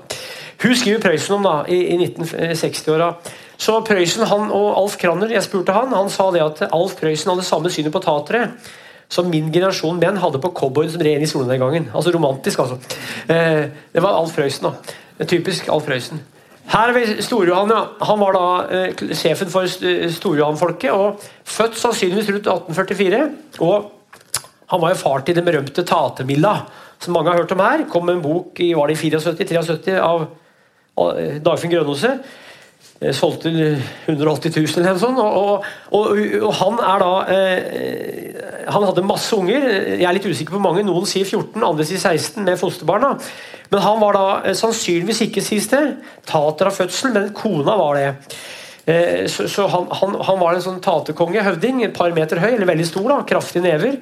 Hun 0.62 0.78
skriver 0.78 1.04
Prøysen 1.04 1.38
om 1.38 1.46
da, 1.46 1.56
i, 1.70 1.82
i 1.94 1.98
1960-åra. 2.02 3.12
Så 3.58 3.78
Prøysen 3.88 4.26
han 4.28 4.50
og 4.52 4.74
Alf 4.80 4.98
Kranner, 5.00 5.32
jeg 5.32 5.46
spurte 5.46 5.76
han, 5.76 5.94
han 5.96 6.10
sa 6.12 6.28
det 6.36 6.44
at 6.44 6.66
Alf 6.70 6.98
Prøysen 7.00 7.32
hadde 7.32 7.46
samme 7.48 7.72
synet 7.72 7.94
på 7.96 8.04
tatere 8.04 8.50
som 9.12 9.28
min 9.30 9.52
generasjon 9.54 10.00
menn 10.02 10.20
hadde 10.22 10.42
på 10.42 10.52
cowboyen 10.58 10.92
som 10.94 11.04
red 11.06 11.24
i 11.24 11.30
solnedgangen. 11.30 11.90
Altså 11.96 12.14
romantisk, 12.16 12.64
altså. 12.64 12.80
Eh, 13.30 13.68
det 13.94 14.04
var 14.04 14.18
Alf 14.18 14.34
Prøysen. 14.36 14.70
da. 14.70 15.26
Typisk 15.26 15.70
Alf 15.70 15.86
Prøysen. 15.86 16.22
Her 16.68 16.94
ved 16.94 17.22
Storjohan, 17.22 17.70
ja. 17.70 17.84
Han 18.10 18.20
var 18.20 18.34
da 18.34 18.46
eh, 18.74 19.04
sjefen 19.14 19.52
for 19.52 19.70
Storjohan-folket. 19.70 20.92
og 20.92 21.22
Født 21.46 21.78
sannsynligvis 21.78 22.32
rundt 22.34 22.48
1844. 22.48 23.30
og 23.60 23.92
Han 24.74 24.82
var 24.82 24.90
jo 24.90 24.96
far 24.96 25.22
til 25.22 25.36
den 25.36 25.46
berømte 25.46 25.86
Tatemilla, 25.86 26.66
som 27.00 27.14
mange 27.14 27.30
har 27.30 27.38
hørt 27.38 27.52
om 27.52 27.60
her. 27.62 27.86
Kom 27.90 28.06
med 28.06 28.16
en 28.16 28.26
bok 28.26 28.60
i 28.60 28.74
var 28.74 28.88
det 28.88 28.98
74-73 28.98 30.00
av, 30.02 30.26
av 30.98 31.22
Dagfinn 31.46 31.72
Grønåse. 31.72 32.18
Eh, 33.02 33.12
solgte 33.12 33.52
180 34.06 34.54
000 34.56 34.80
eller 34.80 34.96
noe 34.96 35.02
sånt. 35.02 35.20
Og, 35.20 35.66
og, 35.92 36.22
og, 36.40 36.52
han 36.62 36.80
er 36.80 37.04
da 37.04 37.14
eh, 37.34 38.70
Han 38.72 38.86
hadde 38.88 39.04
masse 39.06 39.36
unger. 39.36 39.68
Jeg 40.00 40.08
er 40.08 40.16
litt 40.16 40.28
usikker 40.30 40.56
på 40.56 40.64
mange. 40.64 40.86
Noen 40.88 41.08
sier 41.10 41.28
14, 41.28 41.60
andre 41.60 41.88
sier 41.88 42.00
16 42.00 42.46
med 42.48 42.60
fosterbarna. 42.62 43.16
Men 43.74 43.84
han 43.84 44.00
var 44.02 44.16
da 44.16 44.28
eh, 44.44 44.56
sannsynligvis 44.58 45.26
ikke, 45.28 45.44
sies 45.44 45.68
det, 45.74 45.82
tater 46.30 46.70
av 46.70 46.78
fødsel, 46.78 47.12
men 47.16 47.34
kona 47.36 47.76
var 47.82 48.00
det. 48.00 48.08
Eh, 48.86 49.26
så, 49.32 49.50
så 49.52 49.68
han, 49.72 49.90
han, 50.00 50.16
han, 50.28 50.40
var 50.40 50.56
en 50.56 50.64
sånn 50.64 50.82
taterkonge, 50.86 51.44
høvding, 51.46 51.84
et 51.84 51.96
par 51.98 52.14
meter 52.16 52.40
høy, 52.44 52.54
eller 52.54 52.70
veldig 52.70 52.88
stor, 52.88 53.10
da, 53.12 53.20
kraftige 53.28 53.66
never. 53.66 54.00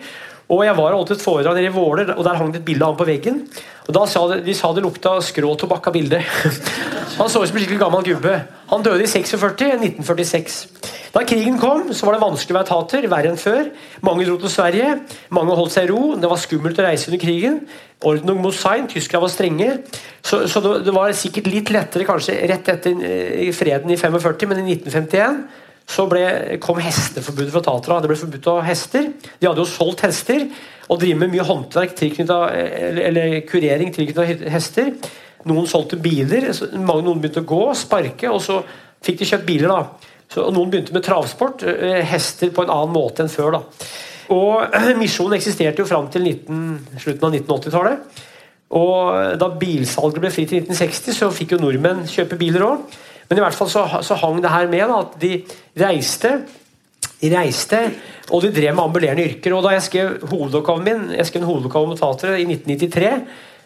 Og 0.54 0.62
jeg 0.68 0.78
var 0.78 0.94
og 0.94 1.02
holdt 1.02 1.16
et 1.16 1.24
foredrag 1.24 1.58
nede 1.58 1.72
i 1.72 1.74
Våler, 1.74 2.12
og 2.14 2.26
der 2.26 2.38
hang 2.38 2.52
det 2.54 2.62
et 2.62 2.68
bilde 2.68 2.86
av 2.86 2.94
ham 2.94 3.00
på 3.00 3.08
veggen. 3.10 3.40
Og 3.88 3.96
da 3.98 4.04
sa 4.08 4.24
de, 4.32 4.42
De 4.46 4.54
sa 4.56 4.70
det 4.74 4.84
lukta 4.86 5.16
skråtobakk 5.26 5.90
av 5.90 5.96
bildet. 5.96 6.28
Han 7.20 7.30
så 7.30 7.44
ut 7.44 7.50
som 7.50 7.58
en 7.58 7.62
skikkelig 7.62 7.82
gammel 7.82 8.06
gubbe. 8.06 8.34
Han 8.72 8.84
døde 8.86 9.06
i 9.06 9.10
46, 9.10 9.68
1946. 9.76 10.56
Da 11.14 11.22
krigen 11.30 11.60
kom, 11.62 11.92
så 11.94 12.08
var 12.08 12.16
det 12.16 12.24
vanskelig 12.24 12.56
å 12.56 12.58
være 12.58 12.70
tater, 12.72 13.06
verre 13.12 13.30
enn 13.30 13.38
før. 13.38 13.68
Mange 14.06 14.26
dro 14.26 14.40
til 14.42 14.50
Sverige, 14.50 14.96
mange 15.36 15.58
holdt 15.58 15.76
seg 15.76 15.86
i 15.86 15.92
ro. 15.92 16.16
Det 16.18 16.32
var 16.32 16.42
skummelt 16.42 16.82
å 16.82 16.88
reise 16.88 17.12
under 17.12 17.22
krigen. 17.22 17.60
Ordnung 18.10 18.42
mot 18.42 18.56
sein, 18.58 18.88
tyskerne 18.90 19.22
var 19.22 19.34
strenge. 19.34 19.76
Så, 20.26 20.42
så 20.50 20.64
det, 20.64 20.96
var 20.96 21.14
sikkert 21.18 21.52
litt 21.54 21.70
lettere 21.76 22.08
kanskje 22.08 22.40
rett 22.50 22.72
etter 22.74 23.06
eh, 23.06 23.52
freden 23.54 23.94
i 23.94 24.00
45, 24.00 24.50
men 24.50 24.64
i 24.64 24.80
1951 24.80 25.44
så 25.90 26.06
ble, 26.10 26.24
kom 26.64 26.80
hesteforbudet 26.82 27.52
fra 27.54 27.64
Tatra. 27.66 28.00
Det 28.02 28.10
ble 28.10 28.18
forbudt 28.18 28.48
av 28.54 28.62
hester. 28.66 29.10
De 29.40 29.50
hadde 29.50 29.62
jo 29.62 29.68
solgt 29.68 30.06
hester 30.06 30.48
og 30.92 31.00
driver 31.02 31.20
med 31.24 31.34
mye 31.34 31.46
håndverk 31.48 32.00
eller, 32.04 33.02
eller 33.10 33.36
kurering 33.48 33.92
tilknyttet 33.94 34.48
hester. 34.52 34.94
Noen 35.50 35.68
solgte 35.68 36.00
biler. 36.00 36.50
mange 36.80 37.04
Noen 37.04 37.22
begynte 37.22 37.44
å 37.44 37.48
gå, 37.48 37.62
sparke, 37.76 38.32
og 38.32 38.42
så 38.44 38.62
fikk 39.04 39.20
de 39.20 39.30
kjøpt 39.34 39.48
biler. 39.48 39.70
da. 39.70 40.12
Så, 40.32 40.48
Noen 40.56 40.72
begynte 40.72 40.96
med 40.96 41.04
travsport. 41.06 41.64
Eh, 41.68 42.02
hester 42.08 42.54
på 42.56 42.64
en 42.64 42.74
annen 42.74 42.96
måte 42.96 43.26
enn 43.26 43.32
før. 43.32 43.58
da. 43.58 43.64
Og 44.34 44.78
Misjonen 45.02 45.38
eksisterte 45.38 45.84
jo 45.84 45.90
fram 45.90 46.08
til 46.14 46.24
19, 46.24 47.00
slutten 47.04 47.28
av 47.28 47.36
1980-tallet. 47.36 48.22
Og 48.74 49.38
Da 49.38 49.50
bilsalget 49.60 50.24
ble 50.24 50.32
fritt 50.34 50.56
i 50.56 50.64
1960, 50.64 51.18
så 51.20 51.34
fikk 51.36 51.54
jo 51.54 51.62
nordmenn 51.62 52.08
kjøpe 52.10 52.40
biler 52.40 52.66
òg. 52.66 52.88
Men 53.34 53.40
i 53.40 53.46
hvert 53.48 53.58
fall 53.58 53.72
så, 53.74 53.88
så 54.06 54.14
hang 54.22 54.44
det 54.44 54.52
her 54.54 54.68
med 54.70 54.84
da, 54.86 55.00
at 55.08 55.16
de 55.18 55.40
reiste 55.82 56.36
de 57.24 57.30
reiste, 57.32 57.80
og 58.36 58.44
de 58.44 58.52
drev 58.52 58.76
med 58.76 58.84
ambulerende 58.84 59.24
yrker. 59.24 59.54
og 59.56 59.64
Da 59.64 59.74
jeg 59.78 59.86
skrev 59.86 60.26
hovedoppgaven 60.28 60.84
min, 60.84 61.04
jeg 61.16 61.26
skrev 61.30 61.42
en 61.42 61.48
hovedoppgave 61.48 61.90
om 61.90 61.98
teatret 62.00 62.42
i 62.42 62.46
1993, 62.50 63.14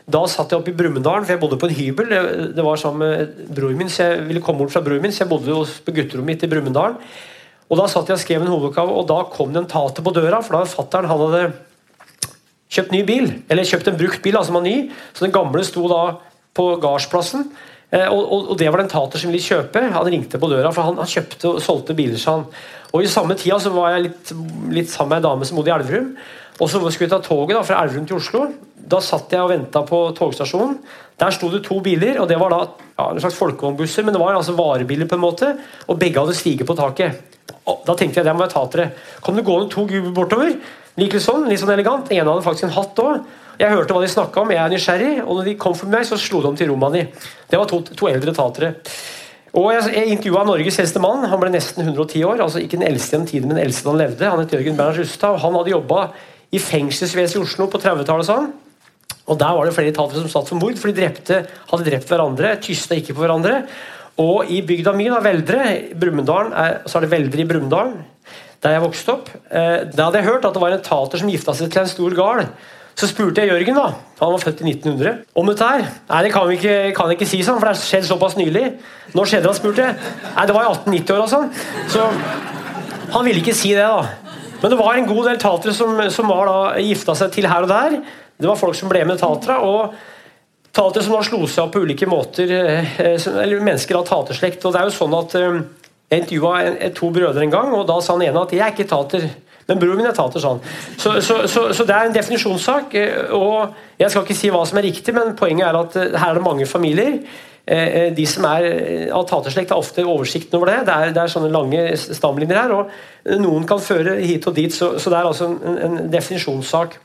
da 0.08 0.22
satt 0.32 0.54
jeg 0.54 0.62
oppe 0.62 0.72
i 0.72 0.78
Brumunddal, 0.78 1.26
for 1.26 1.34
jeg 1.34 1.42
bodde 1.42 1.58
på 1.60 1.68
en 1.68 1.76
hybel. 1.76 2.14
Det 2.56 2.64
var 2.64 2.80
sammen 2.80 3.02
med 3.04 3.50
bror 3.58 3.74
min, 3.76 3.90
så 3.92 4.04
Jeg 4.14 4.28
ville 4.30 4.42
komme 4.46 4.62
bort 4.62 4.72
fra 4.72 4.82
broren 4.86 5.02
min, 5.02 5.12
så 5.12 5.26
jeg 5.26 5.32
bodde 5.32 5.58
på 5.84 5.96
gutterommet 5.98 6.30
mitt 6.32 6.46
i 6.46 6.52
Brumunddal. 6.52 6.96
Og 7.68 7.78
Da 7.78 7.88
satt 7.92 8.08
jeg 8.08 8.16
og 8.16 8.22
skrev 8.22 8.42
en 8.42 8.54
hovedoppgave, 8.54 8.94
og 8.94 9.08
da 9.10 9.24
kom 9.34 9.52
det 9.52 9.64
en 9.64 9.68
tater 9.74 10.06
på 10.06 10.14
døra. 10.16 10.40
For 10.42 10.56
da 10.56 10.64
fattern 10.64 11.10
hadde 11.10 11.42
kjøpt 12.72 12.94
ny 12.94 13.04
bil, 13.04 13.34
eller 13.50 13.68
kjøpt 13.68 13.90
en 13.90 13.98
brukt 14.00 14.22
bil, 14.24 14.38
altså 14.38 14.54
man 14.54 14.64
ny. 14.64 14.92
Så 15.14 15.26
den 15.26 15.36
gamle 15.36 15.66
sto 15.68 15.90
da 15.92 16.04
på 16.56 16.80
gardsplassen. 16.80 17.50
Eh, 17.88 18.08
og, 18.12 18.20
og, 18.20 18.50
og, 18.52 18.56
det 18.60 18.68
var 18.68 18.82
det 18.82 18.88
en 18.90 18.92
tater 18.92 19.22
som 19.22 19.32
ville 19.32 19.44
kjøpe. 19.44 19.84
Han 19.94 20.10
ringte 20.12 20.40
på 20.42 20.50
døra, 20.52 20.74
for 20.76 20.90
han, 20.90 21.00
han 21.00 21.12
kjøpte 21.12 21.54
og 21.54 21.62
solgte 21.64 21.96
biler. 21.98 22.20
Han. 22.28 22.48
Og 22.92 23.04
I 23.04 23.12
samme 23.12 23.38
tida 23.40 23.60
så 23.64 23.72
var 23.76 23.96
jeg 23.96 24.10
litt, 24.10 24.34
litt 24.76 24.92
sammen 24.92 25.16
med 25.16 25.22
ei 25.22 25.28
dame 25.30 25.48
som 25.48 25.60
bodde 25.60 25.72
i 25.72 25.76
Elverum. 25.78 26.12
Og 26.58 26.72
så 26.72 26.82
skulle 26.82 27.06
vi 27.06 27.14
ta 27.14 27.22
toget 27.24 27.56
da, 27.56 27.64
fra 27.68 27.84
Elverum 27.86 28.08
til 28.10 28.20
Oslo. 28.20 28.48
Da 28.88 29.00
satt 29.04 29.34
jeg 29.36 29.44
og 29.44 29.52
venta 29.52 29.84
på 29.88 30.02
togstasjonen. 30.18 30.78
Der 31.18 31.34
sto 31.34 31.50
det 31.50 31.64
to 31.66 31.80
biler, 31.84 32.20
og 32.22 32.28
det 32.30 32.38
var 32.40 32.54
da 32.54 32.60
ja, 32.68 33.08
en 33.08 33.24
slags 33.24 33.38
folkevognbusser, 33.40 34.06
men 34.06 34.14
det 34.14 34.22
var 34.22 34.38
altså 34.38 34.56
varebiler 34.58 35.10
på 35.10 35.18
en 35.18 35.24
måte. 35.24 35.54
Og 35.88 36.00
begge 36.00 36.22
hadde 36.22 36.36
stiget 36.38 36.68
på 36.68 36.76
taket. 36.78 37.24
Og 37.68 37.84
da 37.88 37.96
tenkte 38.00 38.20
jeg 38.20 38.28
det 38.28 38.36
må 38.36 38.46
jeg 38.46 38.54
ta 38.54 38.64
til 38.68 38.84
det. 38.84 38.92
Kom 39.24 39.40
det 39.40 39.48
gående 39.48 39.72
to 39.72 39.88
gubber 39.90 40.14
bortover. 40.16 40.54
Like 40.98 41.20
sånn, 41.22 41.48
litt 41.50 41.62
sånn 41.62 41.74
elegant. 41.76 42.12
En 42.12 42.32
hadde 42.32 42.46
faktisk 42.46 42.68
en 42.68 42.76
hatt 42.78 43.04
òg. 43.04 43.28
Jeg 43.58 43.74
hørte 43.74 43.96
hva 43.96 44.04
de 44.04 44.10
snakka 44.12 44.42
om, 44.44 44.52
jeg 44.54 44.62
er 44.62 44.74
nysgjerrig, 44.74 45.14
og 45.24 45.40
når 45.40 45.48
de 45.50 45.54
kom 45.58 45.74
for 45.78 45.90
meg, 45.90 46.04
så 46.06 46.18
slo 46.22 46.44
de 46.44 46.52
om 46.52 46.58
til 46.58 46.70
Romani. 46.70 47.08
Det 47.50 47.58
var 47.58 47.70
to, 47.70 47.80
to 47.90 48.10
eldre 48.10 48.34
tatere. 48.38 48.76
Og 49.58 49.72
Jeg, 49.74 49.94
jeg 49.96 50.14
intervjua 50.14 50.44
Norges 50.46 50.78
eldste 50.84 51.02
mann. 51.02 51.26
Han 51.32 51.42
ble 51.42 51.50
nesten 51.56 51.82
110 51.82 52.22
år. 52.28 52.44
altså 52.46 52.62
Ikke 52.62 52.78
den 52.78 52.86
eldste 52.86 53.18
den 53.18 53.26
tiden, 53.26 53.50
men 53.50 53.58
den 53.58 53.66
eldste 53.66 53.90
han 53.90 53.98
levde. 53.98 54.30
Han 54.30 54.44
het 54.44 54.54
Jørgen 54.54 54.78
Bernhard 54.78 55.02
Rustad. 55.02 55.40
Han 55.42 55.58
hadde 55.58 55.74
jobba 55.74 56.04
i 56.54 56.62
fengselsvesenet 56.62 57.40
i 57.40 57.42
Oslo 57.42 57.66
på 57.72 57.82
30-tallet. 57.82 58.28
Sånn. 58.28 58.52
Og 59.28 59.40
Der 59.42 59.58
var 59.58 59.66
det 59.66 59.74
flere 59.74 59.96
tatere 59.96 60.22
som 60.22 60.30
satt 60.32 60.52
for 60.52 60.62
mord, 60.62 60.78
for 60.78 60.92
de 60.92 61.02
drepte, 61.02 61.42
hadde 61.72 61.88
drept 61.88 62.12
hverandre. 62.12 62.54
Tysta 62.62 63.00
ikke 63.00 63.16
på 63.18 63.26
hverandre. 63.26 63.64
Og 64.22 64.54
i 64.54 64.62
bygda 64.66 64.94
mi, 64.98 65.10
da, 65.10 65.20
Veldre, 65.24 65.66
Brumunddalen, 65.98 66.54
så 66.86 67.00
er 67.00 67.06
det 67.06 67.14
Veldre 67.16 67.44
i 67.44 67.50
Brumunddal, 67.50 67.92
der 68.64 68.78
jeg 68.78 68.82
vokste 68.82 69.14
opp, 69.14 69.28
eh, 69.54 69.84
da 69.94 70.08
hadde 70.08 70.22
jeg 70.22 70.30
hørt 70.32 70.48
at 70.48 70.56
det 70.56 70.62
var 70.64 70.74
en 70.74 70.86
tater 70.86 71.22
som 71.22 71.30
gifta 71.30 71.54
seg 71.54 71.70
til 71.74 71.84
en 71.84 71.92
stor 71.92 72.16
gard. 72.18 72.48
Så 72.98 73.06
spurte 73.12 73.44
jeg 73.44 73.52
Jørgen, 73.52 73.78
da, 73.78 73.92
han 74.18 74.32
var 74.34 74.42
født 74.42 74.64
i 74.64 74.72
1900, 74.72 75.20
om 75.38 75.50
dette 75.52 75.66
her. 75.70 75.84
Nei, 76.10 76.22
det 76.26 76.32
kan 76.34 76.48
vi 76.50 76.56
ikke, 76.58 76.78
kan 76.98 77.12
ikke 77.14 77.28
si 77.30 77.44
sånn, 77.46 77.60
for 77.60 77.70
det 77.70 77.76
har 77.76 77.84
skjedd 77.84 78.08
såpass 78.08 78.38
nylig. 78.40 78.72
Når 79.14 79.30
skjedde 79.30 79.46
det, 79.46 79.58
spurte 79.60 79.86
jeg. 79.86 80.14
Nei, 80.34 80.46
det 80.50 80.56
var 80.58 80.66
i 80.66 80.72
1890 80.72 81.20
år 81.22 81.30
sånn. 81.30 81.52
Så 81.94 82.08
han 83.14 83.28
ville 83.28 83.44
ikke 83.44 83.54
si 83.54 83.76
det, 83.78 83.86
da. 83.86 84.34
Men 84.64 84.74
det 84.74 84.80
var 84.80 84.98
en 84.98 85.10
god 85.10 85.30
del 85.30 85.38
tatere 85.42 85.76
som, 85.78 85.94
som 86.10 86.34
var 86.34 86.50
da 86.50 86.58
gifta 86.82 87.14
seg 87.20 87.36
til 87.36 87.46
her 87.52 87.68
og 87.68 87.70
der. 87.70 88.00
Det 88.38 88.50
var 88.50 88.58
folk 88.58 88.78
som 88.80 88.90
ble 88.90 89.04
med 89.06 89.22
tatera. 89.22 89.60
og 89.62 89.94
tatere 90.74 91.06
som 91.06 91.18
da 91.18 91.24
slo 91.26 91.44
seg 91.46 91.68
opp 91.68 91.76
på 91.76 91.84
ulike 91.86 92.10
måter. 92.10 92.50
Eh, 92.50 92.98
eller 93.06 93.62
Mennesker 93.62 94.02
av 94.02 94.08
taterslekt. 94.10 94.66
og 94.66 94.74
det 94.74 94.82
er 94.82 94.90
jo 94.90 94.98
sånn 94.98 95.18
at 95.18 95.38
eh, 95.38 95.62
Jeg 96.08 96.24
intervjua 96.24 96.92
to 96.96 97.10
brødre 97.12 97.42
en 97.44 97.52
gang, 97.52 97.74
og 97.76 97.86
da 97.90 97.98
sa 98.00 98.14
han 98.16 98.22
ene 98.24 98.40
at 98.40 98.54
jeg 98.56 98.64
er 98.64 98.72
ikke 98.72 98.88
tater. 98.88 99.26
Men 99.68 99.80
broren 99.82 100.00
min 100.00 100.08
er 100.08 100.16
tater, 100.16 100.40
sånn. 100.40 100.62
Så, 100.96 101.18
så, 101.22 101.42
så, 101.52 101.66
så, 101.76 101.84
det 101.84 101.96
er 101.96 102.08
en 102.08 102.16
definisjonssak. 102.16 102.94
eh, 102.96 103.34
Og 103.36 103.74
jeg 104.00 104.14
skal 104.14 104.24
ikke 104.24 104.38
si 104.40 104.52
hva 104.54 104.64
som 104.70 104.80
er 104.80 104.88
riktig, 104.88 105.14
men 105.18 105.36
poenget 105.36 105.68
er 105.68 105.80
at 105.82 105.98
eh, 106.00 106.16
her 106.16 106.32
er 106.32 106.40
det 106.40 106.46
mange 106.46 106.68
familier. 106.70 107.18
Eh, 107.68 108.14
De 108.16 108.26
som 108.32 108.48
er 108.48 109.12
av 109.12 109.26
taterslekt, 109.28 109.74
har 109.76 109.84
ofte 109.84 110.06
oversikten 110.08 110.56
over 110.56 110.72
det. 110.72 110.78
Det 110.88 110.96
er, 110.96 111.12
det 111.18 111.24
er 111.26 111.34
sånne 111.34 111.52
lange 111.52 111.82
stamlinjer 112.00 112.62
her, 112.62 112.76
og 112.78 113.42
noen 113.44 113.68
kan 113.68 113.84
føre 113.84 114.16
hit 114.24 114.48
og 114.48 114.56
dit. 114.56 114.72
Så, 114.72 114.94
det 114.96 115.18
er 115.20 115.28
altså 115.34 115.52
en, 115.52 115.78
en 115.90 116.00
definisjonssak. 116.16 116.96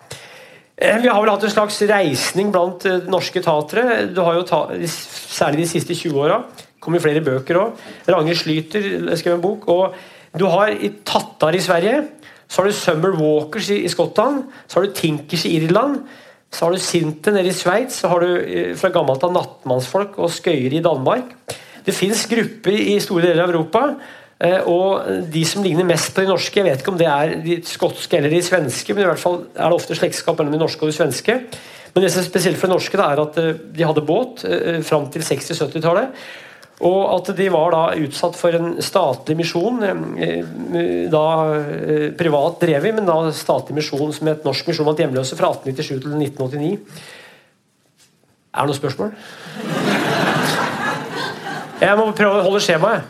Vi 0.83 1.11
har 1.11 1.19
vel 1.21 1.31
hatt 1.31 1.45
en 1.47 1.53
slags 1.53 1.77
reisning 1.87 2.49
blant 2.55 2.87
norske 3.11 3.43
tatere. 3.45 4.07
Du 4.15 4.23
har 4.25 4.39
jo 4.39 4.47
ta, 4.49 4.65
Særlig 5.33 5.63
de 5.65 5.69
siste 5.75 5.95
20 5.95 6.19
åra. 6.25 6.41
Kommer 6.83 7.03
flere 7.03 7.23
bøker 7.23 7.59
òg. 7.61 7.85
Ragnhild 8.11 8.41
Slyter 8.41 8.89
skrev 9.19 9.37
en 9.37 9.45
bok. 9.45 9.69
og 9.71 9.95
Du 10.39 10.47
har 10.51 10.73
i 10.75 10.91
Tattar 11.07 11.55
i 11.55 11.61
Sverige. 11.63 12.01
Så 12.53 12.61
har 12.61 12.69
du 12.69 12.77
Summer 12.77 13.15
Walkers 13.17 13.71
i, 13.73 13.79
i 13.87 13.89
Skottland. 13.89 14.43
Så 14.69 14.77
har 14.77 14.85
du 14.85 14.93
Tinkers 14.93 15.47
i 15.49 15.55
Irland. 15.57 16.03
Så 16.53 16.67
har 16.67 16.75
du 16.75 16.83
Sinte 16.85 17.33
nede 17.33 17.49
i 17.49 17.57
Sveits. 17.57 18.03
Så 18.03 18.11
har 18.13 18.21
du 18.21 18.33
eh, 18.45 18.75
fra 18.77 18.91
gammelt 18.93 19.25
av 19.25 19.33
nattmannsfolk 19.33 20.19
og 20.21 20.35
skøyere 20.35 20.77
i 20.77 20.85
Danmark. 20.85 21.33
Det 21.87 21.95
fins 21.97 22.27
grupper 22.29 22.77
i 22.77 22.99
store 23.01 23.31
deler 23.31 23.47
av 23.47 23.55
Europa. 23.55 23.87
eh, 24.37 24.61
Og 24.69 25.25
de 25.33 25.47
som 25.49 25.65
ligner 25.65 25.89
mest 25.89 26.13
på 26.13 26.27
de 26.27 26.29
norske, 26.29 26.61
jeg 26.61 26.69
vet 26.69 26.85
ikke 26.85 26.93
om 26.93 27.01
det 27.01 27.09
er 27.09 27.35
de 27.41 27.59
skotske 27.65 28.21
eller 28.21 28.37
de 28.37 28.45
svenske, 28.45 28.93
men 28.93 29.07
i 29.07 29.09
hvert 29.09 29.25
fall 29.25 29.47
er 29.57 29.73
det 29.73 29.81
ofte 29.81 29.97
slektskap 29.97 30.37
mellom 30.37 30.59
de 30.59 30.65
norske 30.67 30.85
og 30.85 30.93
de 30.93 30.99
svenske. 31.01 31.41
Men 31.95 32.05
det 32.05 32.13
som 32.13 32.21
er 32.21 32.29
spesielt 32.29 32.61
for 32.61 32.69
de 32.69 32.77
norske, 32.77 33.01
er 33.01 33.25
at 33.25 33.41
eh, 33.41 33.53
de 33.81 33.89
hadde 33.89 34.05
båt 34.05 34.45
fram 34.85 35.09
til 35.09 35.25
60-70-tallet. 35.25 36.13
Og 36.81 37.03
at 37.15 37.29
de 37.37 37.47
var 37.53 37.75
da 37.75 37.83
utsatt 38.01 38.37
for 38.39 38.57
en 38.57 38.75
statlig 38.83 39.37
misjon, 39.39 39.83
eh, 39.85 40.47
da 41.13 41.25
eh, 41.55 42.09
privat 42.19 42.59
drevet, 42.65 42.97
men 42.97 43.07
da 43.07 43.19
statlig 43.37 43.77
misjon 43.77 44.13
som 44.17 44.31
het 44.33 44.47
Norsk 44.47 44.71
misjon 44.71 44.89
blant 44.89 45.03
hjemløse 45.05 45.39
fra 45.39 45.53
1897 45.53 46.01
til 46.01 46.17
1989. 46.17 46.81
Er 48.53 48.67
det 48.67 48.69
noen 48.69 48.81
spørsmål? 48.81 49.15
Jeg 51.83 51.99
må 51.99 52.11
prøve 52.15 52.41
å 52.41 52.47
holde 52.47 52.63
skjemaet. 52.63 53.07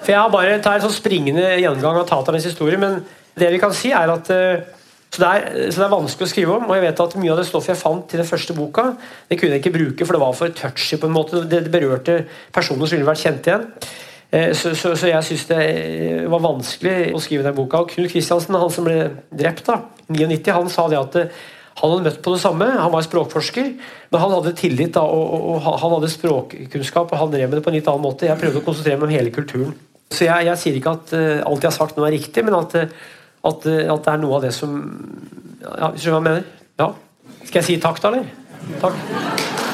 For 0.00 0.12
Jeg 0.12 0.18
har 0.18 0.32
bare 0.32 0.58
tar 0.64 0.78
en 0.78 0.86
sånn 0.86 0.96
springende 0.96 1.44
gjennomgang 1.60 2.00
av 2.00 2.08
taternes 2.08 2.48
historie, 2.48 2.80
men 2.80 3.02
det 3.38 3.50
vi 3.52 3.60
kan 3.62 3.74
si 3.76 3.92
er 3.94 4.10
at 4.12 4.30
eh, 4.34 4.64
så 5.10 5.22
det, 5.22 5.28
er, 5.28 5.70
så 5.72 5.80
det 5.80 5.86
er 5.88 5.94
vanskelig 5.96 6.26
å 6.28 6.30
skrive 6.30 6.52
om, 6.54 6.68
og 6.68 6.76
jeg 6.76 6.84
vet 6.84 7.00
at 7.02 7.16
mye 7.18 7.32
av 7.34 7.40
det 7.40 7.48
stoffet 7.48 7.72
jeg 7.72 7.80
fant 7.80 8.04
til 8.06 8.20
den 8.22 8.28
første 8.28 8.54
boka, 8.54 8.84
det 9.26 9.40
kunne 9.40 9.56
jeg 9.56 9.64
ikke 9.64 9.74
bruke, 9.74 10.06
for 10.06 10.14
det 10.14 10.22
var 10.22 10.36
for 10.38 10.54
touchy. 10.54 11.00
på 11.02 11.08
en 11.10 11.16
måte, 11.16 11.42
Det 11.50 11.64
berørte 11.72 12.20
personer 12.54 12.86
som 12.86 12.96
ville 12.96 13.08
vært 13.08 13.24
kjent 13.24 13.48
igjen. 13.50 13.66
Eh, 14.30 14.52
Så, 14.54 14.74
så, 14.78 14.94
så 14.94 15.10
jeg 15.10 15.26
syns 15.26 15.46
det 15.50 15.64
var 16.30 16.44
vanskelig 16.44 17.10
å 17.14 17.22
skrive 17.22 17.42
den 17.42 17.56
boka. 17.58 17.82
Og 17.82 17.90
Knut 17.90 18.12
Kristiansen, 18.12 18.54
han 18.54 18.70
som 18.70 18.86
ble 18.86 19.10
drept 19.34 19.66
da, 19.66 19.80
i 20.06 20.22
99, 20.22 20.54
han 20.54 20.70
sa 20.70 20.86
det 20.88 21.00
at 21.02 21.18
eh, 21.18 21.42
han 21.80 21.90
hadde 21.90 22.06
møtt 22.06 22.22
på 22.22 22.34
det 22.34 22.42
samme. 22.42 22.70
Han 22.78 22.92
var 22.92 23.02
språkforsker, 23.02 23.70
men 24.12 24.20
han 24.22 24.34
hadde 24.36 24.56
tillit 24.58 24.94
da, 24.94 25.02
og, 25.02 25.26
og, 25.34 25.46
og 25.56 25.78
han 25.82 25.94
hadde 25.96 26.14
språkkunnskap, 26.14 27.10
og 27.10 27.18
han 27.18 27.32
drev 27.34 27.48
med 27.48 27.58
det 27.58 27.64
på 27.66 27.72
en 27.72 27.78
litt 27.78 27.88
annen 27.90 28.06
måte. 28.06 28.28
Jeg 28.28 28.38
prøvde 28.38 28.62
å 28.62 28.66
konsentrere 28.66 29.00
meg 29.00 29.08
om 29.08 29.16
hele 29.18 29.34
kulturen. 29.34 29.74
Så 30.10 30.26
jeg, 30.26 30.46
jeg 30.48 30.58
sier 30.58 30.76
ikke 30.78 30.94
at 30.98 31.14
eh, 31.16 31.40
alt 31.46 31.64
jeg 31.64 31.70
har 31.70 31.78
sagt 31.78 31.98
nå 31.98 32.06
er 32.06 32.14
riktig, 32.14 32.44
men 32.46 32.58
at, 32.58 32.76
eh, 32.78 32.92
at, 33.44 33.66
eh, 33.66 33.92
at 33.92 34.04
det 34.04 34.12
er 34.12 34.20
noe 34.20 34.36
av 34.36 34.44
det 34.44 34.52
som 34.56 34.76
ja, 35.60 35.90
Hvis 35.92 36.04
du 36.04 36.10
hva 36.10 36.20
jeg 36.20 36.28
mener? 36.28 36.44
Ja. 36.80 36.92
Skal 37.44 37.60
jeg 37.60 37.68
si 37.68 37.80
takk, 37.80 38.00
da, 38.02 38.12
eller? 38.12 38.30
Takk. 38.80 39.69